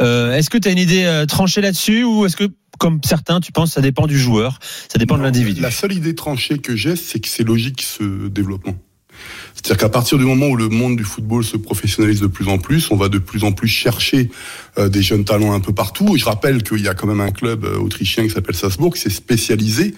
[0.00, 2.44] Euh, est-ce que tu as une idée euh, tranchée là-dessus ou est-ce que,
[2.78, 4.58] comme certains, tu penses que ça dépend du joueur,
[4.88, 8.28] ça dépend de l'individu La seule idée tranchée que j'ai, c'est que c'est logique ce
[8.28, 8.76] développement.
[9.54, 12.58] C'est-à-dire qu'à partir du moment où le monde du football se professionnalise de plus en
[12.58, 14.30] plus, on va de plus en plus chercher
[14.78, 16.14] euh, des jeunes talents un peu partout.
[16.14, 18.94] Et je rappelle qu'il y a quand même un club euh, autrichien qui s'appelle Salzbourg
[18.94, 19.94] qui s'est spécialisé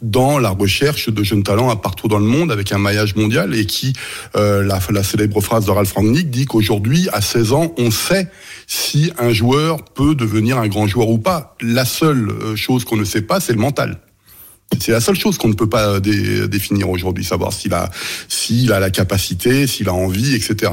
[0.00, 3.54] dans la recherche de jeunes talents à partout dans le monde avec un maillage mondial
[3.54, 3.92] et qui,
[4.36, 8.30] euh, la, la célèbre phrase de Ralph Rangnick dit qu'aujourd'hui, à 16 ans, on sait
[8.72, 11.56] si un joueur peut devenir un grand joueur ou pas.
[11.60, 13.98] La seule euh, chose qu'on ne sait pas, c'est le mental.
[14.78, 17.90] C'est la seule chose qu'on ne peut pas euh, dé- définir aujourd'hui, savoir s'il a,
[18.28, 20.70] s'il a la capacité, s'il a envie, etc.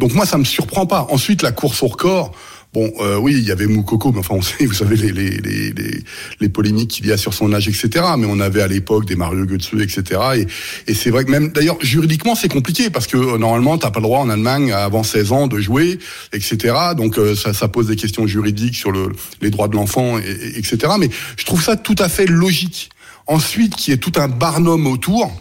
[0.00, 1.06] Donc moi, ça me surprend pas.
[1.08, 2.32] Ensuite, la course au record.
[2.76, 5.30] Bon, euh, oui, il y avait Moukoko, mais enfin, on sait, vous savez, les, les,
[5.38, 6.02] les, les,
[6.40, 8.04] les polémiques qu'il y a sur son âge, etc.
[8.18, 10.20] Mais on avait à l'époque des Mario Götze, etc.
[10.36, 13.90] Et, et c'est vrai que même, d'ailleurs, juridiquement, c'est compliqué parce que euh, normalement, t'as
[13.90, 15.98] pas le droit en Allemagne avant 16 ans de jouer,
[16.34, 16.74] etc.
[16.94, 19.08] Donc euh, ça, ça pose des questions juridiques sur le,
[19.40, 20.92] les droits de l'enfant, et, et- etc.
[21.00, 21.08] Mais
[21.38, 22.90] je trouve ça tout à fait logique.
[23.26, 25.32] Ensuite, qu'il y ait tout un barnum autour,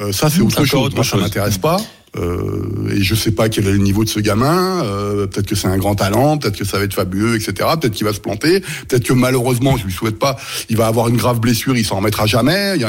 [0.00, 0.86] euh, ça c'est autre encore chose.
[0.86, 1.80] autre Moi, ça m'intéresse pas.
[2.16, 4.82] Euh, et je sais pas quel est le niveau de ce gamin.
[4.84, 7.52] Euh, peut-être que c'est un grand talent, peut-être que ça va être fabuleux, etc.
[7.80, 8.60] Peut-être qu'il va se planter.
[8.88, 10.36] Peut-être que malheureusement, je lui souhaite pas,
[10.68, 12.74] il va avoir une grave blessure, il s'en remettra jamais.
[12.76, 12.84] Il y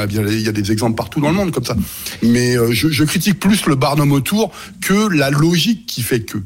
[0.48, 1.76] a, des exemples partout dans le monde comme ça.
[2.22, 6.38] Mais euh, je critique plus le barnum autour que la logique qui fait que.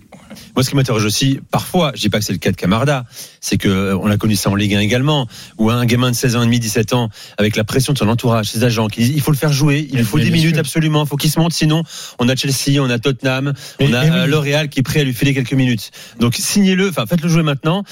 [0.55, 3.05] Moi, ce qui m'interroge aussi, parfois, je dis pas que c'est le cas de Camarda,
[3.41, 5.26] c'est que euh, on a connu ça en Ligue 1 également,
[5.59, 7.09] où un gamin de 16 ans et demi, 17 ans,
[7.39, 9.89] avec la pression de son entourage, ses agents, qui disent il faut le faire jouer,
[9.93, 10.61] il faut Mais 10 bien minutes sûr.
[10.61, 11.82] absolument, il faut qu'il se monte, sinon
[12.18, 14.11] on a Chelsea, on a Tottenham, on a oui.
[14.12, 15.91] euh, L'Oréal qui est prêt à lui filer quelques minutes.
[16.20, 17.82] Donc signez-le, enfin faites-le jouer maintenant.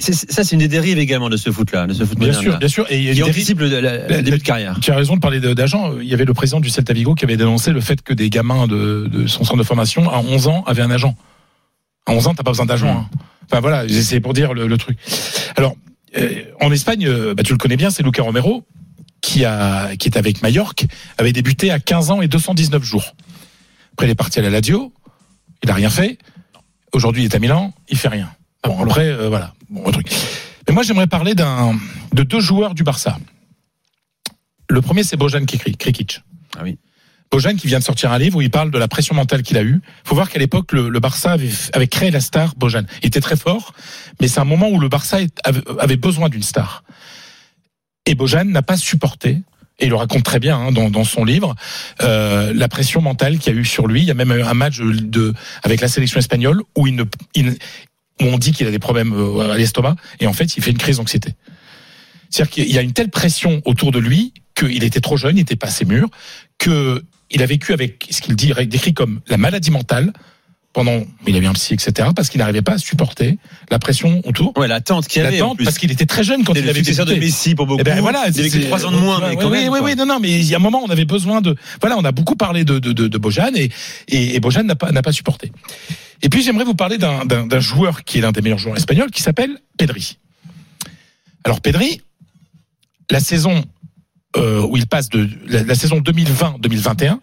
[0.00, 2.68] Ça, c'est une des dérives également de ce foot-là, de ce foot Bien sûr, bien
[2.68, 2.86] sûr.
[2.90, 4.78] Et il y a anticipe le, la- la- le début de carrière.
[4.80, 5.92] Tu as raison de parler d'agents.
[6.00, 8.30] Il y avait le président du Celta Vigo qui avait dénoncé le fait que des
[8.30, 11.14] gamins de, de son centre de formation à 11 ans avaient un agent.
[12.06, 12.88] À 11 ans, t'as pas besoin d'agent.
[12.90, 13.08] hein.
[13.44, 14.98] Enfin voilà, c'est pour dire le, le truc.
[15.56, 15.74] Alors,
[16.16, 18.64] euh, en Espagne, euh, bah, tu le connais bien, c'est Luca Romero
[19.20, 20.86] qui a qui est avec Mallorca,
[21.18, 23.14] avait débuté à 15 ans et 219 jours.
[23.92, 24.92] Après, il est parti à la Lazio,
[25.62, 26.16] il a rien fait.
[26.92, 28.32] Aujourd'hui, il est à Milan, il fait rien.
[28.64, 30.08] Bon, après, euh, voilà, bon, un truc.
[30.66, 31.78] Mais moi, j'aimerais parler d'un
[32.12, 33.18] de deux joueurs du Barça.
[34.68, 36.22] Le premier, c'est Bojan Kikri- Krikic.
[36.56, 36.78] Ah oui.
[37.30, 39.56] Bojan qui vient de sortir un livre où il parle de la pression mentale qu'il
[39.56, 39.80] a eue.
[40.04, 42.82] faut voir qu'à l'époque, le, le Barça avait, avait créé la star Bojan.
[43.02, 43.72] Il était très fort,
[44.20, 45.18] mais c'est un moment où le Barça
[45.78, 46.82] avait besoin d'une star.
[48.06, 49.42] Et Bojan n'a pas supporté,
[49.78, 51.54] et il le raconte très bien hein, dans, dans son livre,
[52.02, 54.00] euh, la pression mentale qu'il y a eu sur lui.
[54.00, 57.04] Il y a même eu un match de, avec la sélection espagnole où, il ne,
[57.34, 57.50] il-
[58.20, 60.72] où on dit qu'il a des problèmes euh, à l'estomac, et en fait, il fait
[60.72, 61.34] une crise d'anxiété.
[62.28, 65.40] C'est-à-dire qu'il y a une telle pression autour de lui qu'il était trop jeune, il
[65.40, 66.08] n'était pas assez mûr,
[66.58, 70.12] que il a vécu avec ce qu'il dit décrit comme la maladie mentale
[70.72, 73.38] pendant il a eu un psy etc parce qu'il n'arrivait pas à supporter
[73.70, 75.40] la pression autour Ouais, l'attente qu'il avait.
[75.42, 77.14] en l'attente parce qu'il était très jeune quand il avait successeur de.
[77.16, 77.80] Messi pour beaucoup.
[77.80, 79.96] Eh ben voilà, il a vécu c'est- trois ans de moins, mais oui, oui, oui,
[79.96, 82.12] non, non, mais il y a un moment, on avait besoin de, voilà, on a
[82.12, 83.70] beaucoup parlé de, de, de, de Bojan et,
[84.08, 85.50] et, et Bojan n'a pas, n'a pas supporté.
[86.22, 89.10] Et puis, j'aimerais vous parler d'un, d'un joueur qui est l'un des meilleurs joueurs espagnols
[89.10, 90.18] qui s'appelle Pedri.
[91.44, 92.00] Alors, Pedri,
[93.10, 93.64] la saison
[94.36, 97.18] euh, où il passe de la, la saison 2020-2021.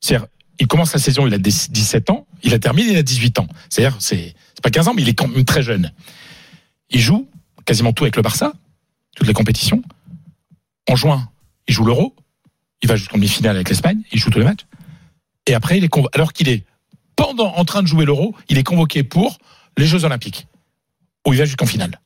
[0.00, 0.26] C'est-à-dire,
[0.58, 3.38] il commence la saison, il a 10 17 ans, il a terminé, il a 18
[3.38, 3.48] ans.
[3.68, 5.92] C'est-à-dire, c'est pas 15 ans, mais il est quand même très jeune.
[6.90, 7.28] Il joue
[7.64, 8.52] quasiment tout avec le Barça,
[9.16, 9.82] toutes les compétitions.
[10.88, 11.28] En juin,
[11.66, 12.14] il joue l'Euro.
[12.82, 14.02] Il va jusqu'en demi-finale avec l'Espagne.
[14.12, 14.66] Il joue tous les matchs.
[15.46, 16.64] Et après, il est alors qu'il est
[17.16, 19.38] pendant en train de jouer l'Euro, il est convoqué pour
[19.78, 20.46] les Jeux Olympiques,
[21.26, 22.00] où il va jusqu'en finale.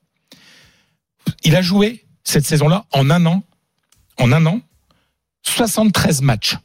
[1.42, 3.42] Il a joué cette saison-là en un an,
[4.20, 4.60] en un an,
[5.42, 6.56] 73 matchs.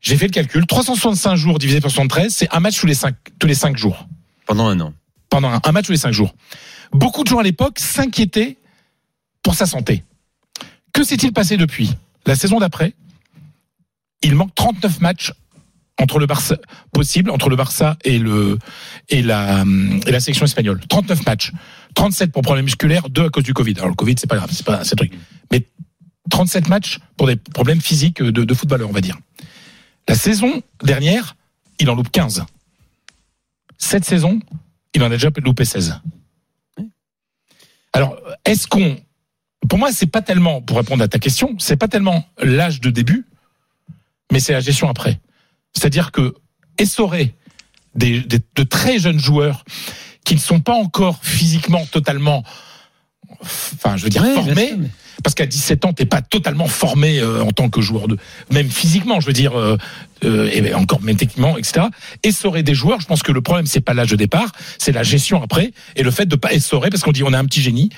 [0.00, 0.66] J'ai fait le calcul.
[0.66, 4.06] 365 jours divisé par 73, c'est un match tous les cinq, tous les cinq jours.
[4.44, 4.92] Pendant un an.
[5.30, 6.34] Pendant un, un match tous les cinq jours.
[6.92, 8.58] Beaucoup de gens à l'époque s'inquiétaient
[9.42, 10.04] pour sa santé.
[10.92, 11.94] Que s'est-il passé depuis?
[12.26, 12.94] La saison d'après,
[14.22, 15.32] il manque 39 matchs
[15.98, 16.56] entre le Barça
[16.92, 18.58] possible entre le Barça et le
[19.08, 19.64] et la
[20.06, 20.80] et la sélection espagnole.
[20.88, 21.52] 39 matchs,
[21.94, 23.74] 37 pour problème musculaire, 2 à cause du Covid.
[23.76, 25.12] Alors le Covid c'est pas grave, c'est pas un truc.
[26.34, 29.16] Mais 37 matchs pour des problèmes physiques de, de footballeur, on va dire.
[30.08, 31.36] La saison dernière,
[31.78, 32.44] il en loupe 15.
[33.78, 34.40] Cette saison,
[34.94, 36.00] il en a déjà loupé 16.
[37.92, 38.96] Alors, est-ce qu'on
[39.68, 42.90] pour moi, c'est pas tellement, pour répondre à ta question, c'est pas tellement l'âge de
[42.90, 43.24] début,
[44.30, 45.20] mais c'est la gestion après.
[45.72, 46.34] C'est-à-dire que
[46.76, 47.34] essorer
[47.94, 49.64] des, des- de très jeunes joueurs
[50.26, 52.44] qui ne sont pas encore physiquement totalement,
[53.40, 54.74] enfin, je veux dire, Ouais, formés,
[55.22, 58.16] parce qu'à 17 ans, t'es pas totalement formé euh, en tant que joueur de,
[58.50, 59.76] même physiquement, je veux dire, euh,
[60.24, 61.86] euh, et encore même techniquement, etc.
[62.22, 65.02] Essorer des joueurs, je pense que le problème c'est pas l'âge de départ, c'est la
[65.02, 67.62] gestion après et le fait de pas essorer parce qu'on dit on a un petit
[67.62, 67.90] génie.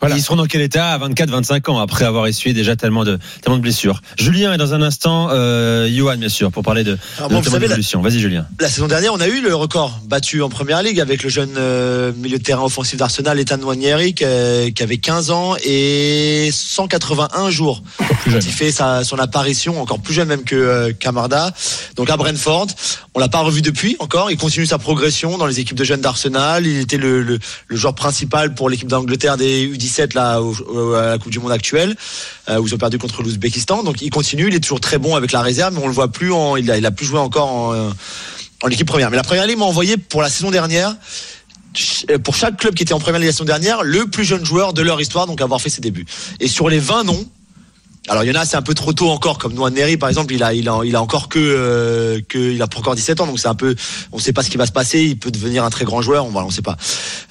[0.00, 0.16] Voilà.
[0.16, 3.18] Ils seront dans quel état à 24, 25 ans après avoir essuyé déjà tellement de,
[3.42, 4.00] tellement de blessures?
[4.18, 7.58] Julien est dans un instant, euh, Johan bien sûr, pour parler de, Alors de bon,
[7.58, 8.00] la-.
[8.02, 8.46] Vas-y Julien.
[8.60, 11.54] La saison dernière, on a eu le record battu en première ligue avec le jeune
[11.56, 16.50] euh, milieu de terrain offensif d'Arsenal, Ethan Nwaneri, qui, euh, qui avait 15 ans et
[16.52, 17.82] 181 jours.
[18.26, 18.42] jeune.
[18.44, 21.52] Il fait sa, son apparition, encore plus jeune même que euh, Camarda.
[21.96, 22.66] Donc à Brentford,
[23.14, 24.30] on l'a pas revu depuis encore.
[24.30, 26.66] Il continue sa progression dans les équipes de jeunes d'Arsenal.
[26.66, 27.38] Il était le, le,
[27.68, 30.40] le joueur principal pour l'équipe d'Angleterre des U17 là
[30.98, 31.94] à la Coupe du Monde actuelle,
[32.48, 33.82] euh, où ils ont perdu contre l'Ouzbékistan.
[33.82, 36.08] Donc il continue, il est toujours très bon avec la réserve, mais on le voit
[36.08, 36.32] plus.
[36.32, 37.90] En, il a, plus joué encore en, euh,
[38.62, 39.10] en équipe première.
[39.10, 40.94] Mais la première ligue m'a envoyé pour la saison dernière.
[42.10, 44.44] euh, Pour chaque club qui était en première ligue la saison dernière, le plus jeune
[44.44, 46.06] joueur de leur histoire, donc avoir fait ses débuts.
[46.40, 47.26] Et sur les 20 noms,
[48.08, 50.08] alors il y en a c'est un peu trop tôt encore comme Noah Neri par
[50.08, 53.20] exemple il a il a il a encore que euh, que il a encore 17
[53.20, 53.74] ans donc c'est un peu
[54.12, 56.26] on sait pas ce qui va se passer il peut devenir un très grand joueur
[56.26, 56.76] on voilà on sait pas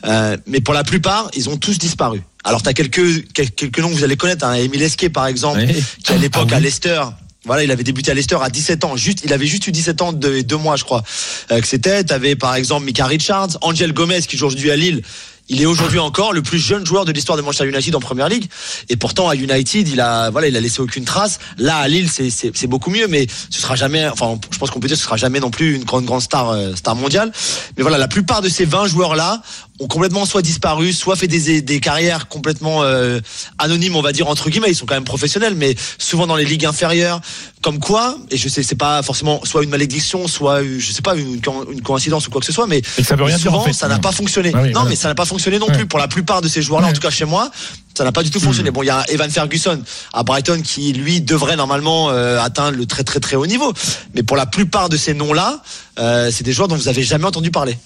[0.06, 3.90] Euh, mais pour la plupart ils ont tous disparu alors tu as quelques quelques noms
[3.90, 5.66] que vous allez connaître hein, Emile Esquet par exemple
[6.04, 7.02] qui à l'époque à Leicester
[7.46, 8.96] voilà, il avait débuté à Leicester à 17 ans.
[8.96, 11.04] Juste, il avait juste eu 17 ans de deux mois, je crois.
[11.52, 12.04] Euh, que c'était.
[12.04, 15.02] T'avais par exemple Mika Richards, Angel Gomez qui joue aujourd'hui à Lille.
[15.50, 18.30] Il est aujourd'hui encore le plus jeune joueur de l'histoire de Manchester United en Première
[18.30, 18.50] Ligue.
[18.88, 21.40] Et pourtant à United, il a voilà, il a laissé aucune trace.
[21.58, 24.08] Là à Lille, c'est beaucoup mieux, mais ce sera jamais.
[24.08, 26.22] Enfin, je pense qu'on peut dire que ce sera jamais non plus une grande grande
[26.22, 27.32] star euh, star mondiale.
[27.76, 29.42] Mais voilà, la plupart de ces 20 joueurs là
[29.80, 33.20] ont complètement soit disparu, soit fait des des carrières complètement euh,
[33.58, 34.70] anonymes, on va dire entre guillemets.
[34.70, 37.20] Ils sont quand même professionnels, mais souvent dans les ligues inférieures.
[37.62, 41.16] Comme quoi, et je sais, c'est pas forcément soit une malédiction, soit je sais pas
[41.16, 43.62] une, co- une coïncidence ou quoi que ce soit, mais ça veut rien dire, souvent
[43.62, 43.74] en fait.
[43.74, 44.52] ça n'a pas fonctionné.
[44.54, 44.90] Ah oui, non, voilà.
[44.90, 45.78] mais ça n'a pas fonctionné non Ouais.
[45.78, 47.50] plus pour la plupart de ces joueurs-là, en tout cas chez moi.
[47.98, 48.70] Ça n'a pas du tout fonctionné.
[48.70, 48.74] Hmm.
[48.74, 49.82] Bon, il y a Evan Ferguson
[50.14, 53.72] à Brighton qui lui devrait normalement euh, atteindre le très très très haut niveau.
[54.14, 55.62] Mais pour la plupart de ces noms-là,
[56.00, 57.78] euh, c'est des joueurs dont vous avez jamais entendu parler.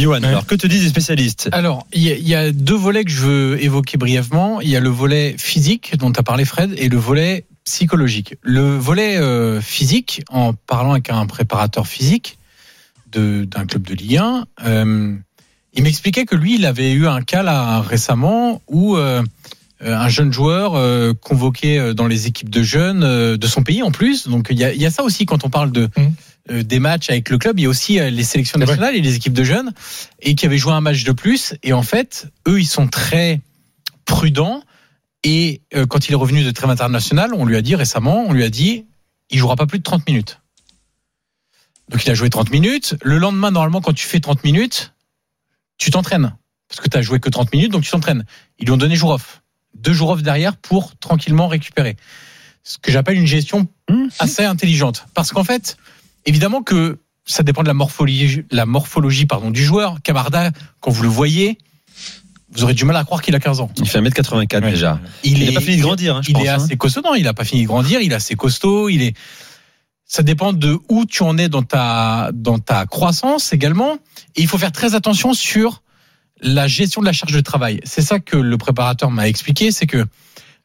[0.00, 1.48] Johan, alors que te disent les spécialistes?
[1.52, 4.60] Alors, il y, a- y a deux volets que je veux évoquer brièvement.
[4.60, 8.36] Il y a le volet physique dont tu as parlé Fred et le volet psychologique.
[8.42, 12.38] Le volet euh, physique, en parlant avec un préparateur physique
[13.12, 15.14] de- d'un club de Ligue 1, euh,
[15.74, 19.22] il m'expliquait que lui, il avait eu un cas là récemment où euh,
[19.80, 23.90] un jeune joueur euh, convoqué dans les équipes de jeunes euh, de son pays en
[23.92, 24.28] plus.
[24.28, 26.02] Donc il y a, y a ça aussi quand on parle de euh,
[26.48, 27.58] des matchs avec le club.
[27.58, 29.72] Il y a aussi euh, les sélections nationales et les équipes de jeunes
[30.20, 31.54] et qui avaient joué un match de plus.
[31.62, 33.40] Et en fait, eux, ils sont très
[34.04, 34.62] prudents.
[35.24, 38.32] Et euh, quand il est revenu de trêve international, on lui a dit récemment, on
[38.32, 38.86] lui a dit,
[39.30, 40.40] il jouera pas plus de 30 minutes.
[41.90, 42.96] Donc il a joué 30 minutes.
[43.02, 44.92] Le lendemain, normalement, quand tu fais 30 minutes,
[45.78, 46.36] tu t'entraînes.
[46.68, 48.24] Parce que tu as joué que 30 minutes, donc tu t'entraînes.
[48.58, 49.42] Ils lui ont donné jour off.
[49.74, 51.96] Deux jours off derrière pour tranquillement récupérer.
[52.62, 53.66] Ce que j'appelle une gestion
[54.18, 55.06] assez intelligente.
[55.14, 55.78] Parce qu'en fait,
[56.28, 59.96] évidemment que ça dépend de la morphologie, la morphologie pardon, du joueur.
[60.02, 60.50] Camarda,
[60.80, 61.58] quand vous le voyez,
[62.50, 63.70] vous aurez du mal à croire qu'il a 15 ans.
[63.76, 65.00] Il fait 1m84 déjà.
[65.24, 66.56] Il, n'a pas fini de grandir, hein, je il pense, est hein.
[66.56, 67.02] assez costaud.
[67.02, 68.00] Non, il n'a pas fini de grandir.
[68.00, 68.88] Il est assez costaud.
[68.88, 69.14] Il est.
[70.04, 73.98] Ça dépend de où tu en es dans ta dans ta croissance également.
[74.36, 75.82] Et il faut faire très attention sur
[76.40, 77.80] la gestion de la charge de travail.
[77.84, 80.06] C'est ça que le préparateur m'a expliqué, c'est que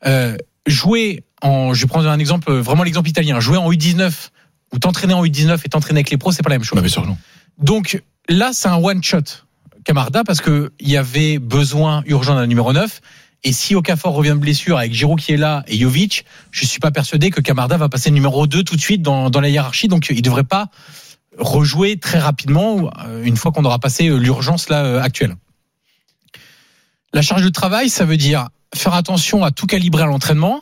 [0.06, 4.30] euh, jouer en, je vais prendre un exemple, vraiment l'exemple italien, jouer en U19
[4.74, 6.76] ou t'entraîner en U19 et t'entraîner avec les pros, c'est pas la même chose.
[6.76, 7.18] Bah, bien sûr, non.
[7.58, 9.46] Donc là, c'est un one shot,
[9.86, 13.02] Camarda, parce que il y avait besoin urgent d'un numéro 9.
[13.46, 16.80] Et si Okafor revient de blessure avec Giroud qui est là et Jovic, je suis
[16.80, 19.90] pas persuadé que Camarda va passer numéro 2 tout de suite dans, dans la hiérarchie.
[19.90, 20.70] Donc il devrait pas
[21.38, 25.36] rejouer très rapidement euh, une fois qu'on aura passé euh, l'urgence là euh, actuelle.
[27.12, 30.62] La charge de travail, ça veut dire faire attention à tout calibrer à l'entraînement.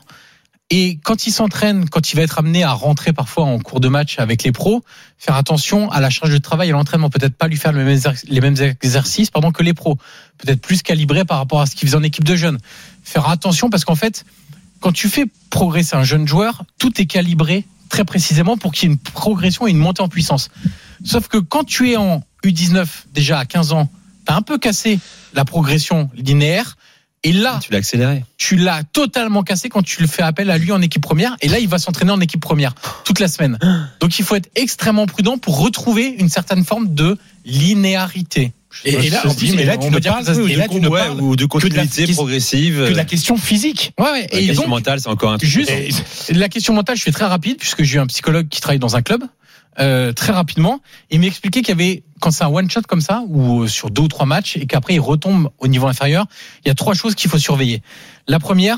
[0.73, 3.89] Et quand il s'entraîne, quand il va être amené à rentrer parfois en cours de
[3.89, 4.85] match avec les pros,
[5.17, 7.09] faire attention à la charge de travail et à l'entraînement.
[7.09, 9.97] Peut-être pas lui faire les mêmes exercices pardon, que les pros.
[10.37, 12.57] Peut-être plus calibré par rapport à ce qu'il faisait en équipe de jeunes.
[13.03, 14.23] Faire attention parce qu'en fait,
[14.79, 18.91] quand tu fais progresser un jeune joueur, tout est calibré très précisément pour qu'il y
[18.91, 20.51] ait une progression et une montée en puissance.
[21.03, 23.89] Sauf que quand tu es en U19 déjà à 15 ans,
[24.25, 25.01] tu as un peu cassé
[25.33, 26.77] la progression linéaire.
[27.23, 28.25] Et là, Tu l'as accéléré.
[28.37, 31.37] tu l'as totalement cassé quand tu le fais appel à lui en équipe première.
[31.41, 32.73] Et là, il va s'entraîner en équipe première
[33.05, 33.59] toute la semaine.
[33.99, 37.17] Donc il faut être extrêmement prudent pour retrouver une certaine forme de
[37.71, 38.53] linéarité.
[38.85, 40.55] Et, et là, en plus, et là, tu ne parles, ça se et dit.
[40.55, 42.85] là, tu ne Ouais, parles ou de que de la continuité progressive.
[42.85, 43.93] que de la question physique.
[43.99, 44.27] Ouais, ouais.
[44.31, 45.49] La Et question donc, mentale, c'est encore un truc.
[45.49, 45.71] Juste,
[46.29, 48.95] la question mentale, je fais très rapide puisque j'ai eu un psychologue qui travaille dans
[48.95, 49.23] un club.
[49.79, 50.81] euh, très rapidement,
[51.11, 53.89] il m'expliquait qu'il y avait quand c'est un one shot comme ça ou euh, sur
[53.89, 56.25] deux ou trois matchs et qu'après il retombe au niveau inférieur,
[56.63, 57.81] il y a trois choses qu'il faut surveiller.
[58.27, 58.77] La première,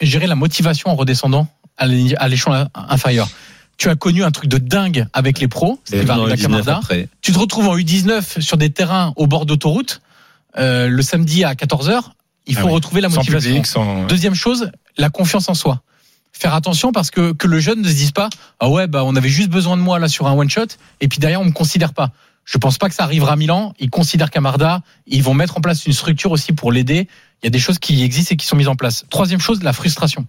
[0.00, 1.46] gérer la motivation en redescendant
[1.76, 3.28] à l'é- à l'échelon inférieur.
[3.76, 6.50] Tu as connu un truc de dingue avec les pros, c'était dans Varda le 19
[6.50, 6.76] Camarda.
[6.78, 7.08] après.
[7.20, 10.00] Tu te retrouves en U19 sur des terrains au bord d'autoroute
[10.56, 12.00] euh, le samedi à 14h.
[12.46, 12.72] Il Ah faut oui.
[12.74, 13.50] retrouver la Sans motivation.
[13.50, 14.06] public, sans.
[14.06, 15.80] Deuxième chose, la confiance en soi.
[16.32, 18.28] Faire attention parce que, que le jeune ne se dise pas
[18.60, 20.66] ah ouais bah on avait juste besoin de moi là sur un one shot
[21.00, 22.10] et puis derrière on me considère pas.
[22.44, 23.72] Je pense pas que ça arrivera à Milan.
[23.78, 24.82] Ils considèrent Camarda.
[25.06, 27.08] Ils vont mettre en place une structure aussi pour l'aider.
[27.42, 29.04] Il y a des choses qui existent et qui sont mises en place.
[29.10, 30.26] Troisième chose, la frustration.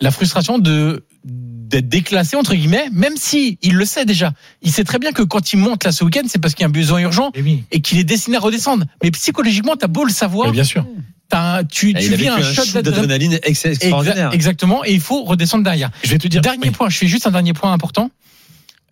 [0.00, 4.32] La frustration de d'être déclassé entre guillemets, même si il le sait déjà.
[4.62, 6.64] Il sait très bien que quand il monte là ce week-end, c'est parce qu'il y
[6.64, 7.62] a un besoin urgent Eh oui.
[7.70, 8.86] et qu'il est destiné à redescendre.
[9.02, 10.84] Mais psychologiquement, t'as beau le savoir, Mais bien sûr.
[11.28, 13.38] t'as un- tu, tu vis un un shot d'adrénaline.
[13.44, 14.30] extraordinaire.
[14.32, 15.90] Exactement, et il faut redescendre derrière.
[16.02, 16.40] Je vais te dire.
[16.40, 16.70] Dernier oui.
[16.70, 18.10] point, je fais juste un dernier point important.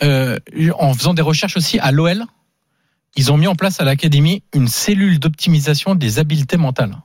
[0.02, 0.38] Euh,
[0.78, 2.24] en faisant des recherches aussi à l'OL,
[3.16, 6.96] ils ont mis en place à l'académie une cellule d'optimisation des habiletés mentales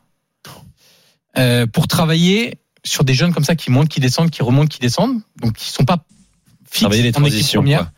[1.37, 4.79] Euh, pour travailler sur des jeunes comme ça qui montent, qui descendent, qui remontent, qui
[4.79, 6.05] descendent, donc qui sont pas
[6.69, 7.61] fixes Travailler les en transitions.
[7.61, 7.91] première.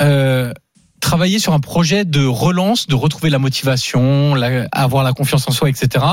[0.00, 0.52] Euh,
[1.00, 5.52] travailler sur un projet de relance, de retrouver la motivation, la- avoir la confiance en
[5.52, 6.04] soi, etc.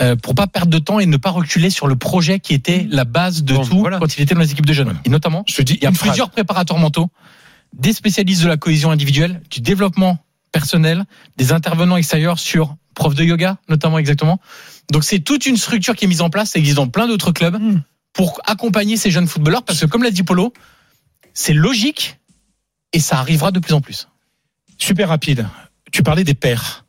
[0.00, 2.86] Euh, pour pas perdre de temps et ne pas reculer sur le projet qui était
[2.88, 3.98] la base de Bon, tout voilà.
[3.98, 4.86] quand il était dans les équipes de jeunes.
[4.86, 5.00] Voilà.
[5.04, 6.08] Et notamment, Je dis il y a phrase.
[6.08, 7.10] plusieurs préparateurs mentaux,
[7.74, 10.18] des spécialistes de la cohésion individuelle, du développement
[10.50, 11.04] personnel,
[11.36, 14.40] des intervenants extérieurs sur prof de yoga, notamment exactement.
[14.90, 17.32] Donc c'est toute une structure qui est mise en place, ça existe dans plein d'autres
[17.32, 17.58] clubs,
[18.14, 20.54] pour accompagner ces jeunes footballeurs, parce que comme l'a dit Polo,
[21.34, 22.18] c'est logique
[22.94, 24.08] et ça arrivera de plus en plus.
[24.78, 25.46] Super rapide.
[25.92, 26.81] Tu parlais des pères.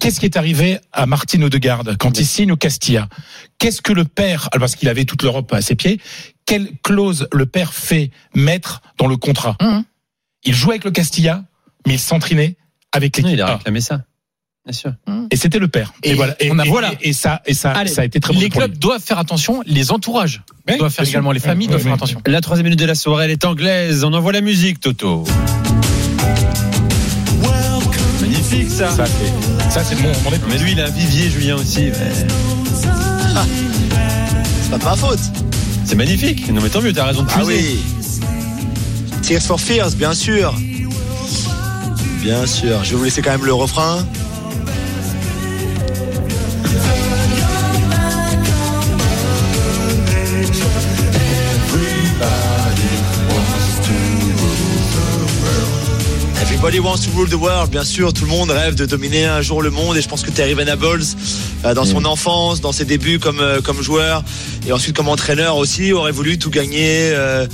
[0.00, 3.08] Qu'est-ce qui est arrivé à Martin Odegaard quand il signe au Castilla?
[3.58, 6.00] Qu'est-ce que le père, alors parce qu'il avait toute l'Europe à ses pieds,
[6.46, 9.56] quelle clause le père fait mettre dans le contrat?
[9.60, 9.84] Mhm.
[10.44, 11.44] Il jouait avec le Castilla,
[11.86, 12.56] mais il s'entraînait
[12.92, 14.02] avec Non, l'équipe il a réclamé ça.
[14.66, 14.92] Bien sûr.
[15.30, 15.92] Et c'était le père.
[16.02, 16.34] Et voilà.
[16.40, 16.92] Et, on a- et- voilà.
[17.02, 18.78] et ça, et ça, Allez, ça a été très bon les clubs lui.
[18.78, 22.22] doivent faire attention, les entourages Oui, doivent faire également, les familles doivent faire attention.
[22.26, 24.04] La troisième minute de la soirée, elle est anglaise.
[24.04, 25.24] On envoie la musique, Toto.
[28.68, 28.90] Ça.
[28.90, 30.48] Ça, c'est, ça, c'est mon, mon époque.
[30.48, 31.84] Mais lui, il a un vivier, Julien aussi.
[31.86, 32.26] mais
[34.62, 35.20] C'est pas de ma faute.
[35.84, 36.50] C'est magnifique.
[36.52, 37.52] Non, mais tant mieux, t'as raison de Ah puiser.
[37.54, 37.78] oui.
[39.22, 40.54] Tears for Fears, bien sûr.
[42.22, 42.82] Bien sûr.
[42.84, 44.04] Je vais vous laisser quand même le refrain.
[56.62, 59.40] Everybody wants to rule the world, bien sûr, tout le monde rêve de dominer un
[59.40, 61.00] jour le monde et je pense que Terry Venables,
[61.64, 64.22] euh, dans son enfance, dans ses débuts comme, euh, comme joueur
[64.66, 67.46] et ensuite comme entraîneur aussi, aurait voulu tout gagner, euh,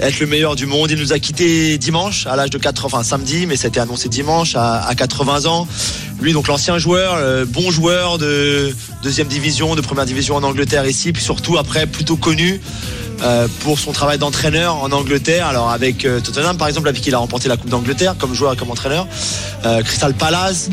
[0.00, 0.90] être le meilleur du monde.
[0.90, 4.56] Il nous a quitté dimanche à l'âge de 4, enfin samedi, mais c'était annoncé dimanche
[4.56, 5.68] à, à 80 ans.
[6.22, 8.74] Lui, donc l'ancien joueur, euh, bon joueur de
[9.04, 12.60] deuxième division, de première division en Angleterre ici, puis surtout après plutôt connu
[13.22, 15.46] euh, pour son travail d'entraîneur en Angleterre.
[15.46, 18.34] Alors avec euh, Tottenham par exemple, avec qui il a remporté la Coupe d'Angleterre comme
[18.34, 19.06] joueur et comme entraîneur.
[19.64, 20.70] Euh, Crystal Palace.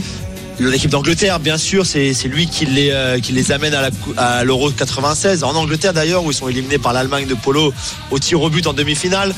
[0.59, 2.93] L'équipe d'Angleterre, bien sûr, c'est c'est lui qui les,
[3.23, 5.43] qui les amène à la cou- à l'Euro 96.
[5.43, 7.73] En Angleterre d'ailleurs, où ils sont éliminés par l'Allemagne de Polo
[8.11, 9.33] au tir au but en demi-finale.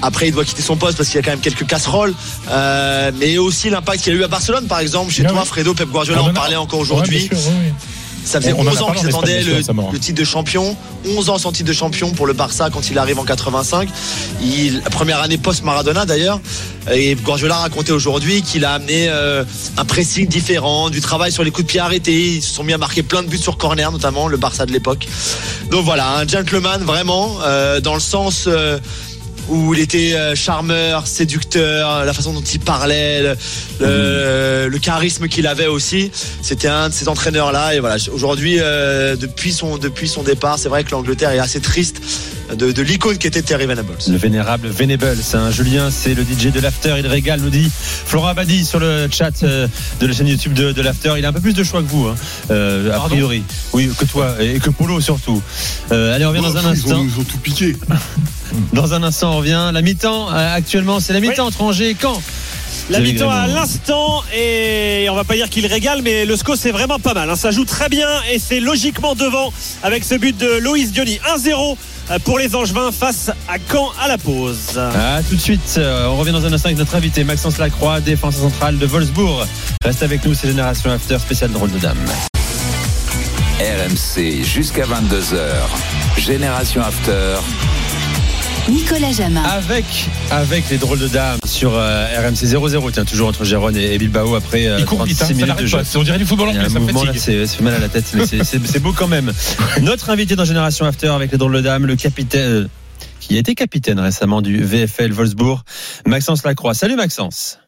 [0.00, 2.14] Après, il doit quitter son poste parce qu'il y a quand même quelques casseroles.
[2.50, 5.12] Euh, mais aussi l'impact qu'il a eu à Barcelone, par exemple.
[5.12, 5.44] Chez toi.
[5.44, 6.40] Fredo, Pep Guardiola Ah, en non, non.
[6.40, 7.28] parlait encore aujourd'hui.
[8.28, 10.24] Ça faisait On en a 11 ans parlé qu'il en attendait Espagne, le, titre de
[10.24, 10.76] champion.
[11.06, 13.88] 11 ans sans titre de champion pour le Barça quand il arrive en 85.
[14.42, 16.38] Il, la première année post-Maradona d'ailleurs.
[16.92, 19.44] Et Guardiola racontait aujourd'hui qu'il a amené euh,
[19.78, 22.36] un pressing différent, du travail sur les coups de pied arrêtés.
[22.36, 24.72] Ils se sont mis à marquer plein de buts sur corner, notamment le Barça de
[24.72, 25.06] l'époque.
[25.70, 28.78] Donc voilà, un gentleman vraiment, euh, dans le sens euh,
[29.48, 33.36] où il était euh, charmeur, séducteur, la façon dont il parlait, le,
[33.80, 36.10] le- le charisme qu'il avait aussi.
[36.42, 37.74] C'était un de ces entraîneurs-là.
[37.74, 41.60] Et voilà, aujourd'hui, euh, depuis, son, depuis son départ, c'est vrai que l'Angleterre est assez
[41.60, 42.00] triste
[42.56, 43.94] de, de l'icône qui était Terry Venables.
[44.08, 45.50] Le vénérable Venables, hein.
[45.50, 49.42] Julien, c'est le DJ de l'after, il régale, nous dit Flora Abadi sur le chat
[49.42, 49.68] euh,
[50.00, 51.14] de la chaîne YouTube de, de l'after.
[51.18, 52.14] Il a un peu plus de choix que vous, hein,
[52.50, 53.42] euh, a priori.
[53.72, 55.42] Oui, que toi et que Polo surtout.
[55.92, 57.00] Euh, allez, on revient dans un ils, instant.
[57.00, 57.76] ont, ils ont tout piqué.
[58.72, 59.70] Dans un instant, on revient.
[59.72, 62.20] La mi-temps, euh, actuellement, c'est la mi-temps entre Angers et Caen.
[62.90, 66.70] La mi-temps à l'instant et on va pas dire qu'il régale mais le score c'est
[66.70, 67.28] vraiment pas mal.
[67.28, 67.36] hein.
[67.36, 69.52] Ça joue très bien et c'est logiquement devant
[69.82, 71.76] avec ce but de Loïs Diony 1-0
[72.24, 74.78] pour les Angevins face à Caen à la pause.
[74.78, 78.00] Ah, tout de suite, euh, on revient dans un instant avec notre invité Maxence Lacroix,
[78.00, 79.46] défenseur central de Wolfsburg.
[79.84, 81.98] Reste avec nous, c'est Génération After, spécial drôle de dame.
[83.60, 85.36] RMC jusqu'à 22h.
[86.18, 87.36] Génération After.
[88.68, 89.42] Nicolas Jamin.
[89.42, 89.84] Avec,
[90.30, 93.98] avec les drôles de dames sur euh, RMC 0-0, tiens, toujours entre Gérone et, et
[93.98, 95.78] Bilbao après euh, Il court vite, 36 hein, minutes de jeu.
[95.96, 97.20] On dirait du football anglais, ça mouvement fatigue.
[97.20, 99.32] c'est c'est mal à la tête, mais c'est beau quand même.
[99.82, 102.68] Notre invité dans Génération After avec les drôles de dames, le capitaine, euh,
[103.20, 105.62] qui a été capitaine récemment du VFL Wolfsburg,
[106.06, 106.74] Maxence Lacroix.
[106.74, 107.58] Salut Maxence.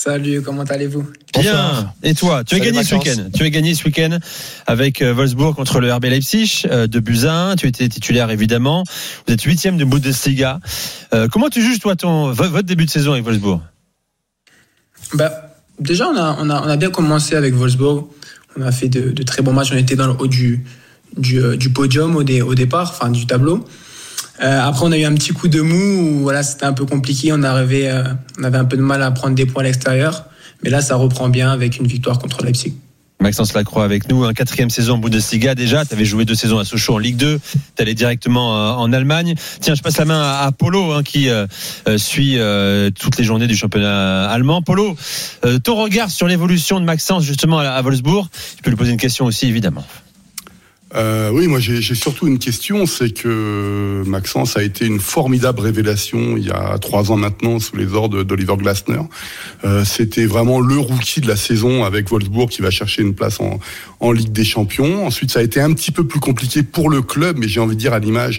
[0.00, 1.06] Salut, comment allez-vous?
[1.40, 1.90] Bien.
[2.02, 3.30] Et toi, tu as gagné ce week-end.
[3.34, 4.18] Tu as gagné ce week-end
[4.66, 7.54] avec euh, Wolfsburg contre le RB Leipzig euh, de Buzyn.
[7.56, 8.84] Tu étais titulaire évidemment.
[9.26, 10.60] Vous êtes huitième de Bundesliga.
[11.14, 13.60] Euh, comment tu juges toi ton vo- votre début de saison avec Wolfsburg?
[15.14, 15.32] Bah,
[15.80, 18.04] Déjà, on a, on, a, on a bien commencé avec Wolfsburg.
[18.58, 19.70] On a fait de, de très bons matchs.
[19.72, 20.62] On était dans le haut du,
[21.16, 23.64] du, du podium au, dé- au départ, enfin du tableau.
[24.42, 26.84] Euh, après, on a eu un petit coup de mou où voilà, c'était un peu
[26.84, 27.32] compliqué.
[27.32, 28.04] On, arrivait, euh,
[28.38, 30.26] on avait un peu de mal à prendre des points à l'extérieur.
[30.62, 32.74] Mais là, ça reprend bien avec une victoire contre Leipzig.
[33.18, 35.86] Maxence Lacroix avec nous, un quatrième saison en Bundesliga déjà.
[35.86, 37.40] Tu avais joué deux saisons à Sochaux en Ligue 2.
[37.74, 39.34] Tu allais directement euh, en Allemagne.
[39.60, 41.30] Tiens, je passe la main à, Polo hein, qui
[41.96, 42.38] suit
[42.98, 44.60] toutes les journées du championnat allemand.
[44.60, 44.96] Polo,
[45.64, 48.28] ton regard sur l'évolution de Maxence justement à, à Wolfsburg.
[48.56, 49.84] Tu peux lui poser une question aussi évidemment.
[50.94, 56.36] Euh, oui, moi j'ai surtout une question, c'est que Maxence a été une formidable révélation
[56.36, 59.00] il y a trois ans maintenant sous les ordres d'Oliver Glasner.
[59.64, 63.40] Euh, C'était vraiment le rookie de la saison avec Wolfsburg qui va chercher une place
[63.40, 63.58] en,
[64.12, 65.04] Ligue des Champions.
[65.04, 67.74] Ensuite, ça a été un petit peu plus compliqué pour le club, mais j'ai envie
[67.74, 68.38] de dire à l'image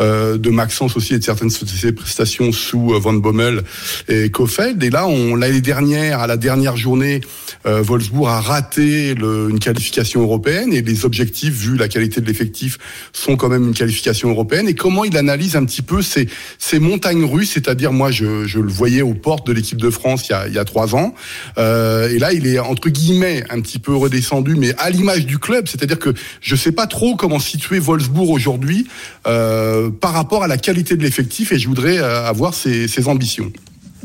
[0.00, 3.62] euh, de Maxence aussi et de certaines de ses prestations sous Van Bommel
[4.08, 4.82] et Kofeld.
[4.82, 5.06] Et là,
[5.36, 7.20] l'année dernière, à la dernière journée,
[7.66, 12.78] Wolfsburg a raté une qualification européenne et les objectifs, vu la qualité de l'effectif,
[13.12, 14.66] sont quand même une qualification européenne.
[14.68, 16.28] Et comment il analyse un petit peu ces,
[16.58, 20.28] ces montagnes russes, c'est-à-dire moi, je, je le voyais aux portes de l'équipe de France
[20.28, 21.14] il y a, il y a trois ans,
[21.58, 25.38] euh, et là, il est entre guillemets un petit peu redescendu, mais à l'image du
[25.38, 28.86] club, c'est-à-dire que je sais pas trop comment situer Wolfsburg aujourd'hui
[29.26, 33.08] euh, par rapport à la qualité de l'effectif, et je voudrais euh, avoir ses, ses
[33.08, 33.52] ambitions.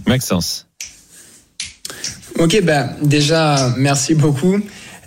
[0.06, 0.68] Maxence.
[2.40, 4.60] Ok, ben déjà, merci beaucoup.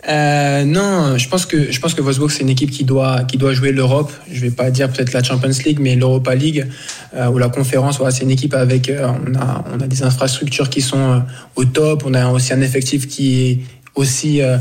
[0.08, 3.36] Euh, non, je pense que je pense que Wolfsburg c'est une équipe qui doit qui
[3.36, 4.10] doit jouer l'Europe.
[4.32, 6.66] Je vais pas dire peut-être la Champions League, mais l'Europa League
[7.14, 7.98] euh, ou la conférence.
[7.98, 11.18] Voilà, c'est une équipe avec euh, on a on a des infrastructures qui sont euh,
[11.56, 12.04] au top.
[12.06, 13.58] On a aussi un effectif qui est
[13.94, 14.58] aussi euh,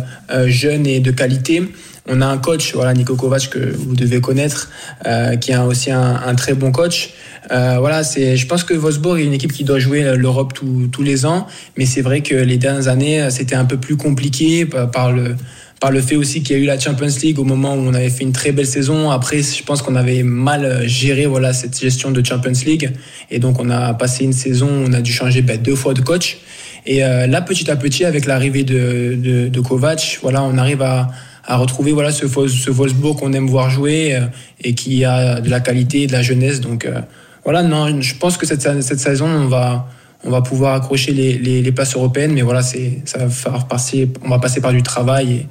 [0.48, 1.64] jeune et de qualité.
[2.10, 4.70] On a un coach, voilà, Nico Kovac que vous devez connaître,
[5.06, 7.12] euh, qui est aussi un, très bon coach.
[7.52, 11.04] Euh, voilà, c'est, je pense que Wolfsburg est une équipe qui doit jouer l'Europe tous-
[11.04, 15.12] les ans, mais c'est vrai que les dernières années, c'était un peu plus compliqué par,
[15.12, 15.36] le
[15.80, 17.94] par le fait aussi qu'il y a eu la Champions League au moment où on
[17.94, 19.12] avait fait une très belle saison.
[19.12, 22.92] Après, je pense qu'on avait mal géré voilà cette gestion de Champions League,
[23.32, 25.94] et donc on a passé une saison, où on a dû changer ben, deux fois
[25.94, 26.40] de coach.
[26.86, 30.82] Et euh, là, petit à petit, avec l'arrivée de, de, de Kovac, voilà, on arrive
[30.82, 31.10] à,
[31.46, 34.22] à retrouver voilà ce, ce Wolfsburg qu'on aime voir jouer euh,
[34.62, 36.60] et qui a de la qualité, de la jeunesse.
[36.62, 37.02] Donc euh,
[37.44, 39.88] voilà, non, je pense que cette, cette saison, on va,
[40.24, 44.10] on va pouvoir accrocher les, les, les places européennes, mais voilà, ça va faire passer,
[44.24, 45.48] on va passer par du travail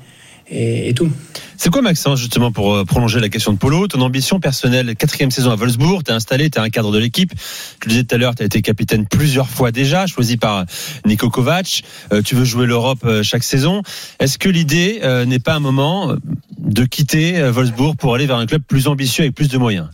[0.51, 1.11] et, tout.
[1.57, 3.89] C'est quoi Maxence justement pour euh, prolonger la question de Polo?
[3.89, 7.33] Ton ambition personnelle, quatrième saison à Wolfsburg, t'es installé, t'es un cadre de l'équipe.
[7.81, 10.65] Tu le disais tout à l'heure, t'as été capitaine plusieurs fois déjà, choisi par
[11.05, 11.83] Nico Kovac.
[12.13, 13.83] Euh, tu veux jouer l'Europe euh, chaque saison.
[14.21, 16.17] Est-ce que l'idée euh, n'est pas un moment euh,
[16.59, 19.89] de quitter euh, Wolfsburg pour aller vers un club plus ambitieux avec plus de moyens?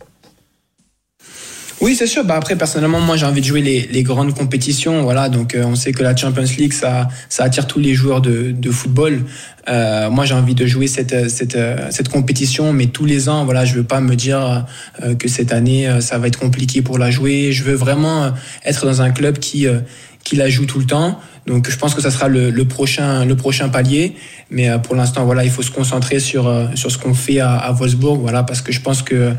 [1.81, 2.23] Oui, c'est sûr.
[2.23, 5.03] Bah après, personnellement, moi, j'ai envie de jouer les, les grandes compétitions.
[5.03, 8.21] Voilà, donc euh, on sait que la Champions League, ça, ça attire tous les joueurs
[8.21, 9.23] de, de football.
[9.67, 13.43] Euh, moi, j'ai envie de jouer cette, cette, euh, cette compétition, mais tous les ans.
[13.43, 14.65] Voilà, je veux pas me dire
[15.03, 17.51] euh, que cette année, euh, ça va être compliqué pour la jouer.
[17.51, 18.29] Je veux vraiment euh,
[18.63, 19.79] être dans un club qui, euh,
[20.23, 21.19] qui la joue tout le temps.
[21.45, 24.15] Donc, je pense que ça sera le, le prochain, le prochain palier.
[24.49, 27.41] Mais euh, pour l'instant, voilà, il faut se concentrer sur, euh, sur ce qu'on fait
[27.41, 28.21] à, à Wolfsburg.
[28.21, 29.33] Voilà, parce que je pense que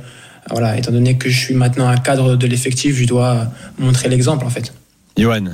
[0.50, 3.48] voilà, étant donné que je suis maintenant un cadre de l'effectif, je dois
[3.78, 4.72] montrer l'exemple en fait.
[5.16, 5.44] Johan.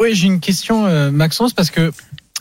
[0.00, 1.92] Oui, j'ai une question, euh, Maxence, parce que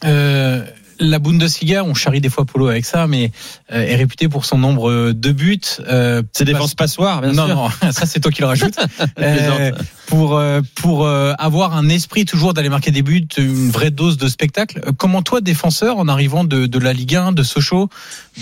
[0.06, 0.64] euh,
[1.00, 3.32] la Bundesliga, on charrie des fois Polo avec ça, mais
[3.72, 5.60] euh, est réputée pour son nombre de buts.
[5.88, 7.56] Euh, C'est défense passoire, bien non, sûr.
[7.56, 8.76] non, ça c'est toi qui le rajoutes.
[9.16, 9.60] plaisante.
[9.60, 9.72] Euh,
[10.08, 14.18] pour euh, pour euh, avoir un esprit toujours d'aller marquer des buts, une vraie dose
[14.18, 14.82] de spectacle.
[14.86, 17.90] Euh, Comment toi, défenseur, en arrivant de, de la Ligue 1, de Sochaux,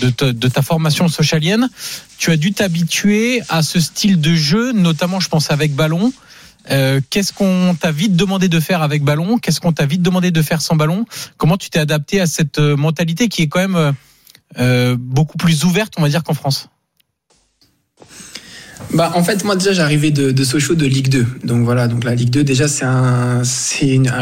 [0.00, 1.68] de, ta- de ta formation socialienne,
[2.18, 6.12] tu as dû t'habituer à ce style de jeu, notamment, je pense, avec ballon.
[6.70, 9.38] Euh, Qu'est-ce qu'on t'a vite demandé de faire avec ballon?
[9.38, 11.04] Qu'est-ce qu'on t'a vite demandé de faire sans ballon?
[11.36, 13.94] Comment tu t'es adapté à cette euh, mentalité qui est quand même
[14.58, 16.68] euh, beaucoup plus ouverte, on va dire, qu'en France?
[18.94, 21.26] Bah, en fait, moi déjà, j'arrivais de, de Sochaux de Ligue 2.
[21.44, 23.42] Donc voilà, donc la Ligue 2, déjà, c'est un,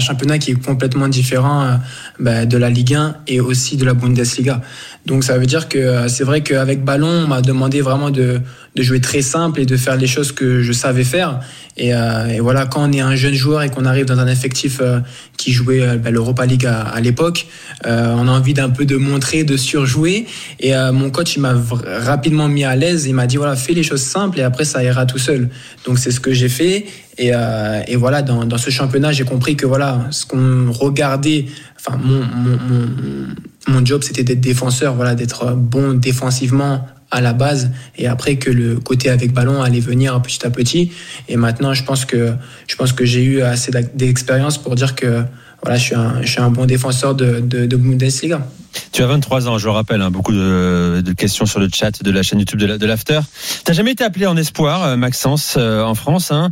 [0.01, 1.79] championnat qui est complètement différent
[2.19, 4.63] bah, de la Ligue 1 et aussi de la Bundesliga.
[5.05, 8.41] Donc ça veut dire que c'est vrai qu'avec ballon, on m'a demandé vraiment de,
[8.77, 11.41] de jouer très simple et de faire les choses que je savais faire.
[11.79, 14.27] Et, euh, et voilà, quand on est un jeune joueur et qu'on arrive dans un
[14.27, 15.01] effectif euh,
[15.37, 17.47] qui jouait euh, bah, l'Europa League à, à l'époque,
[17.87, 20.27] euh, on a envie d'un peu de montrer, de surjouer.
[20.61, 21.55] Et euh, mon coach, il m'a
[21.85, 23.07] rapidement mis à l'aise.
[23.07, 25.49] Il m'a dit voilà, fais les choses simples et après ça ira tout seul.
[25.87, 26.85] Donc c'est ce que j'ai fait.
[27.19, 31.47] Et, euh, et voilà, dans, dans ce championnat, j'ai compris que voilà, ce qu'on regardait,
[31.79, 33.27] enfin mon, mon, mon,
[33.69, 38.51] mon job, c'était d'être défenseur, voilà, d'être bon défensivement à la base et après que
[38.51, 40.93] le côté avec ballon allait venir petit à petit.
[41.29, 42.35] Et maintenant je pense que
[42.67, 45.23] je pense que j'ai eu assez d'expérience pour dire que
[45.63, 48.47] voilà je suis un, bon défenseur de, de, de Bundesliga
[48.93, 52.11] Tu as 23 ans, je le rappelle, hein, beaucoup de, questions sur le chat de
[52.11, 53.21] la chaîne YouTube de la- l'After.
[53.65, 56.31] T'as jamais été appelé en espoir, euh, Maxence, euh, en France.
[56.31, 56.51] hein?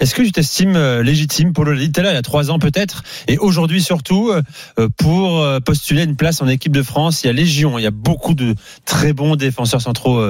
[0.00, 2.58] Est-ce que tu t'estimes euh, légitime pour le T'es là il y a trois ans
[2.58, 4.32] peut-être, et aujourd'hui surtout
[4.96, 7.22] pour postuler à une place en équipe de France.
[7.22, 8.54] Il y a Légion, il y a beaucoup de
[8.84, 10.24] très bons défenseurs centraux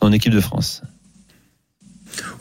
[0.00, 0.82] en équipe de France.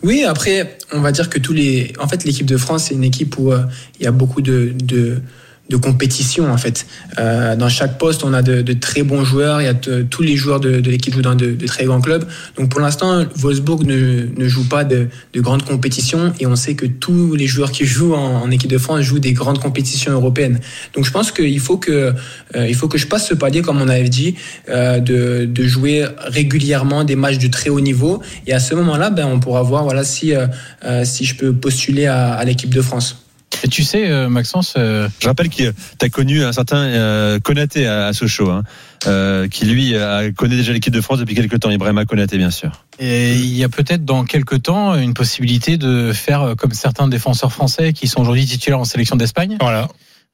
[0.04, 1.94] Oui, après, on va dire que tous les.
[2.00, 3.64] En fait, l'équipe de France, c'est une équipe où euh,
[4.00, 5.22] il y a beaucoup de, de,
[5.70, 6.86] de compétition, en fait.
[7.20, 9.62] Euh, dans chaque poste, on a de, de très bons joueurs.
[9.62, 12.26] Il y a tous les joueurs de, de l'équipe jouent dans de, très grands clubs.
[12.58, 16.76] Donc, pour l'instant, Wolfsburg ne, ne joue pas de, de grandes compétitions et on sait
[16.76, 20.12] que tous les joueurs qui jouent en, en équipe de France jouent des grandes compétitions
[20.14, 20.60] européennes.
[20.96, 22.14] Donc, je pense qu'il faut que,
[22.56, 24.36] euh, il faut que je passe ce palier, comme on avait dit,
[24.70, 28.22] euh, de, de jouer régulièrement des matchs de très haut niveau.
[28.46, 30.48] Et à ce moment-là, ben, on pourra voir voilà, si, euh,
[30.86, 33.27] euh, si je peux postuler à, à l'équipe de France.
[33.64, 37.40] Et tu sais, euh, Maxence, euh, Je rappelle que tu as connu un certain euh,
[37.40, 38.64] Konaté à, à Sochaux, hein,
[39.08, 41.70] euh, qui lui a, connaît déjà l'équipe de France depuis quelques temps.
[41.72, 42.72] Ibrahima Konaté, bien sûr.
[43.00, 47.52] et il y a peut-être dans quelques temps une possibilité de faire comme certains défenseurs
[47.52, 49.58] français qui sont aujourd'hui titulaires en sélection d'Espagne.
[49.60, 49.88] Voilà.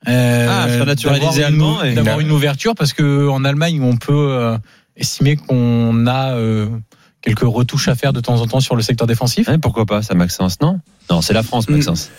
[0.10, 4.12] Euh, Ah, faire naturaliser allemand et- D'avoir une ouverture parce que en Allemagne, on peut
[4.32, 4.58] euh,
[4.98, 6.68] estimer qu'on a euh,
[7.24, 9.48] quelques retouches à faire de temps en temps sur le secteur défensif.
[9.50, 10.80] Hein, pourquoi pas, ça, Maxence Non?
[11.10, 12.10] Non, c'est la France, Maxence.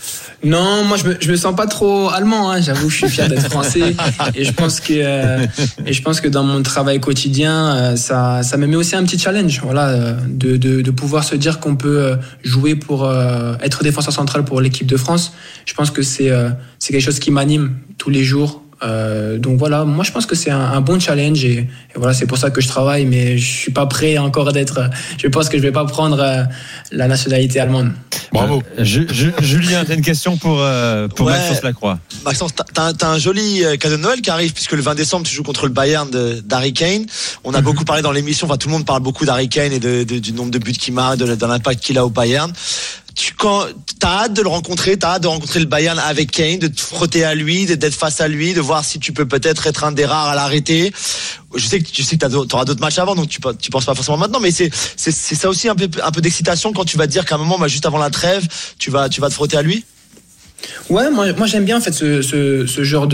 [0.42, 2.50] Non, moi je me, je me sens pas trop allemand.
[2.50, 2.60] Hein.
[2.60, 3.96] J'avoue, je suis fier d'être français
[4.34, 5.46] et je pense que euh,
[5.86, 9.04] et je pense que dans mon travail quotidien, euh, ça ça me met aussi un
[9.04, 9.60] petit challenge.
[9.62, 13.82] Voilà, euh, de, de, de pouvoir se dire qu'on peut euh, jouer pour euh, être
[13.82, 15.32] défenseur central pour l'équipe de France.
[15.64, 18.63] Je pense que c'est euh, c'est quelque chose qui m'anime tous les jours.
[18.84, 22.12] Euh, donc voilà, moi je pense que c'est un, un bon challenge et, et voilà
[22.12, 24.90] c'est pour ça que je travaille, mais je suis pas prêt encore d'être.
[25.18, 26.42] Je pense que je vais pas prendre euh,
[26.92, 27.92] la nationalité allemande.
[28.32, 28.62] Bravo.
[28.78, 31.32] Euh, Ju- Ju- Julien, t'as une question pour, euh, pour Ouais.
[31.32, 31.98] Maxence Lacroix.
[32.24, 35.26] Maxence, t'as- t'as un- joli euh, cadeau de Noël qui arrive puisque le 20 décembre
[35.26, 37.06] tu joues contre le Bayern de- d'Harry Kane.
[37.44, 39.78] On a beaucoup parlé dans l'émission, enfin tout le monde parle beaucoup d'Harry Kane et
[39.80, 42.52] de, de- du nombre de buts qu'il marque, de, de l'impact qu'il a au Bayern.
[43.38, 43.66] Quand
[43.98, 46.80] t'as hâte de le rencontrer, t'as hâte de rencontrer le Bayern avec Kane, de te
[46.80, 49.92] frotter à lui, d'être face à lui, de voir si tu peux peut-être être un
[49.92, 50.92] des rares à l'arrêter.
[51.54, 53.94] Je sais que tu sais que t'auras d'autres matchs avant, donc tu, tu penses pas
[53.94, 57.12] forcément maintenant, mais c'est ça aussi un peu un peu d'excitation quand tu vas te
[57.12, 58.46] dire qu'à un moment, bah, juste avant la trêve,
[58.78, 59.84] tu vas tu vas te frotter à lui.
[60.88, 63.06] Ouais, moi, j'aime bien en fait ce, ce, ce genre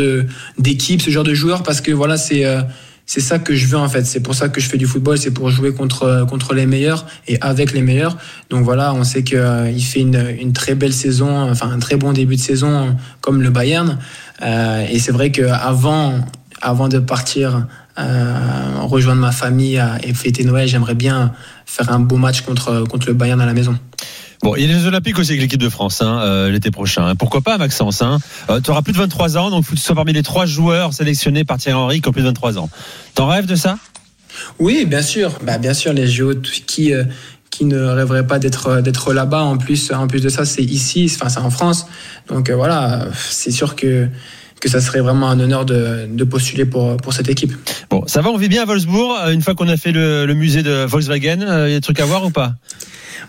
[0.59, 2.62] d'équipe, ce genre de joueur parce que voilà c'est euh,
[3.12, 4.07] c'est ça que je veux en fait.
[4.07, 7.07] C'est pour ça que je fais du football, c'est pour jouer contre contre les meilleurs
[7.27, 8.16] et avec les meilleurs.
[8.51, 11.97] Donc voilà, on sait que euh, fait une, une très belle saison, enfin un très
[11.97, 13.99] bon début de saison comme le Bayern.
[14.43, 17.66] Euh, et c'est vrai que avant de partir
[17.99, 21.32] euh, rejoindre ma famille euh, et fêter Noël, j'aimerais bien
[21.66, 23.77] faire un beau match contre contre le Bayern à la maison.
[24.43, 27.07] Bon, il y a les Olympiques aussi avec l'équipe de France hein, euh, l'été prochain.
[27.09, 27.15] hein.
[27.15, 28.19] Pourquoi pas, Maxence hein?
[28.49, 30.23] Euh, Tu auras plus de 23 ans, donc il faut que tu sois parmi les
[30.23, 32.71] trois joueurs sélectionnés par Thierry Henry qui ont plus de 23 ans.
[33.15, 33.79] T'en rêves de ça?
[34.59, 35.39] Oui, bien sûr.
[35.43, 36.33] Bah, bien sûr, les JO,
[36.67, 37.05] qui, euh,
[37.51, 39.43] qui ne rêverait pas d'être là-bas.
[39.43, 41.87] En plus, en plus de ça, c'est ici, c'est en France.
[42.29, 44.09] Donc voilà, c'est sûr que,
[44.61, 47.53] que ça serait vraiment un honneur de, de postuler pour, pour cette équipe.
[47.89, 49.16] Bon, ça va, on vit bien à Wolfsburg.
[49.27, 51.78] euh, Une fois qu'on a fait le, le musée de Volkswagen, euh, il y a
[51.78, 52.55] des trucs à voir ou pas?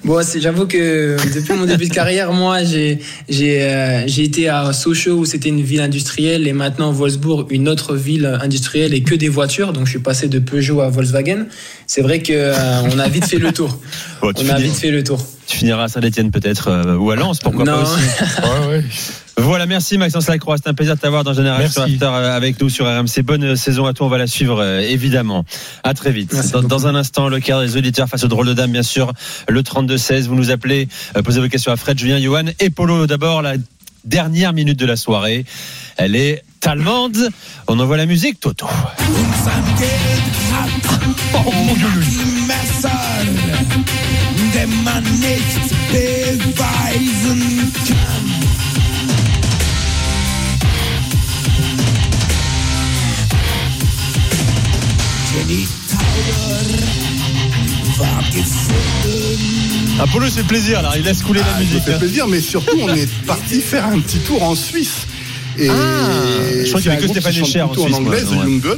[0.03, 2.99] Bon, c'est- j'avoue que depuis mon début de carrière, moi, j'ai
[3.29, 7.69] j'ai euh, j'ai été à Sochaux où c'était une ville industrielle et maintenant Wolfsburg, une
[7.69, 9.73] autre ville industrielle et que des voitures.
[9.73, 11.45] Donc je suis passé de Peugeot à Volkswagen.
[11.87, 12.53] C'est vrai que euh,
[12.91, 13.77] on a vite fait le tour.
[14.21, 15.19] Bon, on a vite fait le tour.
[15.51, 17.73] Tu finiras à Saint-Etienne peut-être euh, ou à Lens, pourquoi Non.
[17.73, 19.11] pas aussi.
[19.37, 20.55] Voilà, merci Maxence Lacroix.
[20.57, 21.95] C'est un plaisir de t'avoir dans Génération Merci.
[21.95, 23.21] After euh, avec nous sur RMC.
[23.23, 25.45] Bonne euh, saison à toi, on va la suivre euh, évidemment.
[25.83, 26.33] À très vite.
[26.53, 29.11] Dans, un instant, le quart des auditeurs face au drôle de dame, bien sûr.
[29.49, 30.87] Le 32-16, vous nous appelez,
[31.17, 33.07] euh, posez vos questions à Fred, Julien, Johan et Polo.
[33.07, 33.55] D'abord, la
[34.05, 35.45] dernière minute de la soirée.
[35.97, 37.17] Elle est allemande.
[37.67, 38.67] On envoie la musique, Toto.
[44.53, 47.41] Den man nicht beweisen
[47.87, 48.31] kann.
[55.33, 56.61] Jenny Tauber
[57.97, 59.99] war gefunden.
[59.99, 60.93] Ah, c'est plaisir, là.
[60.97, 61.83] Il laisse couler la Ah, musique.
[61.83, 61.99] fait hein.
[61.99, 65.07] plaisir, mais surtout, on est parti faire un petit tour en Suisse.
[65.57, 65.73] Et Ah,
[66.63, 68.29] je crois qu'il y c'est avait un que Stéphane Echer en Suisse, en anglais, moi,
[68.35, 68.51] The ouais.
[68.51, 68.77] Young Goat,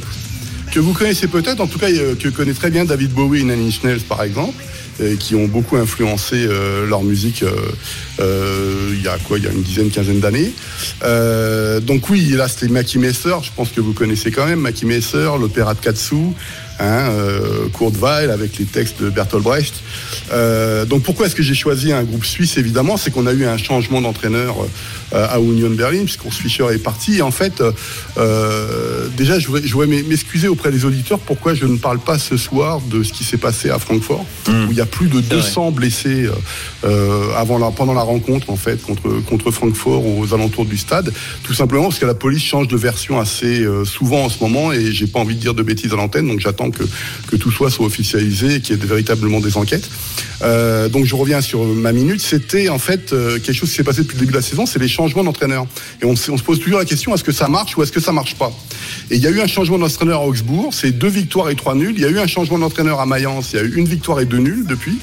[0.72, 3.44] que vous connaissez peut-être, en tout cas, euh, que connaît très bien David Bowie et
[3.44, 4.54] Nanny Schnells, par exemple,
[5.00, 7.50] euh, qui ont beaucoup influencé euh, leur musique euh,
[8.20, 10.52] euh, il y a quoi, il y a une dizaine, quinzaine d'années.
[11.82, 15.28] Donc oui, là c'était Mackie Messer, je pense que vous connaissez quand même Mackie Messer,
[15.40, 16.16] l'opéra de Katsu,
[16.80, 19.74] hein, euh, Kurt Weill avec les textes de Bertolt Brecht.
[20.32, 23.44] Euh, donc pourquoi est-ce que j'ai choisi un groupe suisse Évidemment, c'est qu'on a eu
[23.44, 24.56] un changement d'entraîneur
[25.12, 27.18] euh, à Union Berlin, puisqu'Urs Fischer est parti.
[27.18, 27.62] Et en fait,
[29.16, 32.36] déjà, je voudrais, je voudrais m'excuser auprès des auditeurs pourquoi je ne parle pas ce
[32.36, 35.70] soir de ce qui s'est passé à Francfort, où il y a plus de 200
[35.70, 36.28] blessés
[37.36, 41.54] avant la, pendant la rencontre en fait contre contre Francfort aux alentours du stade, tout
[41.54, 45.06] simplement parce que la police change de version assez souvent en ce moment et j'ai
[45.06, 48.54] pas envie de dire de bêtises à l'antenne, donc j'attends que tout soit soit officialisé
[48.56, 49.88] et qu'il y ait véritablement des enquêtes.
[50.42, 52.20] Euh, donc je reviens sur ma minute.
[52.20, 54.66] C'était en fait euh, quelque chose qui s'est passé depuis le début de la saison,
[54.66, 55.66] c'est les changements d'entraîneur.
[56.02, 58.12] Et on, se- pose toujours la question est-ce que ça marche ou est-ce que ça
[58.12, 58.52] marche pas?
[59.10, 61.74] Et il y a eu un changement d'entraîneur à Augsbourg, c'est deux victoires et trois
[61.74, 61.94] nuls.
[61.96, 64.20] Il y a eu un changement d'entraîneur à Mayence, il y a eu une victoire
[64.20, 64.98] et deux nuls depuis.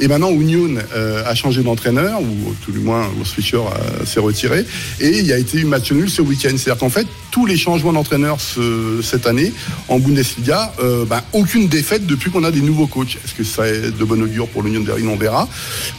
[0.00, 3.60] Et maintenant Union euh, a changé d'entraîneur ou tout du moins Urs Fischer
[4.04, 4.64] s'est retiré
[5.00, 6.50] et il y a été eu match nul ce week-end.
[6.56, 9.52] C'est-à-dire qu'en fait tous les changements d'entraîneur ce- cette année
[9.88, 10.72] en Bundesliga,
[11.06, 13.16] ben, aucune défaite depuis qu'on a des nouveaux coachs.
[13.24, 15.48] Est-ce que ça est de bon augure pour l'Union de Berlin On verra.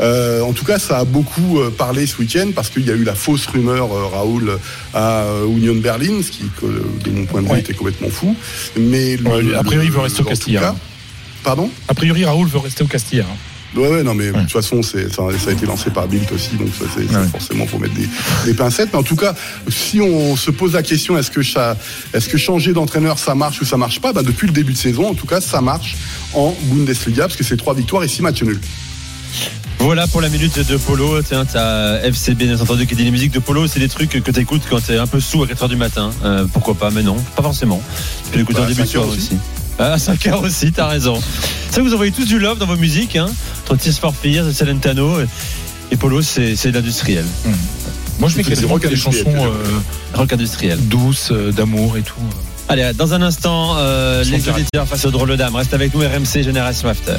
[0.02, 2.94] Euh, en tout cas, ça a beaucoup euh, parlé ce week-end parce qu'il y a
[2.94, 4.60] eu la fausse rumeur, euh, Raoul,
[4.94, 7.60] à euh, Union de Berlin, ce qui, de mon point de vue, Ouais.
[7.62, 8.36] était complètement fou.
[8.80, 10.60] Mais le- a priori, il veut rester au Castilla.
[10.60, 10.76] cas-
[11.44, 11.70] Pardon?
[11.88, 13.26] A priori, Raoul veut rester au Castilla.
[13.76, 16.32] Ouais, ouais, non, mais de toute façon, c'est, ça, ça a été lancé par Bilt
[16.32, 18.08] aussi, donc ça, c'est, c'est forcément, faut mettre des,
[18.46, 18.90] des pincettes.
[18.94, 19.36] Mais en tout cas,
[19.70, 21.78] si on se pose la question, est-ce que ça,
[22.14, 24.14] est-ce que changer d'entraîneur, ça marche ou ça marche pas?
[24.14, 25.96] Ben, depuis le début de saison, en tout cas, ça marche
[26.34, 28.60] en Bundesliga, parce que c'est trois victoires et six matchs nuls.
[29.80, 31.22] Voilà pour la minute de Polo.
[31.22, 33.68] Tiens, t'as FCB, bien entendu, qui dit les musiques de Polo.
[33.68, 36.10] C'est des trucs que t'écoutes quand t'es un peu sous à 4h du matin.
[36.26, 37.82] Euh, pourquoi pas, mais non, pas forcément.
[38.26, 39.34] Tu peux l'écouter Bah, en début de 5 heures soirée aussi.
[39.34, 39.38] aussi.
[39.80, 41.22] Ah, à 5h aussi, t'as raison.
[41.70, 43.28] Ça, vous envoyez tous du love dans vos musiques, hein.
[43.64, 45.22] Entre Tears for Fears, Celentano.
[45.22, 45.26] Et,
[45.92, 47.26] et Polo, c'est, de l'industriel.
[48.20, 49.52] Moi, je mets C'est quasiment rock que des chansons euh,
[50.16, 50.80] Rock industriel.
[50.88, 52.16] douces, euh, d'amour et tout.
[52.70, 55.56] Allez, dans un instant, euh, les auditeurs face au drôle de dame.
[55.56, 57.14] Reste avec nous, RMC Génération After.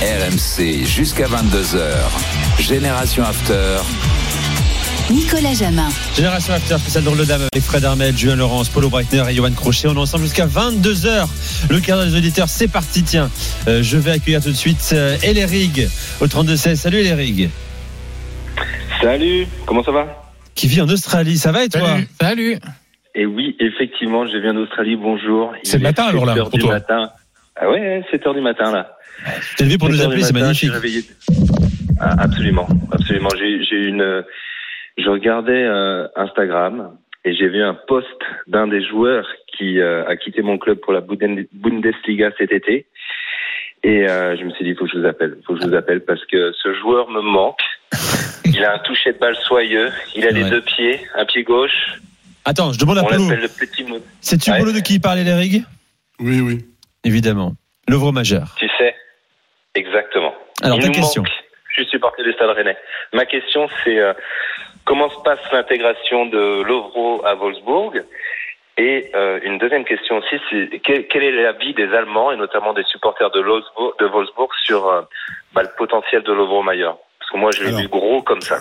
[0.00, 2.62] RMC jusqu'à 22h.
[2.62, 3.78] Génération After.
[5.10, 5.88] Nicolas Jamin.
[6.16, 9.50] Génération After, spécial drôle de dame avec Fred Armel, Julien Laurence, Paulo Breitner et Johan
[9.52, 9.88] Crochet.
[9.88, 11.26] On est ensemble jusqu'à 22h.
[11.70, 13.02] Le quart des auditeurs, c'est parti.
[13.02, 13.30] Tiens,
[13.68, 15.88] euh, je vais accueillir tout de suite euh, Elerig
[16.20, 16.76] au 32-16.
[16.76, 17.50] Salut Elerig.
[19.02, 20.06] Salut, comment ça va?
[20.54, 21.36] Qui vit en Australie.
[21.36, 21.86] Ça va et toi?
[21.86, 22.06] Salut.
[22.20, 22.58] Salut.
[23.14, 25.52] Et oui, effectivement, je viens d'Australie, bonjour.
[25.64, 26.72] C'est le matin, alors, là, 7 heures pour du toi.
[26.74, 27.10] matin.
[27.60, 28.96] Ah ouais, 7h du matin là.
[29.50, 30.82] Tu t'es levé pour nous 7 heures appeler, c'est matin, je suis magnifique.
[30.82, 31.04] réveillé.
[32.00, 33.28] Ah, absolument, absolument.
[33.38, 34.22] J'ai j'ai une, euh,
[34.96, 38.06] je regardais euh, Instagram et j'ai vu un post
[38.46, 39.26] d'un des joueurs
[39.56, 42.86] qui euh, a quitté mon club pour la Bundesliga cet été.
[43.82, 45.66] Et euh, je me suis dit, il faut que je vous appelle, faut que je
[45.68, 47.60] vous appelle parce que ce joueur me manque.
[48.46, 50.50] Il a un toucher de balle soyeux, il a les Ouais.
[50.50, 51.94] deux pieds, un pied gauche.
[52.44, 53.98] Attends, je demande à l'appelle le petit mot.
[54.20, 54.58] C'est-tu Ouais.
[54.58, 55.64] Paulo de qui il parle, Elerig
[56.20, 56.64] Oui, oui.
[57.04, 57.52] Évidemment.
[57.88, 58.54] L'œuvre majeur.
[58.58, 58.94] Tu sais,
[59.74, 60.34] exactement.
[60.62, 61.22] Alors, Il ta question.
[61.22, 61.32] manque-
[61.76, 62.76] Je suis supporter du Stade Rennais.
[63.12, 64.12] Ma question, c'est euh,
[64.84, 68.02] comment se passe l'intégration de Lovro à Wolfsburg
[68.76, 72.84] Et euh, une deuxième question aussi, c'est quel, est l'avis des Allemands et notamment des
[72.84, 75.02] supporters de Wolfsburg, sur euh,
[75.52, 78.58] bah, le potentiel de Lovro Maillard Parce que moi, je l'ai vu gros comme ça.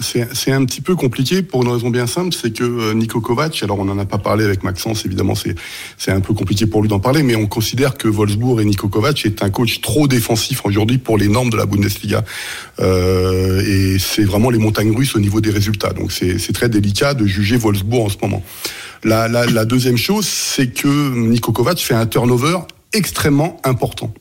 [0.00, 3.62] C'est un petit peu compliqué pour une raison bien simple, c'est que euh, Niko Kovac,
[3.62, 6.88] alors on n'en a pas parlé avec Maxence, évidemment c'est un peu compliqué pour lui
[6.90, 10.66] d'en parler, mais on considère que Wolfsburg et Niko Kovac est un coach trop défensif
[10.66, 12.24] aujourd'hui pour les normes de la Bundesliga.
[12.78, 15.94] Euh, et c'est vraiment les montagnes russes au niveau des résultats.
[15.94, 18.42] Donc c'est c'est très délicat de juger Wolfsburg en ce moment.
[19.02, 22.58] La, la, la deuxième chose, c'est que Niko Kovac fait un turnover
[22.92, 24.12] extrêmement important.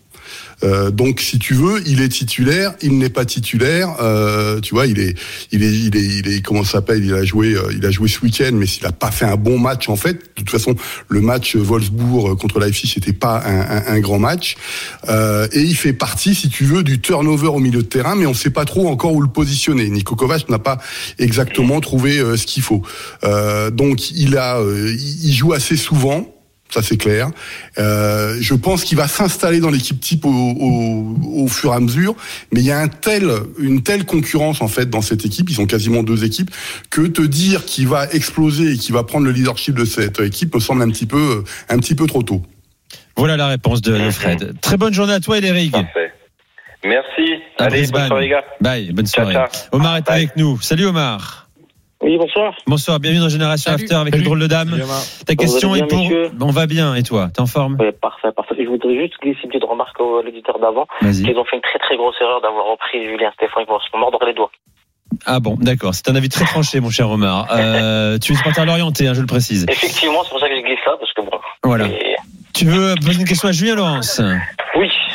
[0.63, 3.95] Euh, donc, si tu veux, il est titulaire, il n'est pas titulaire.
[4.01, 5.17] Euh, tu vois, il est,
[5.51, 8.07] il est, il est, il est, comment s'appelle Il a joué, euh, il a joué
[8.07, 10.13] ce week-end, mais s'il a pas fait un bon match en fait.
[10.13, 10.75] De toute façon,
[11.09, 14.55] le match Wolfsburg contre Leipzig, c'était pas un, un, un grand match.
[15.09, 18.25] Euh, et il fait partie, si tu veux, du turnover au milieu de terrain, mais
[18.25, 19.89] on sait pas trop encore où le positionner.
[19.89, 20.77] Niko Kovac n'a pas
[21.19, 22.81] exactement trouvé euh, ce qu'il faut.
[23.73, 26.34] Donc, il a, il joue assez souvent.
[26.69, 27.29] Ça c'est clair.
[27.77, 31.79] Euh, je pense qu'il va s'installer dans l'équipe type au, au, au fur et à
[31.79, 32.15] mesure,
[32.51, 33.29] mais il y a un tel,
[33.59, 36.49] une telle concurrence en fait dans cette équipe, ils sont quasiment deux équipes,
[36.89, 40.53] que te dire qu'il va exploser et qu'il va prendre le leadership de cette équipe
[40.55, 42.41] me semble un petit peu, un petit peu trop tôt.
[43.15, 44.55] Voilà la réponse de Fred.
[44.59, 45.71] Très bonne journée à toi, Eric.
[45.71, 46.11] Parfait.
[46.83, 47.41] Merci.
[47.57, 48.01] À Allez, Brisbane.
[48.01, 48.43] bonne soirée, les gars.
[48.59, 49.49] Bye, bonne Ciao, soirée.
[49.49, 49.67] ciao.
[49.71, 50.59] Omar est avec nous.
[50.61, 51.44] Salut Omar.
[52.01, 52.53] Oui, bonsoir.
[52.67, 54.77] Bonsoir, bienvenue dans Génération After avec le drôle de dame.
[55.25, 56.01] Ta question est pour.
[56.41, 58.55] On va bien, et toi T'es en forme Ouais, parfait, parfait.
[58.59, 60.85] Je voudrais juste glisser une petite remarque à l'éditeur d'avant.
[61.01, 61.23] Vas-y.
[61.23, 63.63] Qu'ils ont fait une très très grosse erreur d'avoir repris Julien Stéphane.
[63.67, 64.51] Ils vont se mordre les doigts.
[65.25, 65.93] Ah bon, d'accord.
[65.95, 67.47] C'est un avis très tranché, mon cher Omar.
[67.55, 69.65] Euh, tu es supporter l'orienté, hein, je le précise.
[69.69, 71.37] Effectivement, c'est pour ça que je glisse ça, parce que bon.
[71.63, 71.87] Voilà.
[71.87, 72.15] Et-
[72.53, 74.21] Tu veux poser une question à Julien Laurence?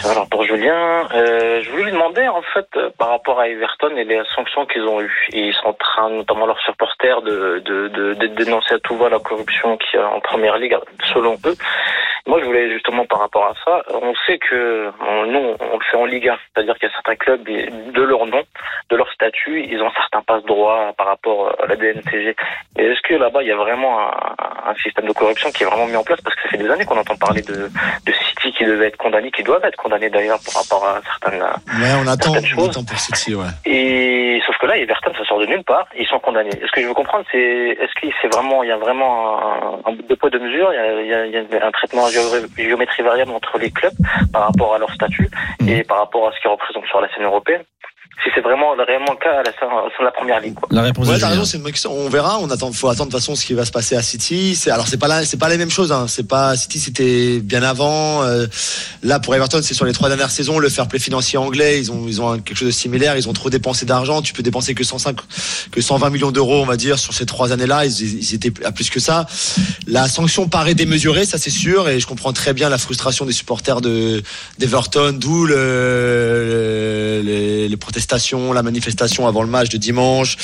[0.08, 3.96] Alors pour Julien, euh, je voulais lui demander en fait euh, par rapport à Everton
[3.96, 5.26] et les sanctions qu'ils ont eues.
[5.32, 9.78] Ils sont en train, notamment leurs supporters, de, de, dénoncer à tout va la corruption
[9.94, 10.76] a en première ligue,
[11.12, 11.54] selon eux.
[12.26, 14.90] Moi, je voulais justement par rapport à ça, on sait que
[15.26, 18.42] nous, on le fait en Liga, c'est-à-dire qu'il y a certains clubs, de leur nom,
[18.90, 22.36] de leur statut, ils ont certains passe-droits par rapport à la DNTG.
[22.78, 24.12] Et est-ce que là-bas, il y a vraiment un,
[24.66, 26.20] un système de corruption qui est vraiment mis en place?
[26.20, 27.68] Parce que ça fait des années qu'on entend parler de,
[28.06, 28.12] de
[28.56, 32.06] Qui devait être condamné, qui doivent être condamnés d'ailleurs par rapport à certaines, Ouais, on
[32.06, 32.68] attend, certaines on choses.
[32.70, 33.46] attend pour City, ouais.
[33.64, 35.86] Et sauf que là, Everton, ça sort de nulle part.
[35.98, 36.50] Ils sont condamnés.
[36.52, 39.38] Ce que je veux comprendre, c'est est-ce qu'il c'est vraiment, il y a vraiment
[39.86, 40.72] un, un deux poids deux mesures.
[40.72, 43.94] Il y a, il y un traitement à géo- géométrie variable entre les clubs
[44.32, 45.28] par rapport à leur statut
[45.66, 47.62] et par rapport à ce qu'ils représentent sur la scène européenne?
[48.22, 50.54] Si c'est vraiment réellement le cas à la la première ligue.
[50.54, 50.68] Quoi.
[50.70, 51.28] La réponse Ouais, Julien.
[51.28, 51.92] raison, c'est une bonne question.
[51.92, 52.38] On verra.
[52.40, 54.54] On attend, faut attendre de toute façon ce qui va se passer à City.
[54.54, 55.90] C'est, alors c'est pas là, c'est pas les mêmes choses.
[55.90, 56.06] Hein.
[56.06, 58.22] C'est pas City, c'était bien avant.
[58.22, 58.46] Euh,
[59.02, 60.58] là, pour Everton, c'est sur les trois dernières saisons.
[60.58, 63.16] Le fair play financier anglais, ils ont, ils ont quelque chose de similaire.
[63.16, 64.20] Ils ont trop dépensé d'argent.
[64.20, 65.16] Tu peux dépenser que 105,
[65.70, 67.86] que 120 millions d'euros, on va dire, sur ces trois années-là.
[67.86, 69.24] Ils, ils étaient à plus que ça.
[69.86, 73.32] La sanction paraît démesurée, ça c'est sûr, et je comprends très bien la frustration des
[73.32, 74.22] supporters de
[74.58, 77.99] d'Everton, d'où le, les, les protestations,
[78.54, 80.36] la manifestation avant le match de dimanche,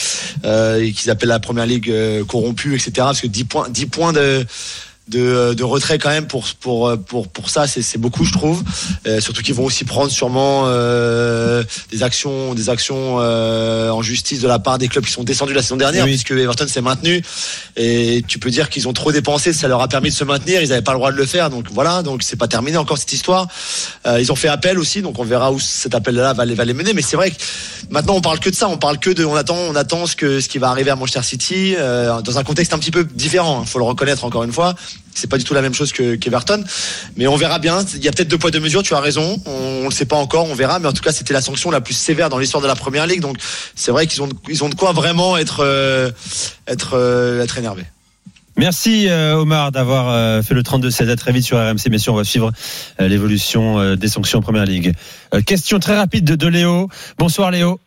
[0.44, 2.92] euh, qu'ils appellent la première ligue euh, corrompue, etc.
[2.96, 4.44] Parce que 10 points, 10 points de
[5.08, 8.62] de, de retrait quand même pour pour pour pour ça c'est beaucoup je trouve.
[9.06, 11.62] Euh, surtout qu'ils vont aussi prendre sûrement euh,
[11.92, 15.54] des actions des actions euh, en justice de la part des clubs qui sont descendus
[15.54, 16.10] la saison dernière Oui.
[16.10, 17.22] puisque Everton s'est maintenu.
[17.76, 20.60] Et tu peux dire qu'ils ont trop dépensé ça leur a permis de se maintenir
[20.60, 21.50] ils n'avaient pas le droit de le faire.
[21.50, 23.46] Donc voilà donc c'est pas terminé encore cette histoire.
[24.06, 26.54] Euh, ils ont fait appel aussi donc on verra où cet appel là va les
[26.54, 26.92] va les mener.
[26.94, 27.36] Mais c'est vrai que
[27.90, 28.68] maintenant on parle que de ça.
[28.68, 30.96] On parle que de on attend on attend ce que ce qui va arriver à
[30.96, 34.42] Manchester City euh, dans un contexte un petit peu différent il faut le reconnaître encore
[34.42, 34.74] une fois
[35.16, 36.62] c'est pas du tout la même chose que qu'Everton.
[37.16, 37.84] Mais on verra bien.
[37.94, 38.82] Il y a peut-être deux poids deux mesures.
[38.82, 39.40] Tu as raison.
[39.46, 40.46] On, on le sait pas encore.
[40.46, 40.78] On verra.
[40.78, 43.06] Mais en tout cas c'était la sanction la plus sévère dans l'histoire de la première
[43.06, 43.20] ligue.
[43.20, 43.38] Donc
[43.74, 46.10] c'est vrai qu'ils ont ils ont de quoi vraiment être euh,
[46.66, 47.84] être euh, être énervés.
[48.58, 51.90] Merci euh, Omar d'avoir fait le 32-16 à très vite sur RMC.
[51.90, 52.52] Bien sûr, on va suivre
[52.98, 54.94] l'évolution des sanctions en Première Ligue.
[55.44, 56.88] Question très rapide de, de Léo.
[57.18, 57.78] Bonsoir Léo.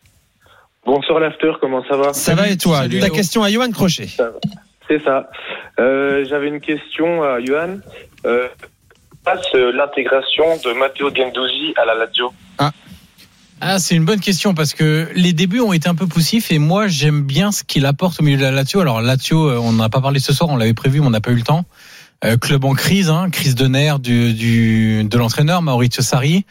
[0.86, 2.12] Bonsoir l'after, comment ça va?
[2.12, 2.84] Ça va et toi?
[2.88, 4.08] Ta question à Johan Crochet.
[4.90, 5.30] C'est ça.
[5.78, 7.78] Euh, J'avais une question à Johan.
[8.26, 8.48] Euh,
[9.24, 12.32] passe euh, l'intégration de Matteo Gendouzi à la Lazio.
[13.62, 16.58] Ah, c'est une bonne question parce que les débuts ont été un peu poussifs et
[16.58, 18.80] moi j'aime bien ce qu'il apporte au milieu de la Lazio.
[18.80, 21.10] Alors Lazio, euh, on n'en a pas parlé ce soir, on l'avait prévu, mais on
[21.10, 21.64] n'a pas eu le temps.
[22.42, 26.44] Club en crise, hein, crise de nerfs du, de l'entraîneur Maurizio Sarri,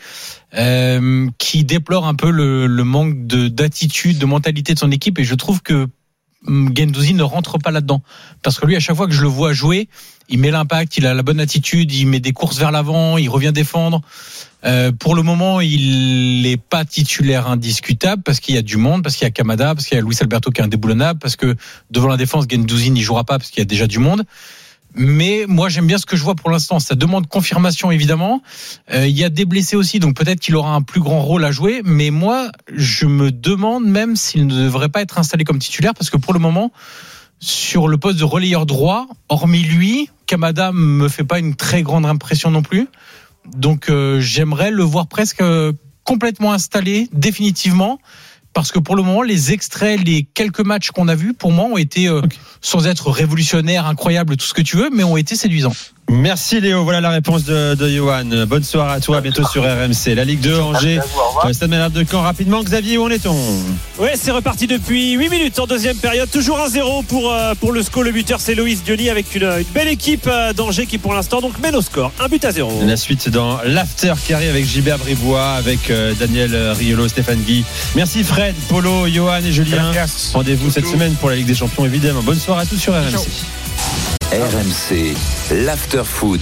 [1.37, 5.19] qui déplore un peu le, manque de d'attitude, de mentalité de son équipe.
[5.19, 5.85] Et je trouve que
[6.47, 8.01] Gendouzi ne rentre pas là-dedans.
[8.41, 9.89] Parce que lui, à chaque fois que je le vois jouer,
[10.29, 13.29] il met l'impact, il a la bonne attitude, il met des courses vers l'avant, il
[13.29, 14.01] revient défendre.
[14.65, 19.03] Euh, pour le moment, il n'est pas titulaire indiscutable parce qu'il y a du monde,
[19.03, 21.35] parce qu'il y a Kamada, parce qu'il y a Luis Alberto qui est indéboulonnable, parce
[21.35, 21.55] que
[21.91, 24.23] devant la défense, Gendouzi n'y jouera pas parce qu'il y a déjà du monde.
[24.95, 26.79] Mais moi, j'aime bien ce que je vois pour l'instant.
[26.79, 28.41] Ça demande confirmation, évidemment.
[28.91, 31.45] Euh, il y a des blessés aussi, donc peut-être qu'il aura un plus grand rôle
[31.45, 31.81] à jouer.
[31.85, 36.09] Mais moi, je me demande même s'il ne devrait pas être installé comme titulaire, parce
[36.09, 36.71] que pour le moment,
[37.39, 42.05] sur le poste de relayeur droit, hormis lui, Kamada me fait pas une très grande
[42.05, 42.87] impression non plus.
[43.45, 45.71] Donc euh, j'aimerais le voir presque euh,
[46.03, 47.99] complètement installé définitivement
[48.53, 51.65] parce que pour le moment les extraits les quelques matchs qu'on a vus pour moi
[51.65, 52.21] ont été euh,
[52.61, 55.75] sans être révolutionnaires incroyables tout ce que tu veux mais ont été séduisants.
[56.11, 58.25] Merci Léo, voilà la réponse de, de Johan.
[58.47, 60.15] Bonne soirée à toi, à bientôt sur RMC.
[60.15, 60.99] La Ligue 2, Angers,
[61.53, 62.21] Stade Malherbe de Caen.
[62.23, 63.35] Rapidement, Xavier, où en est-on?
[63.99, 66.29] Ouais, c'est reparti depuis 8 minutes en deuxième période.
[66.31, 68.01] Toujours 1-0 pour, euh, pour le SCO.
[68.01, 71.41] Le buteur, c'est Loïs Diony avec une, une belle équipe euh, d'Angers qui, pour l'instant,
[71.41, 72.11] donc mène au score.
[72.19, 72.81] Un but à 0.
[72.87, 77.63] La suite dans l'after carry avec Gilbert Bribois, avec euh, Daniel Riolo, Stéphane Guy.
[77.95, 79.91] Merci Fred, Polo, Johan et Julien.
[80.33, 82.23] Rendez-vous cette semaine pour la Ligue des Champions, évidemment.
[82.23, 84.18] Bonne soirée à tous sur RMC.
[84.31, 85.15] RMC,
[85.65, 86.39] l'after foot.